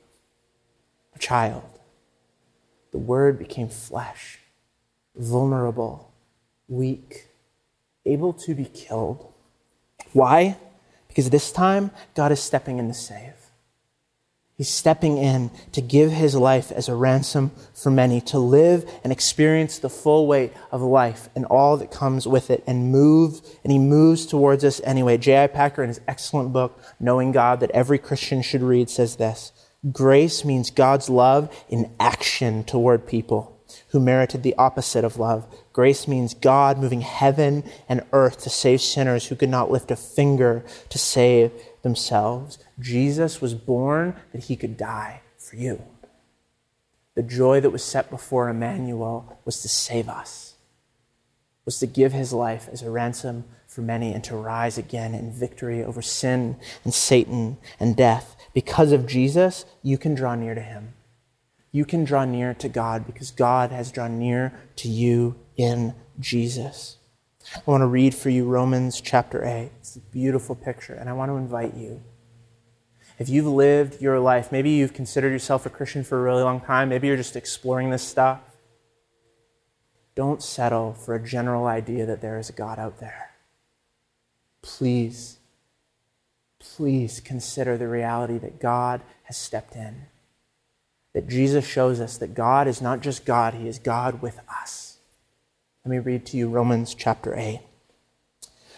a 1.14 1.18
child. 1.18 1.62
The 2.90 2.98
Word 2.98 3.38
became 3.38 3.68
flesh, 3.68 4.38
vulnerable, 5.14 6.12
weak, 6.68 7.28
able 8.06 8.32
to 8.32 8.54
be 8.54 8.64
killed. 8.64 9.32
Why? 10.12 10.56
Because 11.06 11.30
this 11.30 11.52
time, 11.52 11.90
God 12.14 12.32
is 12.32 12.40
stepping 12.40 12.78
in 12.78 12.88
to 12.88 12.94
save. 12.94 13.37
He's 14.58 14.68
stepping 14.68 15.18
in 15.18 15.52
to 15.70 15.80
give 15.80 16.10
his 16.10 16.34
life 16.34 16.72
as 16.72 16.88
a 16.88 16.94
ransom 16.96 17.52
for 17.72 17.92
many, 17.92 18.20
to 18.22 18.40
live 18.40 18.90
and 19.04 19.12
experience 19.12 19.78
the 19.78 19.88
full 19.88 20.26
weight 20.26 20.52
of 20.72 20.82
life 20.82 21.28
and 21.36 21.44
all 21.44 21.76
that 21.76 21.92
comes 21.92 22.26
with 22.26 22.50
it, 22.50 22.64
and 22.66 22.90
move, 22.90 23.40
and 23.62 23.70
he 23.70 23.78
moves 23.78 24.26
towards 24.26 24.64
us 24.64 24.80
anyway. 24.82 25.16
J.I. 25.16 25.46
Packer, 25.46 25.84
in 25.84 25.88
his 25.88 26.00
excellent 26.08 26.52
book, 26.52 26.82
Knowing 26.98 27.30
God, 27.30 27.60
that 27.60 27.70
every 27.70 27.98
Christian 27.98 28.42
should 28.42 28.62
read, 28.62 28.90
says 28.90 29.14
this 29.14 29.52
Grace 29.92 30.44
means 30.44 30.72
God's 30.72 31.08
love 31.08 31.54
in 31.68 31.92
action 32.00 32.64
toward 32.64 33.06
people 33.06 33.54
who 33.90 34.00
merited 34.00 34.42
the 34.42 34.56
opposite 34.56 35.04
of 35.04 35.18
love. 35.18 35.46
Grace 35.72 36.08
means 36.08 36.34
God 36.34 36.78
moving 36.78 37.02
heaven 37.02 37.62
and 37.88 38.02
earth 38.12 38.38
to 38.42 38.50
save 38.50 38.80
sinners 38.80 39.26
who 39.26 39.36
could 39.36 39.50
not 39.50 39.70
lift 39.70 39.90
a 39.90 39.96
finger 39.96 40.64
to 40.88 40.98
save 40.98 41.52
themselves. 41.82 42.58
Jesus 42.78 43.40
was 43.40 43.54
born 43.54 44.16
that 44.32 44.44
he 44.44 44.56
could 44.56 44.76
die 44.76 45.22
for 45.36 45.56
you. 45.56 45.82
The 47.14 47.22
joy 47.22 47.60
that 47.60 47.70
was 47.70 47.82
set 47.82 48.10
before 48.10 48.48
Emmanuel 48.48 49.38
was 49.44 49.60
to 49.62 49.68
save 49.68 50.08
us, 50.08 50.54
was 51.64 51.78
to 51.80 51.86
give 51.86 52.12
his 52.12 52.32
life 52.32 52.68
as 52.70 52.82
a 52.82 52.90
ransom 52.90 53.44
for 53.66 53.82
many 53.82 54.12
and 54.12 54.22
to 54.24 54.36
rise 54.36 54.78
again 54.78 55.14
in 55.14 55.32
victory 55.32 55.82
over 55.82 56.00
sin 56.00 56.56
and 56.84 56.94
Satan 56.94 57.58
and 57.80 57.96
death. 57.96 58.36
Because 58.54 58.92
of 58.92 59.06
Jesus, 59.06 59.64
you 59.82 59.98
can 59.98 60.14
draw 60.14 60.34
near 60.34 60.54
to 60.54 60.60
him. 60.60 60.94
You 61.72 61.84
can 61.84 62.04
draw 62.04 62.24
near 62.24 62.54
to 62.54 62.68
God 62.68 63.06
because 63.06 63.30
God 63.30 63.70
has 63.70 63.90
drawn 63.90 64.18
near 64.18 64.52
to 64.76 64.88
you 64.88 65.36
in 65.56 65.94
Jesus. 66.20 66.97
I 67.56 67.60
want 67.64 67.80
to 67.80 67.86
read 67.86 68.14
for 68.14 68.28
you 68.30 68.44
Romans 68.44 69.00
chapter 69.00 69.44
8. 69.44 69.70
It's 69.80 69.96
a 69.96 70.00
beautiful 70.00 70.54
picture, 70.54 70.94
and 70.94 71.08
I 71.08 71.12
want 71.14 71.30
to 71.30 71.36
invite 71.36 71.74
you 71.74 72.02
If 73.18 73.28
you've 73.28 73.46
lived 73.46 74.00
your 74.00 74.20
life, 74.20 74.52
maybe 74.52 74.70
you've 74.70 74.92
considered 74.94 75.32
yourself 75.32 75.66
a 75.66 75.70
Christian 75.70 76.04
for 76.04 76.18
a 76.18 76.22
really 76.22 76.42
long 76.42 76.60
time, 76.60 76.88
maybe 76.88 77.08
you're 77.08 77.16
just 77.16 77.34
exploring 77.34 77.90
this 77.90 78.02
stuff. 78.02 78.40
Don't 80.14 80.42
settle 80.42 80.94
for 80.94 81.14
a 81.14 81.24
general 81.24 81.66
idea 81.66 82.06
that 82.06 82.20
there 82.20 82.38
is 82.38 82.48
a 82.48 82.52
God 82.52 82.78
out 82.78 83.00
there. 83.00 83.30
Please, 84.62 85.38
please 86.60 87.20
consider 87.20 87.76
the 87.76 87.88
reality 87.88 88.38
that 88.38 88.60
God 88.60 89.00
has 89.24 89.36
stepped 89.36 89.74
in. 89.74 90.06
That 91.12 91.28
Jesus 91.28 91.66
shows 91.66 92.00
us 92.00 92.18
that 92.18 92.34
God 92.34 92.68
is 92.68 92.80
not 92.80 93.00
just 93.00 93.24
God, 93.24 93.54
He 93.54 93.66
is 93.66 93.78
God 93.78 94.22
with 94.22 94.40
us. 94.48 94.97
Let 95.84 95.90
me 95.90 95.98
read 95.98 96.26
to 96.26 96.36
you 96.36 96.48
Romans 96.48 96.94
chapter 96.94 97.34
8. 97.36 97.60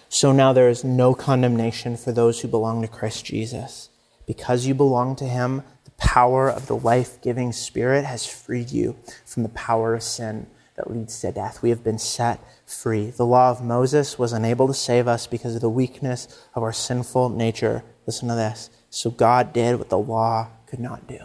So 0.09 0.33
now 0.33 0.53
there 0.53 0.69
is 0.69 0.85
no 0.85 1.15
condemnation 1.15 1.97
for 1.97 2.13
those 2.13 2.41
who 2.41 2.49
belong 2.49 2.83
to 2.83 2.89
Christ 2.89 3.25
Jesus. 3.25 3.89
Because 4.27 4.67
you 4.67 4.75
belong 4.75 5.17
to 5.17 5.25
him, 5.25 5.63
the 5.85 5.91
power 5.93 6.49
of 6.49 6.67
the 6.67 6.77
life 6.77 7.21
giving 7.23 7.53
Spirit 7.53 8.05
has 8.05 8.27
freed 8.27 8.71
you 8.71 8.97
from 9.25 9.43
the 9.43 9.49
power 9.49 9.95
of 9.95 10.03
sin 10.03 10.47
that 10.77 10.91
leads 10.91 11.19
to 11.21 11.33
death. 11.33 11.63
We 11.63 11.71
have 11.71 11.83
been 11.83 11.99
set 11.99 12.39
free. 12.67 13.11
The 13.11 13.27
law 13.27 13.51
of 13.51 13.65
Moses 13.65 14.19
was 14.19 14.33
unable 14.33 14.67
to 14.67 14.75
save 14.75 15.09
us 15.09 15.27
because 15.27 15.55
of 15.55 15.63
the 15.63 15.71
weakness 15.71 16.29
of 16.55 16.63
our 16.63 16.73
sinful 16.73 17.31
nature. 17.31 17.83
Listen 18.07 18.29
to 18.29 18.35
this. 18.35 18.71
So 18.91 19.11
God 19.11 19.53
did 19.53 19.77
what 19.77 19.89
the 19.89 19.99
law 19.99 20.49
could 20.67 20.81
not 20.81 21.07
do. 21.09 21.21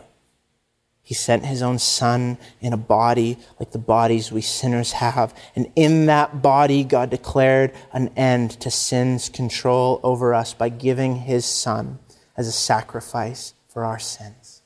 He 1.05 1.13
sent 1.13 1.45
his 1.45 1.61
own 1.61 1.77
son 1.77 2.39
in 2.59 2.73
a 2.73 2.77
body 2.77 3.37
like 3.59 3.71
the 3.71 3.77
bodies 3.77 4.31
we 4.31 4.41
sinners 4.41 4.93
have. 4.93 5.35
And 5.55 5.71
in 5.75 6.07
that 6.07 6.41
body, 6.41 6.83
God 6.83 7.11
declared 7.11 7.73
an 7.93 8.09
end 8.17 8.59
to 8.61 8.71
sin's 8.71 9.29
control 9.29 9.99
over 10.01 10.33
us 10.33 10.55
by 10.55 10.69
giving 10.69 11.17
his 11.17 11.45
son 11.45 11.99
as 12.35 12.47
a 12.47 12.51
sacrifice 12.51 13.53
for 13.67 13.85
our 13.85 13.99
sins. 13.99 14.63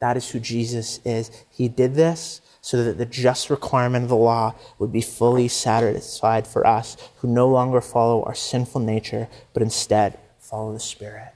That 0.00 0.18
is 0.18 0.28
who 0.30 0.38
Jesus 0.38 1.00
is. 1.02 1.30
He 1.48 1.66
did 1.68 1.94
this 1.94 2.42
so 2.60 2.84
that 2.84 2.98
the 2.98 3.06
just 3.06 3.48
requirement 3.48 4.02
of 4.02 4.10
the 4.10 4.16
law 4.16 4.54
would 4.78 4.92
be 4.92 5.00
fully 5.00 5.48
satisfied 5.48 6.46
for 6.46 6.66
us 6.66 6.98
who 7.20 7.28
no 7.28 7.48
longer 7.48 7.80
follow 7.80 8.22
our 8.24 8.34
sinful 8.34 8.82
nature, 8.82 9.28
but 9.54 9.62
instead 9.62 10.18
follow 10.38 10.74
the 10.74 10.78
Spirit. 10.78 11.32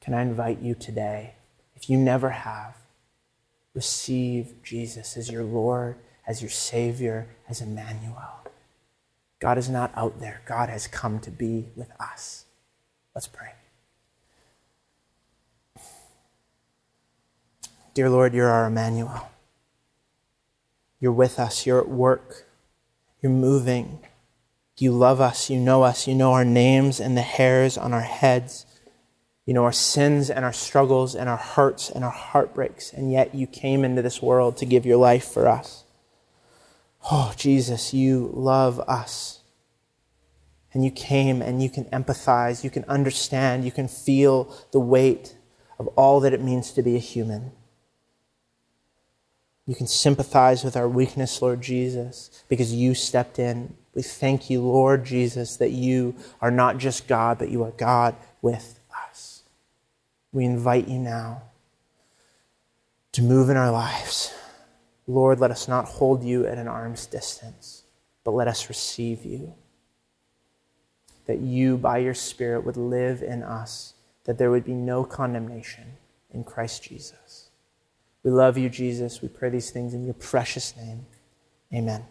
Can 0.00 0.12
I 0.12 0.22
invite 0.22 0.60
you 0.60 0.74
today, 0.74 1.36
if 1.76 1.88
you 1.88 1.96
never 1.96 2.30
have, 2.30 2.74
receive 3.74 4.62
Jesus 4.62 5.16
as 5.16 5.30
your 5.30 5.44
Lord, 5.44 5.96
as 6.26 6.40
your 6.40 6.50
Savior, 6.50 7.28
as 7.48 7.60
Emmanuel. 7.60 8.40
God 9.40 9.58
is 9.58 9.68
not 9.68 9.92
out 9.94 10.20
there, 10.20 10.40
God 10.46 10.68
has 10.68 10.86
come 10.86 11.18
to 11.20 11.30
be 11.30 11.66
with 11.76 11.90
us. 12.00 12.46
Let's 13.14 13.26
pray. 13.28 13.52
Dear 17.94 18.10
Lord, 18.10 18.34
you're 18.34 18.48
our 18.48 18.66
Emmanuel. 18.66 19.30
You're 20.98 21.12
with 21.12 21.38
us. 21.38 21.64
You're 21.64 21.80
at 21.80 21.88
work. 21.88 22.46
You're 23.22 23.30
moving. 23.30 24.00
You 24.78 24.90
love 24.90 25.20
us. 25.20 25.48
You 25.48 25.60
know 25.60 25.84
us. 25.84 26.08
You 26.08 26.14
know 26.14 26.32
our 26.32 26.44
names 26.44 26.98
and 26.98 27.16
the 27.16 27.22
hairs 27.22 27.78
on 27.78 27.92
our 27.92 28.00
heads. 28.00 28.66
You 29.46 29.52
know 29.52 29.64
our 29.64 29.72
sins 29.72 30.30
and 30.30 30.44
our 30.44 30.52
struggles 30.52 31.14
and 31.14 31.28
our 31.28 31.36
hurts 31.36 31.90
and 31.90 32.02
our 32.02 32.10
heartbreaks. 32.10 32.92
And 32.92 33.12
yet 33.12 33.34
you 33.34 33.46
came 33.46 33.84
into 33.84 34.02
this 34.02 34.22
world 34.22 34.56
to 34.58 34.66
give 34.66 34.86
your 34.86 34.96
life 34.96 35.26
for 35.26 35.46
us. 35.46 35.84
Oh, 37.10 37.34
Jesus, 37.36 37.92
you 37.92 38.30
love 38.32 38.80
us. 38.80 39.40
And 40.72 40.84
you 40.84 40.90
came 40.90 41.42
and 41.42 41.62
you 41.62 41.68
can 41.68 41.84
empathize, 41.86 42.64
you 42.64 42.70
can 42.70 42.84
understand, 42.86 43.64
you 43.64 43.70
can 43.70 43.86
feel 43.86 44.52
the 44.72 44.80
weight 44.80 45.36
of 45.78 45.86
all 45.88 46.20
that 46.20 46.32
it 46.32 46.42
means 46.42 46.72
to 46.72 46.82
be 46.82 46.96
a 46.96 47.00
human. 47.00 47.52
You 49.66 49.74
can 49.74 49.86
sympathize 49.86 50.64
with 50.64 50.76
our 50.76 50.88
weakness, 50.88 51.40
Lord 51.40 51.62
Jesus, 51.62 52.44
because 52.48 52.72
you 52.72 52.94
stepped 52.94 53.38
in. 53.38 53.76
We 53.94 54.02
thank 54.02 54.50
you, 54.50 54.60
Lord 54.60 55.04
Jesus, 55.04 55.56
that 55.58 55.70
you 55.70 56.16
are 56.40 56.50
not 56.50 56.78
just 56.78 57.06
God, 57.06 57.38
but 57.38 57.50
you 57.50 57.62
are 57.62 57.70
God 57.70 58.16
with. 58.42 58.80
We 60.34 60.44
invite 60.44 60.88
you 60.88 60.98
now 60.98 61.42
to 63.12 63.22
move 63.22 63.48
in 63.48 63.56
our 63.56 63.70
lives. 63.70 64.34
Lord, 65.06 65.38
let 65.38 65.52
us 65.52 65.68
not 65.68 65.84
hold 65.84 66.24
you 66.24 66.44
at 66.44 66.58
an 66.58 66.66
arm's 66.66 67.06
distance, 67.06 67.84
but 68.24 68.32
let 68.32 68.48
us 68.48 68.68
receive 68.68 69.24
you. 69.24 69.54
That 71.26 71.38
you, 71.38 71.76
by 71.78 71.98
your 71.98 72.14
Spirit, 72.14 72.66
would 72.66 72.76
live 72.76 73.22
in 73.22 73.44
us, 73.44 73.94
that 74.24 74.36
there 74.36 74.50
would 74.50 74.64
be 74.64 74.74
no 74.74 75.04
condemnation 75.04 75.84
in 76.32 76.42
Christ 76.42 76.82
Jesus. 76.82 77.50
We 78.24 78.32
love 78.32 78.58
you, 78.58 78.68
Jesus. 78.68 79.22
We 79.22 79.28
pray 79.28 79.50
these 79.50 79.70
things 79.70 79.94
in 79.94 80.04
your 80.04 80.14
precious 80.14 80.76
name. 80.76 81.06
Amen. 81.72 82.04